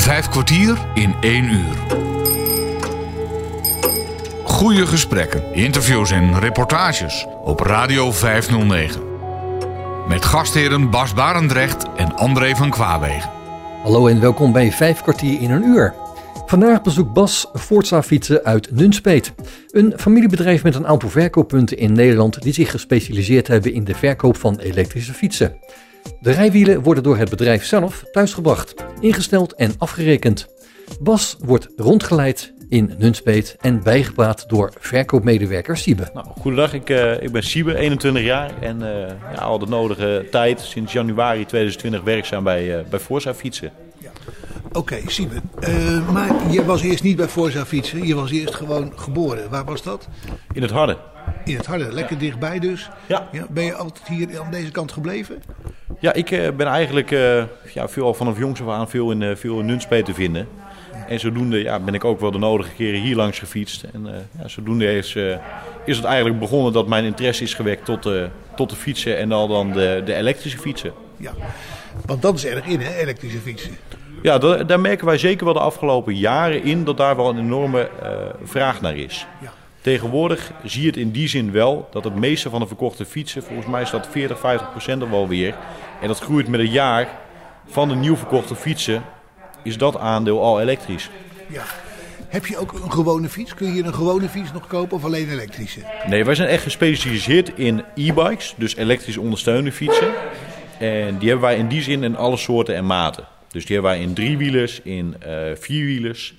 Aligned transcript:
Vijf 0.00 0.28
kwartier 0.28 0.78
in 0.94 1.14
één 1.20 1.44
uur. 1.44 1.76
Goede 4.44 4.86
gesprekken, 4.86 5.54
interviews 5.54 6.10
en 6.10 6.38
reportages 6.38 7.26
op 7.44 7.60
Radio 7.60 8.12
509. 8.12 9.02
Met 10.08 10.24
gastheren 10.24 10.90
Bas 10.90 11.14
Barendrecht 11.14 11.86
en 11.96 12.16
André 12.16 12.54
van 12.54 12.70
Kwaabegen. 12.70 13.30
Hallo 13.82 14.06
en 14.06 14.20
welkom 14.20 14.52
bij 14.52 14.72
Vijf 14.72 15.02
kwartier 15.02 15.40
in 15.40 15.50
een 15.50 15.64
uur. 15.64 15.94
Vandaag 16.46 16.82
bezoekt 16.82 17.12
Bas 17.12 17.46
Forza 17.52 18.02
Fietsen 18.02 18.44
uit 18.44 18.70
Nunspeet. 18.70 19.32
Een 19.70 19.92
familiebedrijf 19.96 20.62
met 20.62 20.74
een 20.74 20.86
aantal 20.86 21.08
verkooppunten 21.08 21.78
in 21.78 21.92
Nederland 21.92 22.42
die 22.42 22.52
zich 22.52 22.70
gespecialiseerd 22.70 23.46
hebben 23.46 23.72
in 23.72 23.84
de 23.84 23.94
verkoop 23.94 24.36
van 24.36 24.58
elektrische 24.58 25.14
fietsen. 25.14 25.56
De 26.20 26.30
rijwielen 26.30 26.82
worden 26.82 27.02
door 27.02 27.16
het 27.16 27.30
bedrijf 27.30 27.64
zelf 27.64 28.04
thuisgebracht, 28.12 28.74
ingesteld 29.00 29.54
en 29.54 29.74
afgerekend. 29.78 30.46
Bas 31.00 31.36
wordt 31.38 31.68
rondgeleid 31.76 32.52
in 32.68 32.94
Nunspeet 32.98 33.56
en 33.60 33.82
bijgepraat 33.82 34.48
door 34.48 34.72
verkoopmedewerker 34.78 35.76
Siebe. 35.76 36.10
Nou, 36.14 36.26
goedendag, 36.26 36.72
ik, 36.72 36.90
uh, 36.90 37.22
ik 37.22 37.32
ben 37.32 37.42
Siebe, 37.42 37.76
21 37.76 38.22
jaar 38.22 38.50
en 38.60 38.82
uh, 38.82 38.88
ja, 39.34 39.40
al 39.40 39.58
de 39.58 39.66
nodige 39.66 40.26
tijd, 40.30 40.60
sinds 40.60 40.92
januari 40.92 41.44
2020 41.44 42.02
werkzaam 42.02 42.44
bij, 42.44 42.78
uh, 42.78 42.84
bij 42.90 42.98
Forza 42.98 43.34
Fietsen. 43.34 43.72
Ja. 43.98 44.10
Oké, 44.68 44.78
okay, 44.78 45.02
Siebe, 45.06 45.34
maar 46.12 46.50
je 46.50 46.64
was 46.64 46.82
eerst 46.82 47.02
niet 47.02 47.16
bij 47.16 47.28
Forza 47.28 47.66
Fietsen, 47.66 48.06
je 48.06 48.14
was 48.14 48.30
eerst 48.30 48.54
gewoon 48.54 48.92
geboren. 48.96 49.50
Waar 49.50 49.64
was 49.64 49.82
dat? 49.82 50.08
In 50.52 50.62
het 50.62 50.70
Harde. 50.70 50.96
In 51.44 51.56
het 51.56 51.66
Harde, 51.66 51.92
lekker 51.92 52.18
dichtbij 52.18 52.58
dus. 52.58 52.90
Ja. 53.06 53.28
ja 53.32 53.46
ben 53.50 53.64
je 53.64 53.74
altijd 53.74 54.08
hier 54.08 54.40
aan 54.40 54.50
deze 54.50 54.70
kant 54.70 54.92
gebleven? 54.92 55.42
Ja, 55.98 56.12
ik 56.12 56.56
ben 56.56 56.66
eigenlijk 56.66 57.10
ja, 57.74 57.88
veel, 57.88 58.14
vanaf 58.14 58.38
jongs 58.38 58.62
af 58.62 58.68
aan 58.68 58.88
veel 58.88 59.10
in, 59.10 59.36
veel 59.36 59.58
in 59.58 59.66
Nunspeet 59.66 60.04
te 60.04 60.14
vinden. 60.14 60.48
En 61.10 61.20
zodoende 61.20 61.62
ja, 61.62 61.78
ben 61.78 61.94
ik 61.94 62.04
ook 62.04 62.20
wel 62.20 62.30
de 62.30 62.38
nodige 62.38 62.70
keren 62.74 63.00
hier 63.00 63.16
langs 63.16 63.38
gefietst. 63.38 63.82
En 63.82 64.06
uh, 64.06 64.12
ja, 64.40 64.48
zodoende 64.48 64.96
is, 64.96 65.14
uh, 65.14 65.36
is 65.84 65.96
het 65.96 66.06
eigenlijk 66.06 66.38
begonnen 66.38 66.72
dat 66.72 66.86
mijn 66.86 67.04
interesse 67.04 67.42
is 67.42 67.54
gewekt 67.54 67.84
tot, 67.84 68.06
uh, 68.06 68.24
tot 68.56 68.70
de 68.70 68.76
fietsen 68.76 69.18
en 69.18 69.32
al 69.32 69.48
dan 69.48 69.72
de, 69.72 70.02
de 70.04 70.14
elektrische 70.14 70.58
fietsen. 70.58 70.92
Ja, 71.16 71.32
want 72.06 72.22
dat 72.22 72.34
is 72.34 72.44
erg 72.44 72.66
in, 72.66 72.80
hè, 72.80 72.94
elektrische 72.94 73.38
fietsen. 73.38 73.76
Ja, 74.22 74.38
daar, 74.38 74.66
daar 74.66 74.80
merken 74.80 75.06
wij 75.06 75.18
zeker 75.18 75.44
wel 75.44 75.54
de 75.54 75.60
afgelopen 75.60 76.16
jaren 76.16 76.62
in 76.62 76.84
dat 76.84 76.96
daar 76.96 77.16
wel 77.16 77.28
een 77.28 77.38
enorme 77.38 77.88
vraag 78.44 78.80
naar 78.80 78.96
is. 78.96 79.26
Ja. 79.40 79.52
Tegenwoordig 79.80 80.52
zie 80.64 80.80
je 80.80 80.86
het 80.86 80.96
in 80.96 81.10
die 81.10 81.28
zin 81.28 81.52
wel 81.52 81.88
dat 81.90 82.04
het 82.04 82.14
meeste 82.14 82.50
van 82.50 82.60
de 82.60 82.66
verkochte 82.66 83.04
fietsen, 83.04 83.42
volgens 83.42 83.66
mij 83.66 83.82
is 83.82 83.90
dat 83.90 84.08
40, 84.10 84.38
50 84.38 84.70
procent 84.70 85.02
er 85.02 85.10
wel 85.10 85.28
weer. 85.28 85.54
En 86.00 86.08
dat 86.08 86.18
groeit 86.18 86.48
met 86.48 86.60
een 86.60 86.70
jaar 86.70 87.08
van 87.66 87.88
de 87.88 87.94
nieuw 87.94 88.16
verkochte 88.16 88.54
fietsen 88.54 89.02
is 89.62 89.78
dat 89.78 89.98
aandeel 89.98 90.42
al 90.42 90.60
elektrisch. 90.60 91.10
Ja. 91.46 91.62
Heb 92.28 92.46
je 92.46 92.58
ook 92.58 92.72
een 92.72 92.92
gewone 92.92 93.28
fiets? 93.28 93.54
Kun 93.54 93.74
je 93.74 93.82
een 93.82 93.94
gewone 93.94 94.28
fiets 94.28 94.52
nog 94.52 94.66
kopen 94.66 94.96
of 94.96 95.04
alleen 95.04 95.30
elektrische? 95.30 95.80
Nee, 96.06 96.24
wij 96.24 96.34
zijn 96.34 96.48
echt 96.48 96.62
gespecialiseerd 96.62 97.58
in 97.58 97.84
e-bikes, 97.94 98.54
dus 98.56 98.76
elektrisch 98.76 99.16
ondersteunende 99.16 99.72
fietsen. 99.72 100.12
En 100.78 101.18
die 101.18 101.28
hebben 101.28 101.48
wij 101.48 101.56
in 101.56 101.68
die 101.68 101.82
zin 101.82 102.02
in 102.02 102.16
alle 102.16 102.36
soorten 102.36 102.74
en 102.74 102.86
maten. 102.86 103.24
Dus 103.48 103.66
die 103.66 103.74
hebben 103.74 103.92
wij 103.92 104.00
in 104.00 104.14
driewielers, 104.14 104.80
in 104.80 105.16
uh, 105.26 105.32
vierwielers, 105.54 106.34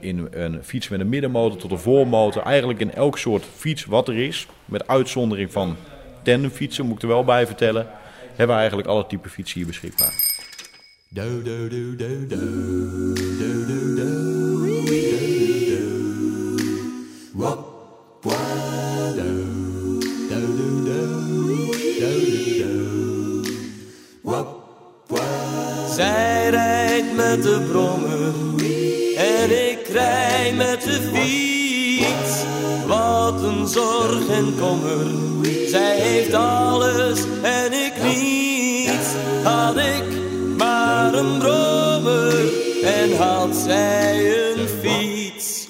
in 0.00 0.28
een 0.30 0.64
fiets 0.64 0.88
met 0.88 1.00
een 1.00 1.08
middenmotor 1.08 1.58
tot 1.58 1.70
een 1.70 1.78
voormotor. 1.78 2.42
Eigenlijk 2.42 2.80
in 2.80 2.92
elk 2.92 3.18
soort 3.18 3.44
fiets 3.56 3.84
wat 3.84 4.08
er 4.08 4.16
is. 4.16 4.46
Met 4.64 4.88
uitzondering 4.88 5.52
van 5.52 5.76
tandemfietsen, 6.22 6.86
moet 6.86 6.96
ik 6.96 7.02
er 7.02 7.08
wel 7.08 7.24
bij 7.24 7.46
vertellen. 7.46 7.86
Hebben 8.28 8.46
we 8.46 8.60
eigenlijk 8.60 8.88
alle 8.88 9.06
type 9.06 9.28
fietsen 9.28 9.56
hier 9.56 9.66
beschikbaar. 9.66 10.34
Zij 25.94 26.50
rijdt 26.50 27.16
met 27.16 27.42
de 27.42 27.66
brommer 27.70 28.25
en 29.88 29.92
ik 29.92 29.92
rij 29.92 30.52
met 30.52 30.82
de 30.82 31.10
fiets. 31.12 32.44
Wat 32.86 33.42
een 33.42 33.66
zorg 33.66 34.28
en 34.28 34.54
kommer. 34.60 35.06
Zij 35.68 35.96
heeft 35.96 36.34
alles 36.34 37.20
en 37.42 37.72
ik 37.72 37.92
niets. 38.02 39.08
Had 39.42 39.76
ik 39.76 40.04
maar 40.56 41.14
een 41.14 41.38
brommer 41.38 42.34
en 42.84 43.16
had 43.16 43.56
zij 43.56 44.34
een 44.50 44.68
fiets, 44.82 45.66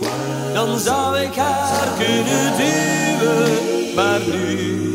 dan 0.53 0.78
zou 0.78 1.19
ik 1.19 1.34
haar 1.34 1.88
kunnen 1.98 2.53
duwen, 2.56 3.94
maar 3.94 4.21
nu 4.27 4.85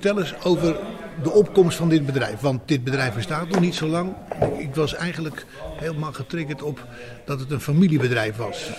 Vertel 0.00 0.18
eens 0.18 0.34
over 0.44 0.76
de 1.22 1.30
opkomst 1.30 1.76
van 1.76 1.88
dit 1.88 2.06
bedrijf. 2.06 2.40
Want 2.40 2.60
dit 2.64 2.84
bedrijf 2.84 3.14
bestaat 3.14 3.48
nog 3.48 3.60
niet 3.60 3.74
zo 3.74 3.86
lang. 3.86 4.12
Ik 4.58 4.74
was 4.74 4.94
eigenlijk 4.94 5.46
helemaal 5.76 6.12
getriggerd 6.12 6.62
op 6.62 6.86
dat 7.24 7.40
het 7.40 7.50
een 7.50 7.60
familiebedrijf 7.60 8.36
was. 8.36 8.70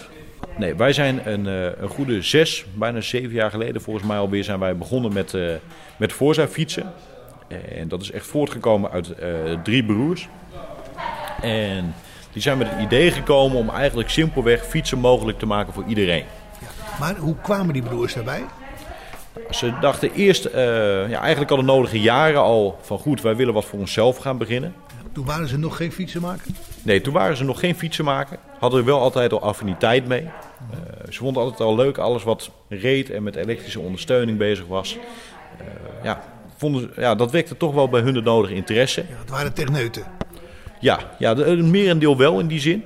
Nee, 0.57 0.75
wij 0.75 0.93
zijn 0.93 1.27
een, 1.27 1.45
uh, 1.45 1.81
een 1.81 1.89
goede 1.89 2.21
zes, 2.21 2.65
bijna 2.73 3.01
zeven 3.01 3.31
jaar 3.31 3.49
geleden 3.49 3.81
volgens 3.81 4.05
mij 4.05 4.17
alweer 4.17 4.43
zijn 4.43 4.59
wij 4.59 4.77
begonnen 4.77 5.13
met, 5.13 5.33
uh, 5.33 5.53
met 5.97 6.13
Forza 6.13 6.47
fietsen. 6.47 6.93
En 7.47 7.87
dat 7.87 8.01
is 8.01 8.11
echt 8.11 8.27
voortgekomen 8.27 8.91
uit 8.91 9.09
uh, 9.09 9.61
drie 9.63 9.85
broers. 9.85 10.27
En 11.41 11.95
die 12.31 12.41
zijn 12.41 12.57
met 12.57 12.69
het 12.69 12.81
idee 12.81 13.11
gekomen 13.11 13.57
om 13.57 13.69
eigenlijk 13.69 14.09
simpelweg 14.09 14.65
fietsen 14.65 14.99
mogelijk 14.99 15.39
te 15.39 15.45
maken 15.45 15.73
voor 15.73 15.83
iedereen. 15.87 16.25
Ja. 16.59 16.67
Maar 16.99 17.15
hoe 17.15 17.35
kwamen 17.41 17.73
die 17.73 17.83
broers 17.83 18.13
daarbij? 18.13 18.43
Ze 19.49 19.73
dachten 19.81 20.13
eerst, 20.13 20.45
uh, 20.45 20.53
ja, 21.09 21.19
eigenlijk 21.19 21.51
al 21.51 21.57
de 21.57 21.63
nodige 21.63 21.99
jaren 21.99 22.41
al 22.41 22.77
van 22.81 22.99
goed, 22.99 23.21
wij 23.21 23.35
willen 23.35 23.53
wat 23.53 23.65
voor 23.65 23.79
onszelf 23.79 24.17
gaan 24.17 24.37
beginnen. 24.37 24.73
Toen 25.11 25.25
waren 25.25 25.47
ze 25.47 25.57
nog 25.57 25.77
geen 25.77 25.91
fietsenmaker? 25.91 26.51
Nee, 26.81 27.01
toen 27.01 27.13
waren 27.13 27.37
ze 27.37 27.43
nog 27.43 27.59
geen 27.59 27.75
fietsenmaker. 27.75 28.37
Hadden 28.59 28.79
er 28.79 28.85
wel 28.85 28.99
altijd 28.99 29.31
al 29.31 29.41
affiniteit 29.41 30.07
mee. 30.07 30.21
Uh, 30.21 30.29
ze 31.09 31.17
vonden 31.17 31.43
altijd 31.43 31.61
al 31.61 31.75
leuk 31.75 31.97
alles 31.97 32.23
wat 32.23 32.51
reed 32.67 33.09
en 33.09 33.23
met 33.23 33.35
elektrische 33.35 33.79
ondersteuning 33.79 34.37
bezig 34.37 34.65
was. 34.65 34.97
Uh, 35.61 35.67
ja, 36.03 36.23
vonden, 36.57 36.91
ja, 36.95 37.15
dat 37.15 37.31
wekte 37.31 37.57
toch 37.57 37.73
wel 37.73 37.89
bij 37.89 38.01
hun 38.01 38.13
de 38.13 38.21
nodige 38.21 38.53
interesse. 38.53 39.05
Ja, 39.09 39.15
het 39.19 39.29
waren 39.29 39.53
techneuten. 39.53 40.03
Ja, 40.79 40.99
ja 41.19 41.33
de, 41.33 41.45
een 41.45 41.71
merendeel 41.71 42.17
wel 42.17 42.39
in 42.39 42.47
die 42.47 42.59
zin. 42.59 42.83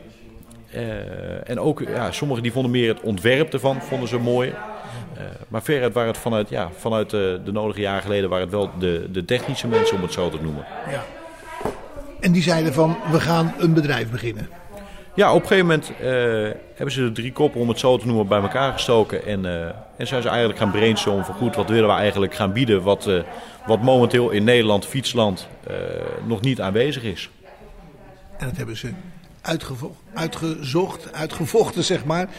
en 1.43 1.59
ook, 1.59 1.79
ja, 1.87 2.11
sommigen 2.11 2.43
die 2.43 2.51
vonden 2.51 2.71
meer 2.71 2.87
het 2.87 3.01
ontwerp 3.01 3.53
ervan, 3.53 3.81
vonden 3.81 4.07
ze 4.07 4.17
mooi. 4.17 4.53
Uh, 5.17 5.23
maar 5.47 5.61
veruit 5.61 5.93
waren 5.93 6.09
het 6.09 6.21
vanuit, 6.21 6.49
ja, 6.49 6.69
vanuit 6.77 7.09
de, 7.09 7.41
de 7.45 7.51
nodige 7.51 7.81
jaren 7.81 8.01
geleden 8.01 8.29
waren 8.29 8.45
het 8.45 8.55
wel 8.55 8.69
de, 8.79 9.07
de 9.11 9.25
technische 9.25 9.67
mensen, 9.67 9.95
om 9.95 10.01
het 10.01 10.13
zo 10.13 10.29
te 10.29 10.41
noemen. 10.41 10.65
Ja. 10.89 11.03
En 12.19 12.31
die 12.31 12.41
zeiden 12.41 12.73
van, 12.73 12.97
we 13.11 13.19
gaan 13.19 13.53
een 13.57 13.73
bedrijf 13.73 14.11
beginnen. 14.11 14.49
Ja, 15.15 15.33
op 15.33 15.41
een 15.41 15.47
gegeven 15.47 15.67
moment 15.67 15.91
uh, 16.01 16.07
hebben 16.75 16.91
ze 16.91 17.01
de 17.01 17.11
drie 17.11 17.31
koppen, 17.31 17.61
om 17.61 17.69
het 17.69 17.79
zo 17.79 17.97
te 17.97 18.05
noemen, 18.05 18.27
bij 18.27 18.41
elkaar 18.41 18.73
gestoken. 18.73 19.25
En, 19.25 19.43
uh, 19.45 19.65
en 19.97 20.07
zijn 20.07 20.21
ze 20.21 20.27
eigenlijk 20.27 20.59
gaan 20.59 20.71
brainstormen 20.71 21.25
van 21.25 21.35
goed, 21.35 21.55
wat 21.55 21.69
willen 21.69 21.89
we 21.89 21.95
eigenlijk 21.95 22.35
gaan 22.35 22.53
bieden... 22.53 22.81
wat, 22.81 23.07
uh, 23.07 23.21
wat 23.65 23.81
momenteel 23.81 24.29
in 24.29 24.43
Nederland, 24.43 24.85
fietsland, 24.85 25.47
nog 26.25 26.41
niet 26.41 26.61
aanwezig 26.61 27.03
is. 27.03 27.29
En 28.37 28.47
dat 28.47 28.57
hebben 28.57 28.77
ze 28.77 28.91
uitgezocht, 29.41 29.95
uitgezocht, 30.13 31.13
uitgevochten, 31.13 31.83
zeg 31.83 32.05
maar. 32.05 32.29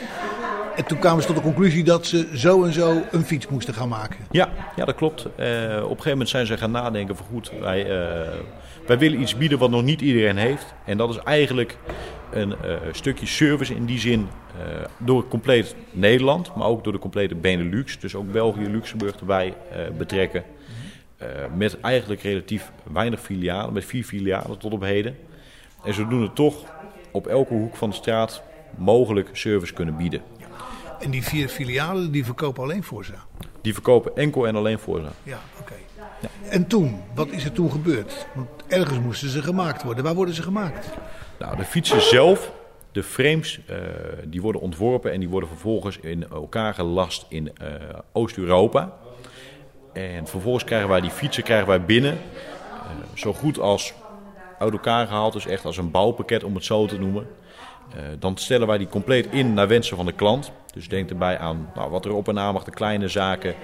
En 0.77 0.85
toen 0.85 0.99
kwamen 0.99 1.23
ze 1.23 1.27
tot 1.27 1.37
de 1.37 1.43
conclusie 1.43 1.85
dat 1.85 2.07
ze 2.07 2.29
zo 2.35 2.65
en 2.65 2.73
zo 2.73 3.03
een 3.11 3.25
fiets 3.25 3.47
moesten 3.47 3.75
gaan 3.75 3.89
maken. 3.89 4.27
Ja, 4.31 4.49
ja 4.77 4.85
dat 4.85 4.95
klopt. 4.95 5.25
Eh, 5.25 5.27
op 5.27 5.83
een 5.83 5.89
gegeven 5.89 6.11
moment 6.11 6.29
zijn 6.29 6.47
ze 6.47 6.57
gaan 6.57 6.71
nadenken 6.71 7.17
van 7.17 7.27
goed, 7.27 7.53
wij, 7.61 7.83
eh, 7.83 8.31
wij 8.87 8.99
willen 8.99 9.21
iets 9.21 9.37
bieden 9.37 9.59
wat 9.59 9.71
nog 9.71 9.83
niet 9.83 10.01
iedereen 10.01 10.37
heeft. 10.37 10.75
En 10.85 10.97
dat 10.97 11.11
is 11.11 11.17
eigenlijk 11.17 11.77
een 12.33 12.53
eh, 12.53 12.77
stukje 12.93 13.27
service 13.27 13.75
in 13.75 13.85
die 13.85 13.99
zin 13.99 14.29
door 14.99 15.29
compleet 15.29 15.75
Nederland, 15.91 16.55
maar 16.55 16.67
ook 16.67 16.85
door 16.85 16.93
de 16.93 16.99
complete 16.99 17.35
Benelux. 17.35 17.99
Dus 17.99 18.15
ook 18.15 18.33
België, 18.33 18.69
Luxemburg 18.69 19.17
erbij 19.17 19.55
betrekken. 19.99 20.45
Met 21.57 21.81
eigenlijk 21.81 22.23
relatief 22.23 22.73
weinig 22.93 23.21
filialen, 23.21 23.73
met 23.73 23.85
vier 23.85 24.05
filialen 24.05 24.59
tot 24.59 24.73
op 24.73 24.83
heden. 24.83 25.17
En 25.85 25.95
zodoende 25.95 26.33
toch 26.33 26.55
op 27.11 27.27
elke 27.27 27.55
hoek 27.55 27.77
van 27.77 27.91
de 27.91 27.97
straat 27.97 28.43
mogelijk 28.77 29.29
service 29.33 29.73
kunnen 29.73 29.97
bieden. 29.97 30.23
En 31.01 31.11
die 31.11 31.23
vier 31.23 31.49
filialen 31.49 32.11
die 32.11 32.25
verkopen 32.25 32.63
alleen 32.63 32.85
Forza. 32.85 33.25
Die 33.61 33.73
verkopen 33.73 34.17
enkel 34.17 34.47
en 34.47 34.57
alleen 34.57 34.79
voor 34.79 35.01
ze. 35.01 35.07
Ja, 35.23 35.41
oké. 35.61 35.75
En 36.49 36.67
toen, 36.67 37.01
wat 37.15 37.29
is 37.29 37.45
er 37.45 37.53
toen 37.53 37.71
gebeurd? 37.71 38.27
Want 38.35 38.49
ergens 38.69 38.99
moesten 38.99 39.29
ze 39.29 39.43
gemaakt 39.43 39.83
worden. 39.83 40.05
Waar 40.05 40.15
worden 40.15 40.35
ze 40.35 40.43
gemaakt? 40.43 40.89
Nou, 41.39 41.57
de 41.57 41.65
fietsen 41.65 42.03
zelf, 42.03 42.53
de 42.93 43.03
frames, 43.03 43.61
eh, 43.67 43.77
die 44.25 44.43
worden 44.43 44.61
ontworpen 44.61 45.13
en 45.13 45.21
die 45.21 45.29
worden 45.29 45.49
vervolgens 45.49 45.99
in 45.99 46.31
elkaar 46.31 46.75
gelast 46.75 47.27
in 47.29 47.57
eh, 47.57 47.69
Oost-Europa. 48.13 48.93
En 49.93 50.27
vervolgens 50.27 50.65
krijgen 50.65 50.89
wij 50.89 51.01
die 51.01 51.11
fietsen 51.11 51.43
krijgen 51.43 51.69
wij 51.69 51.85
binnen, 51.85 52.13
eh, 52.13 52.89
zo 53.15 53.33
goed 53.33 53.59
als 53.59 53.95
uit 54.59 54.73
elkaar 54.73 55.07
gehaald, 55.07 55.33
dus 55.33 55.47
echt 55.47 55.65
als 55.65 55.77
een 55.77 55.91
bouwpakket 55.91 56.45
om 56.45 56.55
het 56.55 56.65
zo 56.65 56.87
te 56.87 56.99
noemen. 56.99 57.27
Eh, 57.91 58.03
dan 58.19 58.37
stellen 58.37 58.67
wij 58.67 58.79
die 58.79 58.89
compleet 58.89 59.27
in 59.31 59.55
naar 59.55 59.69
wensen 59.69 59.97
van 59.97 60.07
de 60.07 60.13
klant. 60.13 60.53
Dus 60.73 60.89
denk 60.89 61.11
erbij 61.11 61.39
aan 61.39 61.71
nou, 61.75 61.91
wat 61.91 62.05
er 62.05 62.13
op 62.13 62.29
en 62.29 62.39
aan 62.39 62.53
mag, 62.53 62.65
de 62.65 62.71
kleine 62.71 63.09
zaken, 63.09 63.55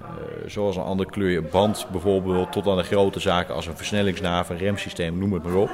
eh, 0.00 0.06
zoals 0.46 0.76
een 0.76 0.82
ander 0.82 1.06
kleur 1.06 1.42
band 1.42 1.86
bijvoorbeeld, 1.90 2.52
tot 2.52 2.66
aan 2.66 2.76
de 2.76 2.82
grote 2.82 3.20
zaken 3.20 3.54
als 3.54 3.66
een 3.66 3.76
versnellingsnaaf, 3.76 4.48
een 4.48 4.58
remsysteem, 4.58 5.18
noem 5.18 5.32
het 5.32 5.42
maar 5.42 5.54
op. 5.54 5.70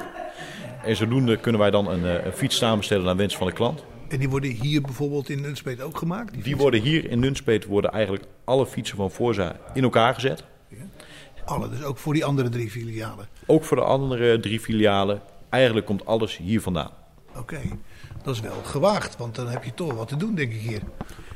En 0.83 0.95
zodoende 0.95 1.37
kunnen 1.37 1.61
wij 1.61 1.71
dan 1.71 1.87
een, 1.87 2.05
eh, 2.05 2.25
een 2.25 2.31
fiets 2.31 2.57
samenstellen 2.57 3.05
naar 3.05 3.15
wens 3.15 3.37
van 3.37 3.47
de 3.47 3.53
klant. 3.53 3.83
En 4.07 4.19
die 4.19 4.29
worden 4.29 4.51
hier 4.51 4.81
bijvoorbeeld 4.81 5.29
in 5.29 5.41
Nunspeet 5.41 5.81
ook 5.81 5.97
gemaakt? 5.97 6.43
Die 6.43 6.57
worden 6.57 6.81
hier 6.81 7.09
in 7.09 7.19
Nunspeet 7.19 7.65
worden 7.65 7.91
eigenlijk 7.91 8.23
alle 8.43 8.65
fietsen 8.65 8.97
van 8.97 9.11
Forza 9.11 9.55
in 9.73 9.83
elkaar 9.83 10.13
gezet. 10.13 10.43
Alle, 11.45 11.69
dus 11.69 11.83
ook 11.83 11.97
voor 11.97 12.13
die 12.13 12.25
andere 12.25 12.49
drie 12.49 12.69
filialen. 12.69 13.27
Ook 13.45 13.63
voor 13.63 13.77
de 13.77 13.83
andere 13.83 14.39
drie 14.39 14.59
filialen. 14.59 15.21
Eigenlijk 15.49 15.85
komt 15.85 16.05
alles 16.05 16.37
hier 16.37 16.61
vandaan. 16.61 16.91
Oké, 17.37 17.59
dat 18.27 18.35
is 18.35 18.41
wel 18.41 18.61
gewaagd, 18.63 19.17
want 19.17 19.35
dan 19.35 19.47
heb 19.47 19.63
je 19.63 19.73
toch 19.73 19.93
wat 19.93 20.07
te 20.07 20.17
doen, 20.17 20.35
denk 20.35 20.51
ik 20.51 20.59
hier. 20.59 20.81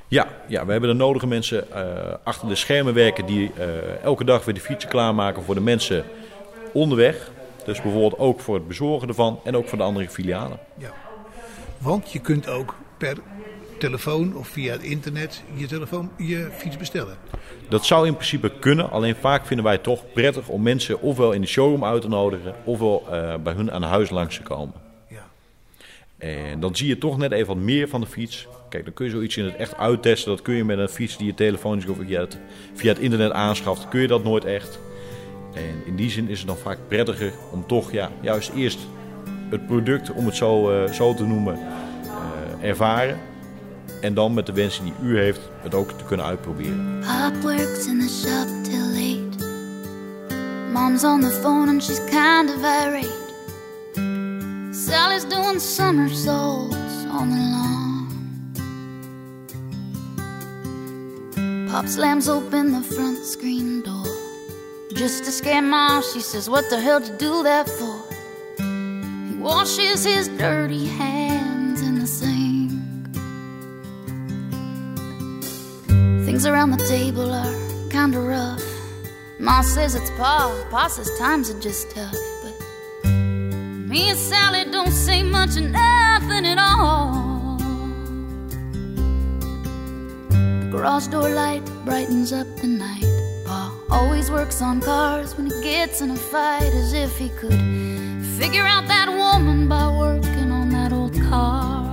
Ja, 0.08 0.28
ja, 0.48 0.66
we 0.66 0.72
hebben 0.72 0.90
de 0.90 0.96
nodige 0.96 1.28
mensen 1.28 1.72
eh, 1.72 2.14
achter 2.24 2.48
de 2.48 2.56
schermen 2.56 2.94
werken 2.94 3.26
die 3.26 3.52
eh, 3.58 4.04
elke 4.04 4.24
dag 4.24 4.46
weer 4.46 4.54
de 4.54 4.60
fietsen 4.60 4.90
klaarmaken 4.90 5.44
voor 5.44 5.56
de 5.56 5.62
mensen 5.62 6.06
onderweg. 6.74 7.32
Dus 7.66 7.82
bijvoorbeeld 7.82 8.18
ook 8.18 8.40
voor 8.40 8.56
het 8.56 8.68
bezorgen 8.68 9.08
ervan 9.08 9.40
en 9.44 9.56
ook 9.56 9.68
voor 9.68 9.78
de 9.78 9.84
andere 9.84 10.10
filialen. 10.10 10.60
Ja. 10.78 10.94
Want 11.78 12.12
je 12.12 12.20
kunt 12.20 12.48
ook 12.50 12.76
per 12.98 13.18
telefoon 13.80 14.36
of 14.36 14.48
via 14.48 14.72
het 14.72 14.84
internet 14.84 15.44
je, 15.54 15.66
telefoon, 15.66 16.12
je 16.18 16.48
fiets 16.58 16.78
bestellen. 16.78 17.18
Dat 17.70 17.86
zou 17.86 18.08
in 18.08 18.14
principe 18.14 18.52
kunnen, 18.60 18.92
alleen 18.92 19.16
vaak 19.16 19.46
vinden 19.46 19.66
wij 19.66 19.74
het 19.74 19.84
toch 19.84 20.12
prettig 20.14 20.48
om 20.48 20.62
mensen 20.62 21.02
ofwel 21.02 21.32
in 21.32 21.42
de 21.42 21.48
showroom 21.48 21.86
uit 21.86 22.02
te 22.02 22.08
nodigen 22.08 22.56
ofwel 22.64 23.04
eh, 23.12 23.36
bij 23.44 23.54
hun 23.54 23.72
aan 23.72 23.84
huis 23.84 24.10
langs 24.10 24.36
te 24.36 24.44
komen. 24.44 24.91
En 26.22 26.60
dan 26.60 26.76
zie 26.76 26.88
je 26.88 26.98
toch 26.98 27.18
net 27.18 27.32
even 27.32 27.48
wat 27.48 27.64
meer 27.64 27.88
van 27.88 28.02
de 28.02 28.08
fiets. 28.08 28.48
Kijk, 28.70 28.84
dan 28.84 28.94
kun 28.94 29.06
je 29.06 29.12
zoiets 29.12 29.38
in 29.38 29.46
het 29.46 29.56
echt 29.56 29.78
uittesten. 29.78 30.32
Dat 30.32 30.42
kun 30.42 30.54
je 30.54 30.64
met 30.64 30.78
een 30.78 30.90
fiets 30.90 31.18
die 31.18 31.28
je 31.28 31.34
telefonisch 31.34 31.86
of 31.86 31.98
via 32.06 32.20
het, 32.20 32.38
via 32.74 32.90
het 32.92 33.02
internet 33.02 33.32
aanschaft, 33.32 33.88
kun 33.88 34.02
je 34.02 34.08
dat 34.08 34.24
nooit 34.24 34.46
echt. 34.46 34.80
En 35.54 35.86
in 35.86 35.96
die 35.96 36.10
zin 36.10 36.30
is 36.30 36.38
het 36.38 36.48
dan 36.48 36.58
vaak 36.58 36.78
prettiger 36.88 37.32
om 37.52 37.68
toch 37.68 37.92
ja, 37.92 38.12
juist 38.22 38.52
eerst 38.56 38.80
het 39.50 39.66
product, 39.66 40.12
om 40.12 40.26
het 40.26 40.36
zo, 40.36 40.72
eh, 40.72 40.92
zo 40.92 41.14
te 41.14 41.26
noemen, 41.26 41.60
eh, 42.62 42.70
ervaren. 42.70 43.18
En 44.02 44.14
dan 44.14 44.34
met 44.34 44.46
de 44.46 44.54
wensen 44.54 44.84
die 44.84 44.94
u 45.04 45.18
heeft, 45.18 45.50
het 45.62 45.76
ook 45.76 45.92
te 45.92 46.04
kunnen 46.04 46.26
uitproberen. 46.26 47.00
Pop 47.00 47.42
works 47.42 47.88
in 47.88 48.00
the 48.00 48.10
shop 48.10 48.64
till 48.64 48.86
late. 48.86 49.46
Mom's 50.74 51.04
on 51.04 51.22
the 51.22 51.32
phone 51.42 51.70
and 51.70 51.84
she's 51.84 52.00
kind 52.00 52.50
of 52.50 52.58
irate. 52.58 53.21
Sally's 54.92 55.24
doing 55.24 55.58
somersaults 55.58 57.06
on 57.06 57.30
the 57.30 57.38
lawn. 57.54 58.10
Pop 61.70 61.88
slams 61.88 62.28
open 62.28 62.74
the 62.74 62.82
front 62.82 63.18
screen 63.20 63.84
door. 63.84 64.04
Just 64.94 65.24
to 65.24 65.32
scare 65.32 65.62
Mom, 65.62 66.04
she 66.12 66.20
says, 66.20 66.50
What 66.50 66.70
the 66.70 66.78
hell 66.78 67.00
did 67.00 67.08
you 67.08 67.18
do 67.20 67.44
that 67.44 67.70
for? 67.70 68.04
He 68.58 69.36
washes 69.38 70.04
his 70.04 70.28
dirty 70.28 70.88
hands 70.88 71.82
in 71.82 71.98
the 71.98 72.06
sink. 72.06 72.72
Things 76.26 76.46
around 76.46 76.72
the 76.72 76.86
table 76.86 77.32
are 77.32 77.56
kinda 77.90 78.20
rough. 78.20 78.62
Ma 79.40 79.62
says 79.62 79.96
it's 79.96 80.10
Pa, 80.18 80.54
Pa 80.70 80.90
says 80.90 81.10
times 81.18 81.50
are 81.50 81.62
just 81.62 81.90
tough. 81.92 82.31
Me 83.92 84.10
and 84.10 84.18
Sally 84.18 84.64
don't 84.72 84.94
say 84.94 85.22
much 85.22 85.58
of 85.58 85.64
nothing 85.64 86.46
at 86.46 86.58
all. 86.58 87.58
The 90.30 90.70
garage 90.72 91.08
door 91.08 91.30
light 91.30 91.66
brightens 91.84 92.32
up 92.32 92.48
the 92.62 92.68
night. 92.68 93.04
Pa 93.46 93.78
always 93.90 94.32
works 94.32 94.62
on 94.62 94.80
cars 94.80 95.36
when 95.36 95.48
he 95.48 95.62
gets 95.62 96.00
in 96.00 96.12
a 96.12 96.16
fight, 96.16 96.72
as 96.72 96.94
if 96.94 97.18
he 97.18 97.28
could 97.32 97.60
figure 98.40 98.64
out 98.64 98.88
that 98.88 99.10
woman 99.10 99.68
by 99.68 99.86
working 100.00 100.52
on 100.52 100.70
that 100.70 100.94
old 100.94 101.14
car. 101.24 101.84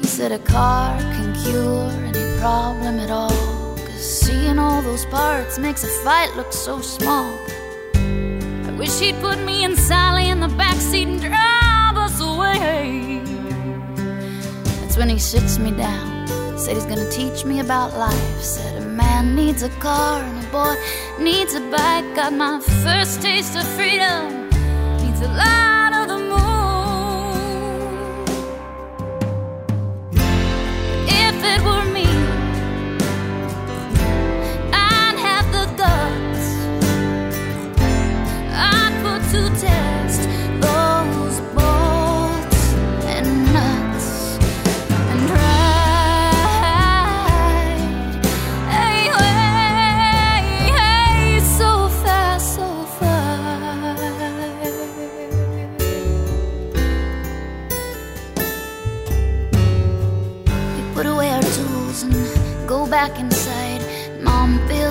He 0.00 0.06
said 0.06 0.30
a 0.30 0.38
car 0.38 0.96
can 1.00 1.34
cure 1.42 1.90
any 2.06 2.38
problem 2.38 3.00
at 3.00 3.10
all. 3.10 3.74
Cause 3.76 4.20
seeing 4.20 4.60
all 4.60 4.82
those 4.82 5.04
parts 5.06 5.58
makes 5.58 5.82
a 5.82 5.88
fight 6.04 6.36
look 6.36 6.52
so 6.52 6.80
small. 6.80 7.36
I 8.98 9.00
wish 9.00 9.12
he'd 9.12 9.20
put 9.20 9.38
me 9.44 9.62
and 9.62 9.78
Sally 9.78 10.28
in 10.28 10.40
the 10.40 10.48
backseat 10.48 11.06
and 11.06 11.20
drive 11.20 11.96
us 11.96 12.20
away. 12.20 13.20
That's 14.80 14.96
when 14.96 15.08
he 15.08 15.20
sits 15.20 15.56
me 15.56 15.70
down. 15.70 16.26
Said 16.58 16.74
he's 16.74 16.84
gonna 16.84 17.08
teach 17.08 17.44
me 17.44 17.60
about 17.60 17.96
life. 17.96 18.42
Said 18.42 18.82
a 18.82 18.86
man 18.86 19.36
needs 19.36 19.62
a 19.62 19.68
car 19.78 20.20
and 20.20 20.44
a 20.44 20.50
boy 20.50 20.74
needs 21.22 21.54
a 21.54 21.60
bike. 21.70 22.12
Got 22.16 22.32
my 22.32 22.58
first 22.82 23.22
taste 23.22 23.54
of 23.56 23.64
freedom. 23.76 24.50
Needs 25.00 25.20
a 25.20 25.28
light 25.28 25.77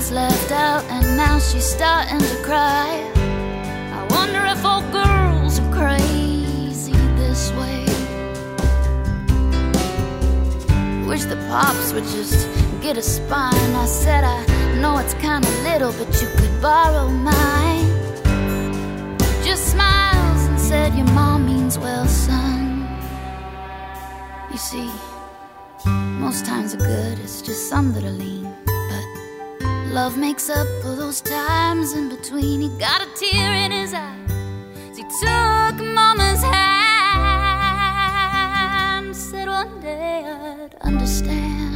Feels 0.07 0.11
left 0.11 0.51
out 0.51 0.83
and 0.85 1.17
now 1.17 1.37
she's 1.37 1.65
starting 1.65 2.19
to 2.19 2.41
cry. 2.43 3.11
I 3.93 4.07
wonder 4.11 4.45
if 4.45 4.63
all 4.63 4.81
girls 4.91 5.59
are 5.59 5.73
crazy 5.73 6.93
this 7.17 7.51
way. 7.53 7.83
Wish 11.07 11.23
the 11.25 11.35
pops 11.49 11.91
would 11.91 12.05
just 12.05 12.47
get 12.81 12.97
a 12.97 13.01
spine. 13.01 13.75
I 13.75 13.85
said, 13.85 14.23
I 14.23 14.45
know 14.79 14.97
it's 14.97 15.13
kinda 15.15 15.49
little, 15.63 15.91
but 15.91 16.21
you 16.21 16.29
could 16.37 16.61
borrow 16.61 17.09
mine. 17.09 17.87
Just 19.43 19.71
smiles 19.71 20.45
and 20.45 20.59
said, 20.59 20.95
Your 20.95 21.07
mom 21.07 21.47
means 21.47 21.77
well, 21.77 22.07
son. 22.07 22.87
You 24.51 24.57
see, 24.57 24.89
most 25.85 26.45
times 26.45 26.75
are 26.75 26.77
good, 26.77 27.19
it's 27.19 27.41
just 27.41 27.69
some 27.69 27.91
that 27.93 28.05
are 28.05 28.17
lean. 28.23 28.36
Love 29.97 30.15
makes 30.15 30.47
up 30.47 30.67
for 30.83 30.95
those 30.95 31.21
times 31.21 31.93
in 31.93 32.07
between. 32.07 32.61
He 32.61 32.69
got 32.77 33.01
a 33.01 33.07
tear 33.15 33.51
in 33.51 33.71
his 33.71 33.95
eye. 33.95 34.15
as 34.91 34.95
He 34.95 35.01
took 35.03 35.75
mama's 35.83 36.43
hand, 36.43 36.75
said, 39.15 39.47
one 39.47 39.81
day 39.81 40.23
I'd 40.23 40.75
understand. 40.81 41.66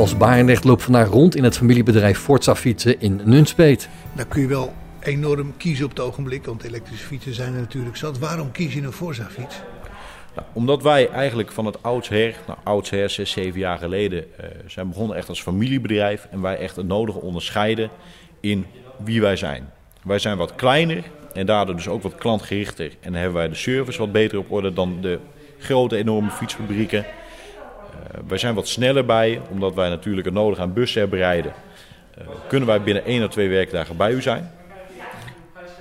Bas 0.00 0.16
Barendrecht 0.16 0.64
loopt 0.64 0.82
vandaag 0.82 1.08
rond 1.08 1.36
in 1.36 1.44
het 1.44 1.56
familiebedrijf 1.56 2.18
Forza 2.18 2.56
Fietsen 2.56 3.00
in 3.00 3.20
Nunspeet. 3.24 3.88
Daar 4.12 4.26
kun 4.26 4.40
je 4.40 4.46
wel 4.46 4.72
enorm 5.00 5.56
kiezen 5.56 5.84
op 5.84 5.90
het 5.90 6.00
ogenblik, 6.00 6.44
want 6.44 6.62
elektrische 6.62 7.06
fietsen 7.06 7.34
zijn 7.34 7.54
er 7.54 7.60
natuurlijk 7.60 7.96
zat. 7.96 8.18
Waarom 8.18 8.52
kies 8.52 8.74
je 8.74 8.82
een 8.82 8.92
Forza-fiets? 8.92 9.56
Nou, 10.34 10.46
omdat 10.52 10.82
wij 10.82 11.08
eigenlijk 11.08 11.52
van 11.52 11.66
het 11.66 11.82
oudsher, 11.82 12.34
nou 12.46 12.58
oudsher, 12.64 13.10
zes, 13.10 13.30
zeven 13.30 13.60
jaar 13.60 13.78
geleden, 13.78 14.24
eh, 14.36 14.44
zijn 14.66 14.88
begonnen 14.88 15.16
echt 15.16 15.28
als 15.28 15.42
familiebedrijf. 15.42 16.28
En 16.30 16.40
wij 16.40 16.56
echt 16.56 16.76
het 16.76 16.86
nodige 16.86 17.20
onderscheiden 17.20 17.90
in 18.40 18.66
wie 19.04 19.20
wij 19.20 19.36
zijn. 19.36 19.70
Wij 20.02 20.18
zijn 20.18 20.36
wat 20.36 20.54
kleiner 20.54 21.04
en 21.32 21.46
daardoor 21.46 21.76
dus 21.76 21.88
ook 21.88 22.02
wat 22.02 22.14
klantgerichter. 22.14 22.92
En 23.00 23.14
hebben 23.14 23.34
wij 23.34 23.48
de 23.48 23.54
service 23.54 23.98
wat 23.98 24.12
beter 24.12 24.38
op 24.38 24.50
orde 24.52 24.72
dan 24.72 24.98
de 25.00 25.18
grote, 25.58 25.96
enorme 25.96 26.30
fietsfabrieken. 26.30 27.06
Eh, 28.02 28.20
wij 28.28 28.38
zijn 28.38 28.54
wat 28.54 28.68
sneller 28.68 29.04
bij, 29.04 29.40
omdat 29.50 29.74
wij 29.74 29.88
natuurlijk 29.88 30.26
het 30.26 30.34
nodige 30.34 30.62
aan 30.62 30.72
bussen 30.72 31.00
hebben 31.00 31.18
rijden. 31.18 31.52
Eh, 32.14 32.26
kunnen 32.48 32.68
wij 32.68 32.82
binnen 32.82 33.04
één 33.04 33.24
of 33.24 33.30
twee 33.30 33.48
werkdagen 33.48 33.96
bij 33.96 34.12
u 34.12 34.22
zijn. 34.22 34.50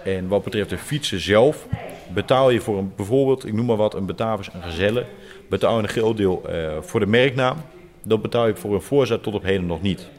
En 0.04 0.28
wat 0.28 0.44
betreft 0.44 0.70
de 0.70 0.78
fietsen 0.78 1.20
zelf, 1.20 1.68
betaal 2.14 2.50
je 2.50 2.62
voor 2.62 2.78
een, 2.78 2.94
bijvoorbeeld, 2.96 3.46
ik 3.46 3.54
noem 3.54 3.66
maar 3.66 3.76
wat, 3.76 3.94
een 3.94 4.06
Batavus, 4.06 4.50
een 4.54 4.62
Gazelle, 4.62 5.06
betaal 5.50 5.78
je 5.78 5.84
een 5.84 5.90
groot 5.90 6.18
deel 6.18 6.44
eh, 6.50 6.78
voor 6.82 7.00
de 7.00 7.06
merknaam. 7.06 7.58
Dat 8.04 8.22
betaal 8.22 8.48
je 8.48 8.56
voor 8.56 8.74
een 8.74 8.82
voorzet 8.82 9.24
tot 9.24 9.34
op 9.34 9.44
heden 9.44 9.66
nog 9.66 9.82
niet. 9.82 10.10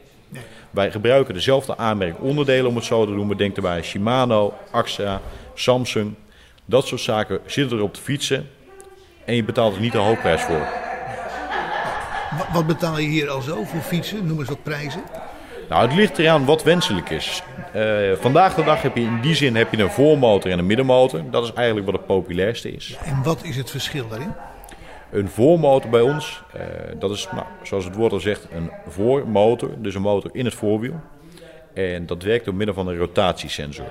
Wij 0.69 0.91
gebruiken 0.91 1.33
dezelfde 1.33 1.77
aanmerkonderdelen, 1.77 2.69
om 2.69 2.75
het 2.75 2.85
zo 2.85 3.05
te 3.05 3.11
noemen. 3.11 3.37
Denk 3.37 3.55
erbij 3.55 3.83
Shimano, 3.83 4.53
AXA, 4.71 5.21
Samsung. 5.53 6.13
Dat 6.65 6.87
soort 6.87 7.01
zaken 7.01 7.39
zitten 7.45 7.77
er 7.77 7.83
op 7.83 7.93
de 7.95 8.01
fietsen. 8.01 8.49
En 9.25 9.35
je 9.35 9.43
betaalt 9.43 9.75
er 9.75 9.81
niet 9.81 9.91
de 9.91 9.97
hoofdprijs 9.97 10.41
voor. 10.41 10.90
Wa- 12.37 12.47
Wat 12.53 12.67
betaal 12.67 12.97
je 12.99 13.07
hier 13.07 13.29
al 13.29 13.41
zo 13.41 13.63
voor 13.63 13.81
fietsen? 13.81 14.27
Noem 14.27 14.39
eens 14.39 14.49
wat 14.49 14.63
prijzen. 14.63 15.01
Nou, 15.69 15.81
het 15.87 15.95
ligt 15.95 16.17
eraan 16.17 16.45
wat 16.45 16.63
wenselijk 16.63 17.09
is. 17.09 17.43
Eh, 17.73 17.83
vandaag 18.19 18.55
de 18.55 18.63
dag 18.63 18.81
heb 18.81 18.95
je 18.95 19.01
in 19.01 19.21
die 19.21 19.35
zin 19.35 19.55
heb 19.55 19.71
je 19.75 19.81
een 19.83 19.89
voormotor 19.91 20.51
en 20.51 20.59
een 20.59 20.65
middenmotor. 20.65 21.21
Dat 21.29 21.43
is 21.43 21.53
eigenlijk 21.53 21.85
wat 21.85 21.95
het 21.95 22.05
populairste 22.05 22.71
is. 22.71 22.97
En 23.05 23.23
wat 23.23 23.43
is 23.43 23.57
het 23.57 23.69
verschil 23.71 24.07
daarin? 24.07 24.31
Een 25.11 25.29
voormotor 25.29 25.89
bij 25.89 26.01
ons, 26.01 26.43
eh, 26.53 26.61
dat 26.99 27.11
is 27.11 27.27
nou, 27.31 27.45
zoals 27.63 27.85
het 27.85 27.95
woord 27.95 28.11
al 28.11 28.19
zegt, 28.19 28.47
een 28.53 28.71
voormotor. 28.87 29.69
Dus 29.77 29.95
een 29.95 30.01
motor 30.01 30.29
in 30.33 30.45
het 30.45 30.53
voorwiel. 30.53 30.99
En 31.73 32.05
dat 32.05 32.23
werkt 32.23 32.45
door 32.45 32.53
middel 32.55 32.75
van 32.75 32.87
een 32.87 32.97
rotatiesensor. 32.97 33.85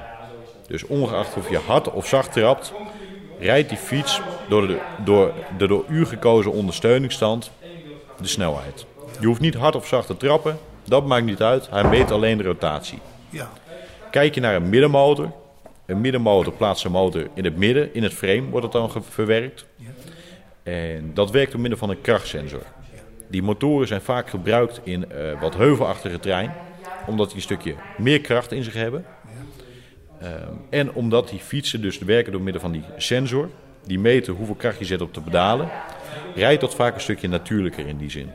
Dus 0.66 0.86
ongeacht 0.86 1.36
of 1.36 1.50
je 1.50 1.58
hard 1.66 1.90
of 1.92 2.06
zacht 2.06 2.32
trapt, 2.32 2.72
rijdt 3.38 3.68
die 3.68 3.78
fiets 3.78 4.20
door 4.48 4.66
de 4.66 4.78
door, 5.04 5.32
de 5.58 5.66
door 5.66 5.84
u 5.88 6.06
gekozen 6.06 6.52
ondersteuningsstand 6.52 7.50
de 8.22 8.28
snelheid. 8.28 8.86
Je 9.20 9.26
hoeft 9.26 9.40
niet 9.40 9.54
hard 9.54 9.76
of 9.76 9.86
zacht 9.86 10.06
te 10.06 10.16
trappen, 10.16 10.58
dat 10.84 11.06
maakt 11.06 11.24
niet 11.24 11.42
uit. 11.42 11.70
Hij 11.70 11.84
meet 11.84 12.10
alleen 12.10 12.38
de 12.38 12.44
rotatie. 12.44 12.98
Ja, 13.28 13.50
Kijk 14.10 14.34
je 14.34 14.40
naar 14.40 14.54
een 14.54 14.68
middenmotor. 14.68 15.32
Een 15.86 16.00
middenmotor 16.00 16.52
plaatst 16.52 16.80
zijn 16.80 16.92
motor 16.92 17.28
in 17.34 17.44
het 17.44 17.56
midden, 17.56 17.94
in 17.94 18.02
het 18.02 18.12
frame 18.12 18.42
wordt 18.42 18.62
het 18.62 18.72
dan 18.72 19.02
verwerkt. 19.08 19.66
En 20.62 21.10
dat 21.14 21.30
werkt 21.30 21.52
door 21.52 21.60
middel 21.60 21.78
van 21.78 21.90
een 21.90 22.00
krachtsensor. 22.00 22.62
Die 23.28 23.42
motoren 23.42 23.86
zijn 23.86 24.00
vaak 24.00 24.30
gebruikt 24.30 24.80
in 24.84 25.10
eh, 25.10 25.40
wat 25.40 25.56
heuvelachtige 25.56 26.20
terrein, 26.20 26.52
omdat 27.06 27.26
die 27.26 27.36
een 27.36 27.42
stukje 27.42 27.74
meer 27.98 28.20
kracht 28.20 28.52
in 28.52 28.64
zich 28.64 28.74
hebben. 28.74 29.04
Ehm, 30.20 30.32
en 30.70 30.92
omdat 30.92 31.28
die 31.28 31.38
fietsen 31.38 31.80
dus 31.80 31.98
werken 31.98 32.32
door 32.32 32.40
middel 32.40 32.62
van 32.62 32.72
die 32.72 32.84
sensor, 32.96 33.48
die 33.86 33.98
meten 33.98 34.34
hoeveel 34.34 34.54
kracht 34.54 34.78
je 34.78 34.84
zet 34.84 35.00
op 35.00 35.14
de 35.14 35.20
pedalen, 35.20 35.68
rijdt 36.34 36.60
dat 36.60 36.74
vaak 36.74 36.94
een 36.94 37.00
stukje 37.00 37.28
natuurlijker 37.28 37.86
in 37.86 37.96
die 37.96 38.10
zin. 38.10 38.30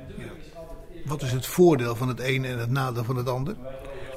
wat 1.05 1.21
is 1.21 1.31
het 1.31 1.45
voordeel 1.45 1.95
van 1.95 2.07
het 2.07 2.19
ene 2.19 2.47
en 2.47 2.59
het 2.59 2.71
nadeel 2.71 3.03
van 3.03 3.15
het 3.15 3.29
ander? 3.29 3.55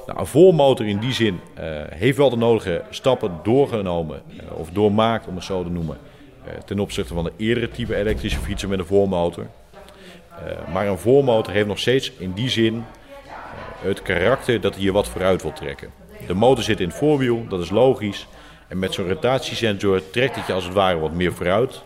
Nou, 0.09 0.21
een 0.21 0.27
voormotor 0.27 0.87
in 0.87 0.99
die 0.99 1.13
zin 1.13 1.39
eh, 1.53 1.63
heeft 1.89 2.17
wel 2.17 2.29
de 2.29 2.35
nodige 2.35 2.83
stappen 2.89 3.39
doorgenomen, 3.43 4.21
eh, 4.27 4.59
of 4.59 4.69
doormaakt 4.69 5.27
om 5.27 5.35
het 5.35 5.43
zo 5.43 5.63
te 5.63 5.69
noemen, 5.69 5.97
eh, 6.43 6.53
ten 6.65 6.79
opzichte 6.79 7.13
van 7.13 7.23
de 7.23 7.31
eerdere 7.37 7.69
type 7.69 7.95
elektrische 7.95 8.39
fietsen 8.39 8.69
met 8.69 8.79
een 8.79 8.85
voormotor. 8.85 9.47
Maar 10.73 10.87
een 10.87 10.97
voormotor 10.97 11.53
heeft 11.53 11.67
nog 11.67 11.79
steeds 11.79 12.11
in 12.17 12.31
die 12.33 12.49
zin 12.49 12.83
het 13.81 14.01
karakter 14.01 14.61
dat 14.61 14.75
hij 14.75 14.83
je 14.83 14.91
wat 14.91 15.07
vooruit 15.07 15.41
wil 15.41 15.53
trekken. 15.53 15.89
De 16.27 16.33
motor 16.33 16.63
zit 16.63 16.79
in 16.79 16.87
het 16.87 16.97
voorwiel, 16.97 17.45
dat 17.49 17.59
is 17.59 17.69
logisch. 17.69 18.27
En 18.69 18.79
met 18.79 18.93
zo'n 18.93 19.07
rotatiesensor 19.07 20.09
trekt 20.09 20.35
het 20.35 20.47
je 20.47 20.53
als 20.53 20.63
het 20.63 20.73
ware 20.73 20.99
wat 20.99 21.11
meer 21.11 21.33
vooruit. 21.33 21.81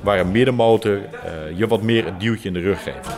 Waar 0.00 0.18
een 0.18 0.30
middenmotor 0.30 0.96
eh, 0.96 1.58
je 1.58 1.66
wat 1.66 1.82
meer 1.82 2.06
een 2.06 2.18
duwtje 2.18 2.48
in 2.48 2.54
de 2.54 2.60
rug 2.60 2.82
geeft. 2.82 3.08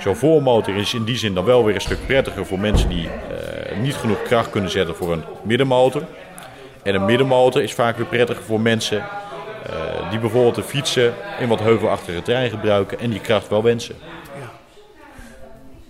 Zo'n 0.00 0.16
voormotor 0.16 0.76
is 0.76 0.94
in 0.94 1.04
die 1.04 1.16
zin 1.16 1.34
dan 1.34 1.44
wel 1.44 1.64
weer 1.64 1.74
een 1.74 1.80
stuk 1.80 2.06
prettiger 2.06 2.46
voor 2.46 2.58
mensen 2.58 2.88
die 2.88 3.08
eh, 3.08 3.78
niet 3.78 3.94
genoeg 3.94 4.22
kracht 4.22 4.50
kunnen 4.50 4.70
zetten 4.70 4.96
voor 4.96 5.12
een 5.12 5.22
middenmotor. 5.42 6.02
En 6.82 6.94
een 6.94 7.04
middenmotor 7.04 7.62
is 7.62 7.74
vaak 7.74 7.96
weer 7.96 8.06
prettiger 8.06 8.42
voor 8.42 8.60
mensen 8.60 8.98
eh, 8.98 10.10
die 10.10 10.18
bijvoorbeeld 10.18 10.54
de 10.54 10.62
fietsen 10.62 11.14
in 11.40 11.48
wat 11.48 11.60
heuvelachtige 11.60 12.22
terrein 12.22 12.50
gebruiken 12.50 12.98
en 12.98 13.10
die 13.10 13.20
kracht 13.20 13.48
wel 13.48 13.62
wensen. 13.62 13.94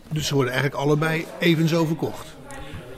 Dus 0.09 0.27
ze 0.27 0.35
worden 0.35 0.53
eigenlijk 0.53 0.83
allebei 0.83 1.27
evenzo 1.39 1.85
verkocht. 1.85 2.39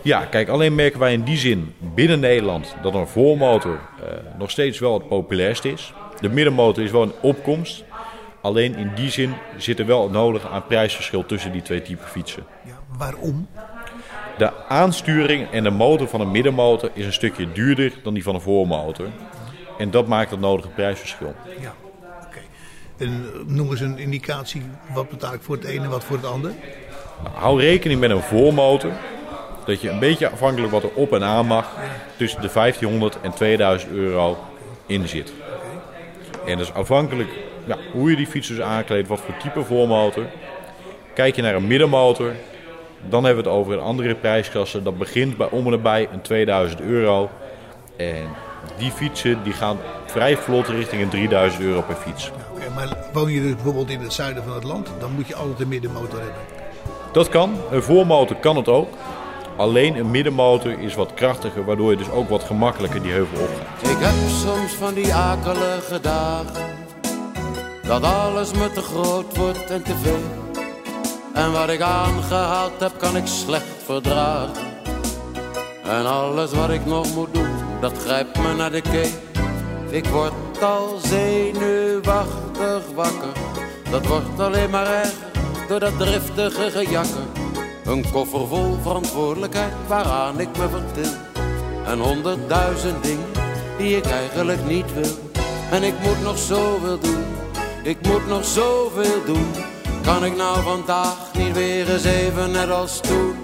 Ja, 0.02 0.24
kijk, 0.24 0.48
alleen 0.48 0.74
merken 0.74 1.00
wij 1.00 1.12
in 1.12 1.22
die 1.22 1.36
zin 1.36 1.74
binnen 1.94 2.20
Nederland 2.20 2.74
dat 2.82 2.94
een 2.94 3.06
voormotor 3.06 3.80
eh, 4.00 4.38
nog 4.38 4.50
steeds 4.50 4.78
wel 4.78 4.94
het 4.94 5.08
populairst 5.08 5.64
is. 5.64 5.92
De 6.20 6.28
middenmotor 6.28 6.84
is 6.84 6.90
wel 6.90 7.02
een 7.02 7.12
opkomst. 7.20 7.84
Alleen 8.40 8.76
in 8.76 8.90
die 8.94 9.10
zin 9.10 9.34
zit 9.56 9.78
er 9.78 9.86
wel 9.86 10.02
het 10.02 10.12
nodige 10.12 10.48
aan 10.48 10.66
prijsverschil 10.66 11.26
tussen 11.26 11.52
die 11.52 11.62
twee 11.62 11.82
typen 11.82 12.06
fietsen. 12.06 12.44
Ja, 12.64 12.78
waarom? 12.98 13.48
De 14.38 14.66
aansturing 14.68 15.50
en 15.50 15.62
de 15.62 15.70
motor 15.70 16.08
van 16.08 16.20
een 16.20 16.30
middenmotor 16.30 16.90
is 16.92 17.06
een 17.06 17.12
stukje 17.12 17.52
duurder 17.52 17.92
dan 18.02 18.14
die 18.14 18.22
van 18.22 18.34
een 18.34 18.40
voormotor. 18.40 19.06
En 19.78 19.90
dat 19.90 20.06
maakt 20.06 20.30
het 20.30 20.40
nodige 20.40 20.68
prijsverschil. 20.68 21.34
Ja, 21.60 21.74
oké. 22.26 22.38
En 22.96 23.08
eh, 23.08 23.40
noem 23.46 23.70
eens 23.70 23.80
een 23.80 23.98
indicatie, 23.98 24.62
wat 24.94 25.08
betaal 25.08 25.34
ik 25.34 25.42
voor 25.42 25.56
het 25.56 25.64
ene 25.64 25.84
en 25.84 25.90
wat 25.90 26.04
voor 26.04 26.16
het 26.16 26.26
ander? 26.26 26.52
Nou, 27.22 27.36
hou 27.36 27.60
rekening 27.60 28.00
met 28.00 28.10
een 28.10 28.22
voormotor. 28.22 28.92
Dat 29.64 29.80
je 29.80 29.90
een 29.90 29.98
beetje 29.98 30.30
afhankelijk 30.30 30.72
wat 30.72 30.82
er 30.82 30.94
op 30.94 31.12
en 31.12 31.24
aan 31.24 31.46
mag. 31.46 31.70
Tussen 32.16 32.40
de 32.40 32.50
1500 32.52 33.20
en 33.20 33.32
2000 33.32 33.92
euro 33.92 34.38
in 34.86 35.08
zit. 35.08 35.32
En 36.46 36.56
dat 36.56 36.66
is 36.66 36.72
afhankelijk 36.72 37.30
ja, 37.64 37.76
hoe 37.92 38.10
je 38.10 38.16
die 38.16 38.26
fiets 38.26 38.48
dus 38.48 38.60
aankleedt. 38.60 39.08
Wat 39.08 39.20
voor 39.20 39.36
type 39.36 39.64
voormotor. 39.64 40.24
Kijk 41.14 41.36
je 41.36 41.42
naar 41.42 41.54
een 41.54 41.66
middenmotor. 41.66 42.32
Dan 43.08 43.24
hebben 43.24 43.44
we 43.44 43.50
het 43.50 43.58
over 43.58 43.72
een 43.72 43.80
andere 43.80 44.14
prijsklasse. 44.14 44.82
Dat 44.82 44.98
begint 44.98 45.36
bij 45.36 45.48
om 45.50 45.64
en 45.64 45.70
nabij 45.70 46.08
een 46.12 46.20
2000 46.20 46.80
euro. 46.80 47.30
En 47.96 48.28
die 48.76 48.90
fietsen 48.90 49.42
die 49.42 49.52
gaan 49.52 49.78
vrij 50.06 50.36
vlot 50.36 50.68
richting 50.68 51.02
een 51.02 51.08
3000 51.08 51.62
euro 51.62 51.82
per 51.82 51.96
fiets. 51.96 52.30
Oké, 52.54 52.70
maar 52.74 52.96
woon 53.12 53.32
je 53.32 53.42
dus 53.42 53.54
bijvoorbeeld 53.54 53.90
in 53.90 54.00
het 54.00 54.12
zuiden 54.12 54.42
van 54.42 54.54
het 54.54 54.64
land, 54.64 54.90
dan 54.98 55.12
moet 55.12 55.26
je 55.26 55.34
altijd 55.34 55.60
een 55.60 55.68
middenmotor 55.68 56.18
hebben. 56.18 56.40
Dat 57.12 57.28
kan. 57.28 57.60
Een 57.70 57.82
voormotor 57.82 58.36
kan 58.36 58.56
het 58.56 58.68
ook. 58.68 58.88
Alleen 59.62 59.96
een 59.96 60.10
middenmotor 60.10 60.78
is 60.78 60.94
wat 60.94 61.14
krachtiger, 61.14 61.64
waardoor 61.64 61.90
je 61.90 61.96
dus 61.96 62.10
ook 62.10 62.28
wat 62.28 62.42
gemakkelijker 62.42 63.02
die 63.02 63.12
heuvel 63.12 63.38
opgaat. 63.38 63.90
Ik 63.90 63.96
heb 63.98 64.28
soms 64.28 64.72
van 64.72 64.94
die 64.94 65.14
akelige 65.14 66.00
dagen 66.00 66.76
Dat 67.86 68.02
alles 68.02 68.52
me 68.52 68.70
te 68.70 68.80
groot 68.80 69.36
wordt 69.36 69.70
en 69.70 69.82
te 69.82 69.96
veel. 69.96 70.20
En 71.34 71.52
wat 71.52 71.68
ik 71.68 71.80
aangehaald 71.80 72.80
heb 72.80 72.92
kan 72.98 73.16
ik 73.16 73.26
slecht 73.26 73.82
verdragen. 73.84 74.66
En 75.84 76.06
alles 76.06 76.52
wat 76.52 76.70
ik 76.70 76.86
nog 76.86 77.14
moet 77.14 77.34
doen, 77.34 77.50
dat 77.80 77.98
grijpt 77.98 78.38
me 78.38 78.54
naar 78.54 78.70
de 78.70 78.80
keel. 78.80 79.10
Ik 79.90 80.06
word 80.06 80.62
al 80.62 80.98
zenuwachtig 81.02 82.82
wakker. 82.94 83.32
Dat 83.90 84.06
wordt 84.06 84.40
alleen 84.40 84.70
maar 84.70 84.86
erger 84.86 85.30
door 85.68 85.80
dat 85.80 85.98
driftige 85.98 86.70
gejakker 86.70 87.41
Een 87.84 88.10
koffer 88.10 88.46
vol 88.46 88.78
verantwoordelijkheid 88.82 89.72
waaraan 89.86 90.40
ik 90.40 90.48
me 90.58 90.68
vertil. 90.68 91.12
En 91.84 91.98
honderdduizend 91.98 93.02
dingen 93.04 93.30
die 93.78 93.96
ik 93.96 94.06
eigenlijk 94.06 94.64
niet 94.64 94.94
wil. 94.94 95.18
En 95.70 95.82
ik 95.82 95.94
moet 96.02 96.22
nog 96.22 96.38
zoveel 96.38 96.98
doen, 96.98 97.24
ik 97.82 98.06
moet 98.06 98.26
nog 98.26 98.44
zoveel 98.44 99.24
doen. 99.26 99.50
Kan 100.02 100.24
ik 100.24 100.36
nou 100.36 100.62
vandaag 100.62 101.16
niet 101.34 101.52
weer 101.52 101.90
eens 101.90 102.04
even 102.04 102.50
net 102.50 102.70
als 102.70 103.00
toen? 103.00 103.34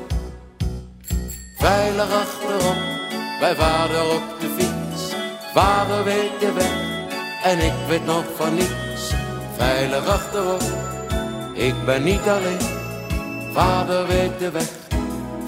Veilig 1.57 2.13
achterop, 2.13 2.77
bij 3.41 3.55
vader 3.55 4.03
op 4.03 4.23
de 4.41 4.49
fiets. 4.57 5.13
Vader 5.55 6.05
weet 6.05 6.41
de 6.41 6.53
weg 6.53 6.89
en 7.43 7.59
ik 7.59 7.73
weet 7.89 8.05
nog 8.05 8.25
van 8.37 8.55
niets. 8.55 9.13
Veilig 9.57 10.07
achterop, 10.07 10.63
ik 11.55 11.75
ben 11.85 12.03
niet 12.03 12.29
alleen. 12.29 12.78
Vader 13.59 14.07
weet 14.07 14.39
de 14.39 14.51
weg, 14.51 14.69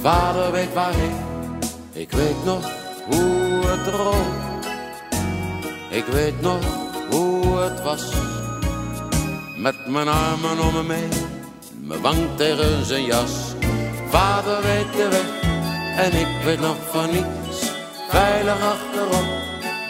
vader 0.01 0.53
weet 0.53 0.73
waarheen. 0.73 1.17
Ik 1.93 2.11
weet 2.11 2.45
nog 2.45 2.71
hoe 3.07 3.67
het 3.67 3.95
rolt. 3.95 4.67
Ik 5.91 6.05
weet 6.05 6.41
nog 6.41 6.59
hoe 7.11 7.59
het 7.59 7.83
was. 7.83 8.13
Met 9.57 9.87
mijn 9.87 10.09
armen 10.09 10.59
om 10.59 10.87
me 10.87 10.95
heen, 10.95 11.11
mijn 11.81 12.01
wang 12.01 12.37
tegen 12.37 12.85
zijn 12.85 13.05
jas. 13.05 13.33
Vader 14.09 14.63
weet 14.63 14.93
de 14.93 15.09
weg 15.09 15.53
en 15.97 16.21
ik 16.21 16.45
weet 16.45 16.61
nog 16.61 16.77
van 16.91 17.11
niets. 17.11 17.71
Veilig 18.09 18.63
achterop, 18.63 19.29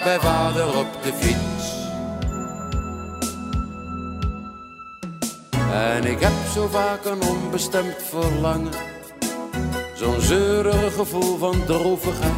bij 0.04 0.20
vader 0.20 0.78
op 0.78 0.88
de 1.02 1.12
fiets. 1.12 1.79
En 5.72 6.04
ik 6.04 6.20
heb 6.20 6.32
zo 6.54 6.68
vaak 6.68 7.04
een 7.04 7.22
onbestemd 7.22 7.96
verlangen. 8.02 8.72
Zo'n 9.94 10.20
zeurig 10.20 10.94
gevoel 10.94 11.38
van 11.38 11.64
droevigheid. 11.66 12.32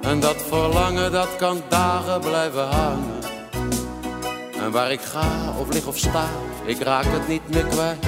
En 0.00 0.20
dat 0.20 0.36
verlangen 0.48 1.12
dat 1.12 1.36
kan 1.36 1.62
dagen 1.68 2.20
blijven 2.20 2.66
hangen. 2.66 3.18
En 4.62 4.70
waar 4.70 4.92
ik 4.92 5.00
ga 5.00 5.54
of 5.60 5.72
lig 5.72 5.86
of 5.86 5.98
sta, 5.98 6.28
ik 6.64 6.82
raak 6.82 7.04
het 7.06 7.28
niet 7.28 7.48
meer 7.48 7.64
kwijt. 7.64 8.06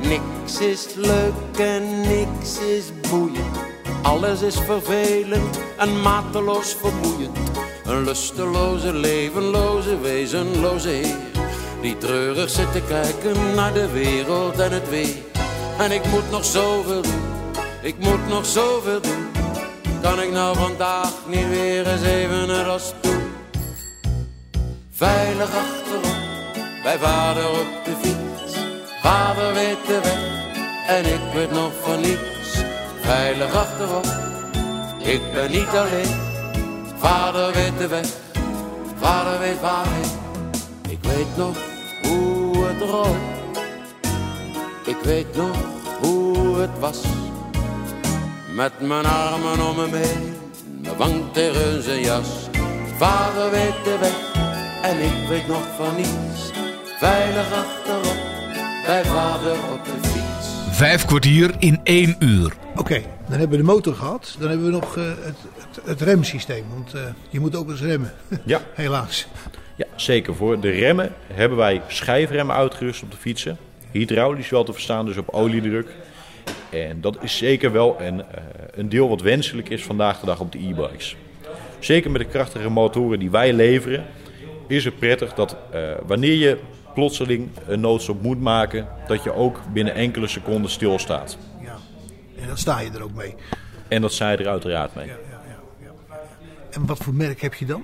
Niks 0.00 0.60
is 0.60 0.94
leuk 0.94 1.58
en 1.58 2.00
niks 2.00 2.58
is 2.58 2.84
boeiend. 3.10 3.56
Alles 4.02 4.42
is 4.42 4.58
vervelend 4.58 5.58
en 5.78 6.00
mateloos 6.00 6.76
vermoeiend. 6.80 7.38
Een 7.84 8.04
lusteloze, 8.04 8.92
levenloze, 8.92 10.00
wezenloze 10.00 10.88
heer. 10.88 11.31
Die 11.82 11.98
treurig 11.98 12.50
zit 12.50 12.72
te 12.72 12.82
kijken 12.88 13.54
naar 13.54 13.72
de 13.72 13.88
wereld 13.88 14.58
en 14.58 14.72
het 14.72 14.88
weer. 14.88 15.16
En 15.78 15.92
ik 15.92 16.04
moet 16.04 16.30
nog 16.30 16.44
zoveel 16.44 17.02
doen, 17.02 17.22
ik 17.82 17.98
moet 17.98 18.28
nog 18.28 18.46
zoveel 18.46 19.00
doen. 19.00 19.30
Kan 20.02 20.20
ik 20.20 20.32
nou 20.32 20.56
vandaag 20.56 21.12
niet 21.26 21.48
weer 21.48 21.86
eens 21.86 22.02
even 22.02 22.46
net 22.46 22.66
als 22.66 22.92
toen? 23.00 23.22
Veilig 24.90 25.50
achterop, 25.54 26.16
bij 26.82 26.98
vader 26.98 27.50
op 27.50 27.84
de 27.84 27.94
fiets. 28.00 28.56
Vader 29.02 29.54
weet 29.54 29.86
de 29.86 30.00
weg 30.02 30.20
en 30.86 31.04
ik 31.04 31.32
weet 31.34 31.50
nog 31.50 31.72
van 31.82 32.00
niets. 32.00 32.62
Veilig 33.00 33.54
achterop, 33.54 34.06
ik 35.02 35.32
ben 35.32 35.50
niet 35.50 35.68
alleen. 35.68 36.20
Vader 36.96 37.52
weet 37.52 37.78
de 37.78 37.86
weg, 37.86 38.06
vader 39.00 39.38
weet 39.38 39.60
waarheen. 39.60 40.20
Ik 40.88 40.98
weet 41.02 41.36
nog 41.36 41.56
hoe 42.02 42.64
het 42.66 42.80
rolt. 42.80 43.16
Ik 44.86 44.96
weet 45.02 45.36
nog 45.36 45.56
hoe 46.00 46.58
het 46.60 46.78
was. 46.78 47.02
Met 48.54 48.80
mijn 48.80 49.04
armen 49.04 49.68
om 49.68 49.78
hem 49.78 49.94
heen, 49.94 50.34
mijn 50.80 50.96
wang 50.96 51.32
tegen 51.32 51.82
zijn 51.82 52.00
jas. 52.00 52.48
Vader 52.96 53.50
weet 53.50 53.84
de 53.84 53.96
weg 54.00 54.32
en 54.82 54.98
ik 54.98 55.28
weet 55.28 55.46
nog 55.46 55.62
van 55.76 55.96
niets. 55.96 56.50
Veilig 56.98 57.52
achterop, 57.52 58.16
bij 58.86 59.04
vader 59.04 59.52
op 59.72 59.84
de 59.84 60.08
fiets. 60.08 60.76
Vijf 60.76 61.04
kwartier 61.04 61.54
in 61.58 61.80
één 61.84 62.16
uur. 62.18 62.52
Oké, 62.76 63.02
dan 63.28 63.38
hebben 63.38 63.50
we 63.50 63.56
de 63.56 63.62
motor 63.62 63.94
gehad. 63.94 64.36
Dan 64.38 64.48
hebben 64.48 64.66
we 64.66 64.72
nog 64.72 64.96
eh, 64.96 65.04
het, 65.04 65.36
het, 65.56 65.86
het 65.86 66.00
remsysteem. 66.00 66.64
Want 66.74 66.94
eh, 66.94 67.00
je 67.30 67.40
moet 67.40 67.56
ook 67.56 67.70
eens 67.70 67.80
remmen. 67.80 68.12
Ja. 68.44 68.60
Helaas. 68.74 69.26
Ja, 69.76 69.86
zeker. 69.96 70.34
Voor 70.34 70.60
de 70.60 70.70
remmen 70.70 71.12
hebben 71.26 71.58
wij 71.58 71.82
schijfremmen 71.88 72.56
uitgerust 72.56 73.02
op 73.02 73.10
de 73.10 73.16
fietsen. 73.16 73.58
Hydraulisch 73.90 74.50
wel 74.50 74.64
te 74.64 74.72
verstaan, 74.72 75.06
dus 75.06 75.16
op 75.16 75.28
oliedruk. 75.28 75.88
En 76.70 77.00
dat 77.00 77.16
is 77.20 77.36
zeker 77.36 77.72
wel 77.72 78.00
een, 78.00 78.20
eh, 78.20 78.42
een 78.74 78.88
deel 78.88 79.08
wat 79.08 79.20
wenselijk 79.20 79.68
is 79.68 79.82
vandaag 79.82 80.20
de 80.20 80.26
dag 80.26 80.40
op 80.40 80.52
de 80.52 80.58
e-bikes. 80.58 81.16
Zeker 81.78 82.10
met 82.10 82.20
de 82.20 82.28
krachtige 82.28 82.68
motoren 82.68 83.18
die 83.18 83.30
wij 83.30 83.52
leveren, 83.52 84.04
is 84.66 84.84
het 84.84 84.98
prettig 84.98 85.34
dat 85.34 85.56
eh, 85.70 85.80
wanneer 86.06 86.34
je 86.34 86.58
plotseling 86.94 87.48
een 87.66 87.80
noodstop 87.80 88.22
moet 88.22 88.40
maken, 88.40 88.88
dat 89.06 89.22
je 89.22 89.32
ook 89.32 89.60
binnen 89.72 89.94
enkele 89.94 90.28
seconden 90.28 90.70
stilstaat. 90.70 91.38
Ja. 91.60 91.76
En 92.40 92.46
dan 92.46 92.56
sta 92.56 92.80
je 92.80 92.90
er 92.90 93.02
ook 93.02 93.14
mee. 93.14 93.34
En 93.88 94.00
dat 94.00 94.12
zij 94.12 94.36
er 94.36 94.48
uiteraard 94.48 94.94
mee. 94.94 95.06
Ja, 95.06 95.12
ja, 95.30 95.40
ja. 95.80 96.20
En 96.70 96.86
wat 96.86 96.98
voor 96.98 97.14
merk 97.14 97.40
heb 97.40 97.54
je 97.54 97.66
dan? 97.66 97.82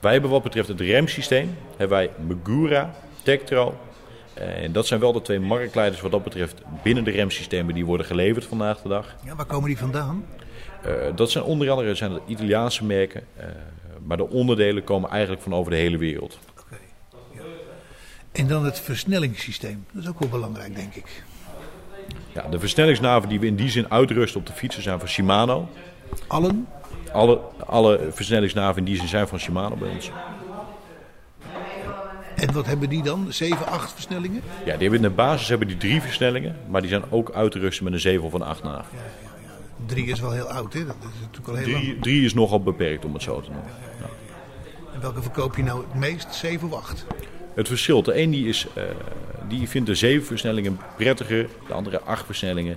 Wij 0.00 0.12
hebben 0.12 0.30
wat 0.30 0.42
betreft 0.42 0.68
het 0.68 0.80
remsysteem, 0.80 1.56
hebben 1.76 1.96
wij 1.96 2.10
Megura, 2.26 2.94
Tektro. 3.22 3.78
En 4.34 4.72
dat 4.72 4.86
zijn 4.86 5.00
wel 5.00 5.12
de 5.12 5.22
twee 5.22 5.40
marktleiders 5.40 6.00
wat 6.00 6.10
dat 6.10 6.24
betreft 6.24 6.62
binnen 6.82 7.04
de 7.04 7.10
remsystemen 7.10 7.74
die 7.74 7.84
worden 7.84 8.06
geleverd 8.06 8.44
vandaag 8.44 8.82
de 8.82 8.88
dag. 8.88 9.16
Ja, 9.24 9.36
waar 9.36 9.46
komen 9.46 9.68
die 9.68 9.78
vandaan? 9.78 10.24
Eh, 10.82 10.92
dat 11.14 11.30
zijn 11.30 11.44
onder 11.44 11.70
andere 11.70 11.94
zijn 11.94 12.12
het 12.12 12.22
Italiaanse 12.26 12.84
merken, 12.84 13.22
eh, 13.36 13.46
maar 14.04 14.16
de 14.16 14.28
onderdelen 14.28 14.84
komen 14.84 15.10
eigenlijk 15.10 15.42
van 15.42 15.54
over 15.54 15.70
de 15.70 15.76
hele 15.76 15.98
wereld. 15.98 16.38
Oké. 16.60 16.76
Ja. 17.34 17.40
En 18.32 18.46
dan 18.46 18.64
het 18.64 18.80
versnellingssysteem. 18.80 19.86
Dat 19.92 20.02
is 20.02 20.08
ook 20.08 20.18
wel 20.18 20.28
belangrijk, 20.28 20.74
denk 20.74 20.94
ik. 20.94 21.22
Ja, 22.32 22.48
de 22.50 22.58
versnellingsnaven 22.58 23.28
die 23.28 23.40
we 23.40 23.46
in 23.46 23.56
die 23.56 23.70
zin 23.70 23.90
uitrusten 23.90 24.40
op 24.40 24.46
de 24.46 24.52
fietsen 24.52 24.82
zijn 24.82 24.98
van 24.98 25.08
Shimano. 25.08 25.68
Allen? 26.26 26.68
Alle, 27.12 27.40
alle 27.66 28.08
versnellingsnaven 28.10 28.78
in 28.78 28.84
die 28.84 28.96
zin 28.96 29.08
zijn 29.08 29.28
van 29.28 29.38
Shimano 29.38 29.76
bij 29.76 29.88
ons. 29.88 30.10
En 32.36 32.52
wat 32.52 32.66
hebben 32.66 32.88
die 32.88 33.02
dan? 33.02 33.26
7, 33.28 33.66
8 33.66 33.92
versnellingen? 33.92 34.42
Ja, 34.58 34.72
die 34.76 34.88
hebben 34.88 34.94
in 34.94 35.02
de 35.02 35.10
basis 35.10 35.48
hebben 35.48 35.68
die 35.68 35.76
drie 35.76 36.00
versnellingen, 36.00 36.56
maar 36.68 36.80
die 36.80 36.90
zijn 36.90 37.02
ook 37.10 37.32
uit 37.32 37.52
te 37.52 37.58
rusten 37.58 37.84
met 37.84 37.92
een 37.92 38.00
7 38.00 38.24
of 38.24 38.32
een 38.32 38.42
8 38.42 38.62
naaf. 38.62 38.86
Drie 39.86 40.06
is 40.06 40.20
wel 40.20 40.30
heel 40.30 40.50
oud, 40.50 40.72
hè? 40.72 40.86
Dat 40.86 40.96
is 41.00 41.20
natuurlijk 41.20 41.48
al 41.48 41.54
heel 41.54 41.68
lang. 41.68 41.96
Drie, 42.00 42.24
is 42.24 42.34
nogal 42.34 42.62
beperkt 42.62 43.04
om 43.04 43.12
het 43.12 43.22
zo 43.22 43.40
te 43.40 43.50
noemen. 43.50 43.70
Ja. 44.00 44.06
En 44.94 45.00
welke 45.00 45.22
verkoop 45.22 45.56
je 45.56 45.62
nou 45.62 45.80
het 45.80 45.94
meest? 45.94 46.34
7 46.34 46.72
of 46.72 46.74
8? 46.74 47.06
Het 47.54 47.68
verschil, 47.68 48.02
de 48.02 48.20
een 48.20 48.30
die, 48.30 48.48
is, 48.48 48.66
eh, 48.74 48.82
die 49.48 49.68
vindt 49.68 49.86
de 49.86 49.94
7 49.94 50.26
versnellingen 50.26 50.78
prettiger, 50.96 51.48
de 51.66 51.72
andere 51.72 52.00
8 52.00 52.26
versnellingen. 52.26 52.76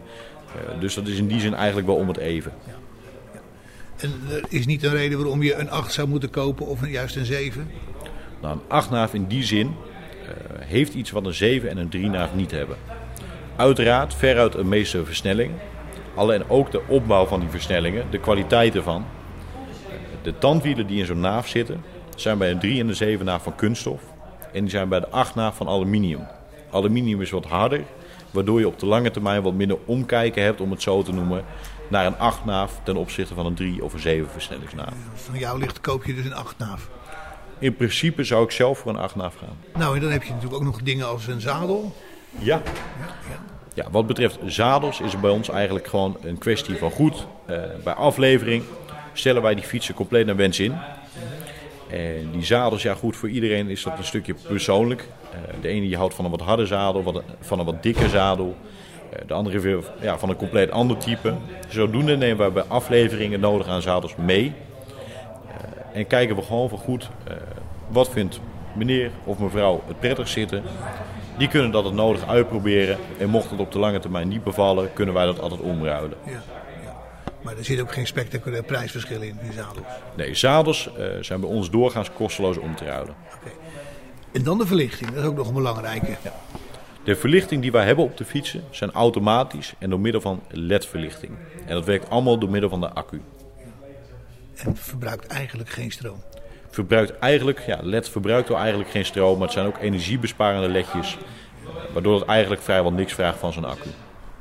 Eh, 0.56 0.80
dus 0.80 0.94
dat 0.94 1.08
is 1.08 1.17
in 1.17 1.28
die 1.28 1.39
zin 1.39 1.54
eigenlijk 1.54 1.88
wel 1.88 1.96
om 1.96 2.08
het 2.08 2.17
even. 2.17 2.54
En 4.01 4.13
er 4.29 4.43
is 4.49 4.65
niet 4.65 4.83
een 4.83 4.91
reden 4.91 5.17
waarom 5.17 5.43
je 5.43 5.55
een 5.55 5.69
8 5.69 5.93
zou 5.93 6.07
moeten 6.07 6.29
kopen 6.29 6.67
of 6.67 6.87
juist 6.87 7.15
een 7.15 7.25
7? 7.25 7.69
Nou, 8.41 8.53
een 8.53 8.61
8 8.67 8.89
naaf 8.89 9.13
in 9.13 9.25
die 9.25 9.43
zin 9.43 9.67
eh, 9.67 10.33
heeft 10.59 10.93
iets 10.93 11.11
wat 11.11 11.25
een 11.25 11.33
7 11.33 11.69
en 11.69 11.77
een 11.77 11.89
3 11.89 12.09
naaf 12.09 12.35
niet 12.35 12.51
hebben. 12.51 12.77
Uiteraard 13.55 14.13
veruit 14.13 14.55
een 14.55 14.69
meeste 14.69 15.05
versnelling. 15.05 15.51
Alleen 16.15 16.49
ook 16.49 16.71
de 16.71 16.81
opbouw 16.87 17.25
van 17.25 17.39
die 17.39 17.49
versnellingen, 17.49 18.05
de 18.09 18.19
kwaliteit 18.19 18.75
ervan. 18.75 19.05
Eh, 19.87 19.93
De 20.21 20.37
tandwielen 20.37 20.87
die 20.87 20.99
in 20.99 21.05
zo'n 21.05 21.19
naaf 21.19 21.47
zitten, 21.47 21.83
zijn 22.15 22.37
bij 22.37 22.51
een 22.51 22.59
3 22.59 22.79
en 22.79 22.87
een 22.87 22.95
7 22.95 23.25
naaf 23.25 23.43
van 23.43 23.55
kunststof. 23.55 24.01
En 24.53 24.61
die 24.61 24.69
zijn 24.69 24.89
bij 24.89 24.99
de 24.99 25.09
8 25.09 25.35
naaf 25.35 25.55
van 25.55 25.67
aluminium. 25.67 26.27
Aluminium 26.71 27.21
is 27.21 27.31
wat 27.31 27.45
harder, 27.45 27.81
waardoor 28.31 28.59
je 28.59 28.67
op 28.67 28.79
de 28.79 28.85
lange 28.85 29.11
termijn 29.11 29.41
wat 29.41 29.53
minder 29.53 29.77
omkijken 29.85 30.43
hebt, 30.43 30.61
om 30.61 30.71
het 30.71 30.81
zo 30.81 31.01
te 31.03 31.13
noemen, 31.13 31.43
naar 31.91 32.06
een 32.06 32.17
8 32.17 32.45
naaf 32.45 32.80
ten 32.84 32.95
opzichte 32.95 33.34
van 33.34 33.45
een 33.45 33.54
3 33.54 33.84
of 33.84 33.93
een 33.93 33.99
7 33.99 34.30
versnellingsnaaf. 34.30 34.93
Van 35.13 35.39
jou 35.39 35.60
ligt, 35.60 35.82
koop 35.82 36.04
je 36.06 36.15
dus 36.15 36.25
een 36.25 36.34
8 36.34 36.58
naaf. 36.58 36.89
In 37.60 37.75
principe 37.75 38.23
zou 38.23 38.43
ik 38.43 38.51
zelf 38.51 38.77
voor 38.77 38.91
een 38.93 38.99
8 38.99 39.15
naaf 39.15 39.36
gaan. 39.36 39.58
Nou, 39.80 39.95
en 39.95 40.01
dan 40.01 40.12
heb 40.12 40.23
je 40.23 40.30
natuurlijk 40.30 40.56
ook 40.56 40.63
nog 40.63 40.82
dingen 40.82 41.08
als 41.08 41.27
een 41.27 41.41
zadel. 41.41 41.95
Ja. 42.39 42.62
Ja, 43.73 43.88
wat 43.91 44.08
betreft 44.08 44.39
zadels 44.45 44.99
is 44.99 45.12
het 45.12 45.21
bij 45.21 45.32
ons 45.32 45.49
eigenlijk 45.49 45.88
gewoon 45.88 46.17
een 46.21 46.38
kwestie 46.38 46.77
van 46.77 46.91
goed. 46.91 47.27
eh, 47.45 47.58
bij 47.84 47.93
aflevering 47.93 48.63
stellen 49.13 49.41
wij 49.41 49.56
die 49.56 49.63
fietsen 49.63 49.93
compleet 49.93 50.25
naar 50.25 50.36
wens 50.36 50.60
in. 50.60 50.75
En 51.89 52.32
die 52.32 52.43
zadels, 52.45 52.82
ja 52.82 52.93
goed, 52.93 53.15
voor 53.15 53.30
iedereen 53.30 53.69
is 53.69 53.84
dat 53.84 53.97
een 53.97 54.04
stukje 54.04 54.36
persoonlijk. 54.47 55.08
Eh, 55.32 55.38
de 55.62 55.67
ene 55.67 55.82
die 55.88 55.97
houdt 55.97 56.13
van 56.13 56.25
een 56.25 56.32
wat 56.32 56.41
harde 56.41 56.65
zadel, 56.65 57.23
van 57.39 57.60
een 57.60 57.65
wat 57.65 57.84
dikke 57.84 58.10
zadel. 58.10 58.58
Eh, 59.12 59.28
de 59.28 59.34
andere 59.34 59.60
weer 59.60 59.84
ja, 60.02 60.17
van 60.17 60.30
een 60.30 60.36
compleet 60.36 60.71
ander 60.71 60.97
type. 60.97 61.34
Zodoende 61.67 62.17
nemen 62.17 62.38
wij 62.38 62.52
bij 62.52 62.63
afleveringen 62.63 63.39
nodig 63.39 63.67
aan 63.67 63.82
zadels 63.82 64.15
mee. 64.15 64.54
Eh, 65.47 66.00
en 66.00 66.08
kijken 66.08 66.36
we 66.36 66.41
gewoon 66.41 66.69
van 66.69 66.78
goed, 66.78 67.10
eh, 67.28 67.34
wat 67.88 68.10
vindt 68.10 68.39
meneer 68.74 69.12
of 69.24 69.39
mevrouw 69.39 69.84
het 69.88 70.00
prettig 70.00 70.28
zitten. 70.28 70.63
Die 71.38 71.47
kunnen 71.47 71.71
dat 71.71 71.84
het 71.84 71.93
nodig 71.93 72.28
uitproberen. 72.28 72.97
En 73.17 73.30
mocht 73.30 73.50
het 73.50 73.60
op 73.60 73.71
de 73.71 73.80
lange 73.80 74.00
termijn 74.00 74.28
niet 74.28 74.43
bevallen, 74.43 74.93
kunnen 74.93 75.13
wij 75.13 75.26
dat 75.26 75.39
altijd 75.39 75.62
omruilen. 75.62 76.17
Ja, 76.26 76.32
ja. 76.84 76.95
Maar 77.41 77.58
er 77.58 77.65
zit 77.65 77.82
ook 77.82 77.91
geen 77.91 78.08
spectaculair 78.08 78.63
prijsverschil 78.63 79.21
in, 79.21 79.38
die 79.43 79.54
zadels. 79.54 79.86
Nee, 80.15 80.36
zadels 80.36 80.89
zijn 81.21 81.39
bij 81.39 81.50
ons 81.50 81.69
doorgaans 81.69 82.12
kosteloos 82.13 82.58
om 82.58 82.76
te 82.76 82.86
ruilen. 82.86 83.15
Oké. 83.36 83.52
En 84.32 84.43
dan 84.43 84.58
de 84.58 84.65
verlichting, 84.65 85.12
dat 85.12 85.24
is 85.24 85.30
ook 85.30 85.36
nog 85.36 85.47
een 85.47 85.54
belangrijke. 85.54 86.17
De 87.03 87.15
verlichting 87.15 87.61
die 87.61 87.71
wij 87.71 87.85
hebben 87.85 88.05
op 88.05 88.17
de 88.17 88.25
fietsen 88.25 88.63
zijn 88.69 88.91
automatisch 88.91 89.73
en 89.79 89.89
door 89.89 89.99
middel 89.99 90.21
van 90.21 90.41
LED-verlichting. 90.49 91.31
En 91.65 91.73
dat 91.73 91.85
werkt 91.85 92.09
allemaal 92.09 92.39
door 92.39 92.49
middel 92.49 92.69
van 92.69 92.79
de 92.79 92.89
accu. 92.89 93.21
En 94.55 94.75
verbruikt 94.75 95.27
eigenlijk 95.27 95.69
geen 95.69 95.91
stroom. 95.91 96.23
Verbruikt 96.69 97.19
eigenlijk, 97.19 97.59
ja, 97.59 97.79
LED 97.81 98.09
verbruikt 98.09 98.49
wel 98.49 98.57
eigenlijk 98.57 98.89
geen 98.89 99.05
stroom, 99.05 99.33
maar 99.33 99.47
het 99.47 99.51
zijn 99.51 99.65
ook 99.65 99.77
energiebesparende 99.77 100.69
ledjes. 100.69 101.17
Waardoor 101.93 102.19
het 102.19 102.29
eigenlijk 102.29 102.61
vrijwel 102.61 102.91
niks 102.91 103.13
vraagt 103.13 103.39
van 103.39 103.53
zo'n 103.53 103.65
accu. 103.65 103.89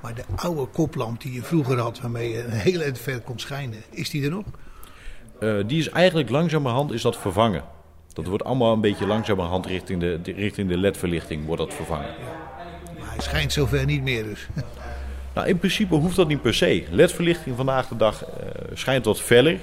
Maar 0.03 0.15
de 0.15 0.25
oude 0.37 0.67
koplamp 0.67 1.21
die 1.21 1.33
je 1.33 1.43
vroeger 1.43 1.79
had, 1.79 2.01
waarmee 2.01 2.31
je 2.31 2.45
een 2.45 2.51
hele 2.51 2.85
eind 2.85 2.99
ver 2.99 3.21
kon 3.21 3.39
schijnen, 3.39 3.83
is 3.91 4.11
die 4.11 4.25
er 4.25 4.31
nog? 4.31 4.45
Eh, 5.41 5.55
die 5.67 5.79
is 5.79 5.89
eigenlijk 5.89 6.31
langzamerhand 6.31 6.93
is 6.93 7.03
dat 7.03 7.17
vervangen. 7.17 7.65
Dat 8.13 8.27
wordt 8.27 8.45
allemaal 8.45 8.73
een 8.73 8.81
beetje 8.81 9.07
langzamerhand 9.07 9.67
richting 9.67 10.01
de, 10.01 10.21
richting 10.37 10.69
de 10.69 10.77
LED-verlichting 10.79 11.47
wordt 11.47 11.63
dat 11.63 11.75
vervangen. 11.75 12.15
Maar 12.99 13.09
hij 13.11 13.21
schijnt 13.21 13.53
zover 13.53 13.85
niet 13.85 14.03
meer 14.03 14.25
dus. 14.25 14.47
Nou, 15.35 15.49
in 15.49 15.59
principe 15.59 15.95
hoeft 15.95 16.17
dat 16.17 16.29
niet 16.29 16.43
per 16.43 16.55
se. 16.55 16.85
LED-verlichting 16.91 17.57
vandaag 17.57 17.89
de 17.89 17.97
dag 17.97 18.25
eh, 18.25 18.31
schijnt 18.75 19.05
wat 19.05 19.21
feller. 19.21 19.59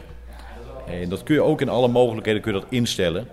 En 0.87 1.09
dat 1.09 1.23
kun 1.23 1.35
je 1.35 1.41
ook 1.41 1.61
in 1.61 1.69
alle 1.69 1.87
mogelijkheden 1.87 2.41
kun 2.41 2.53
je 2.53 2.59
dat 2.59 2.67
instellen. 2.69 3.27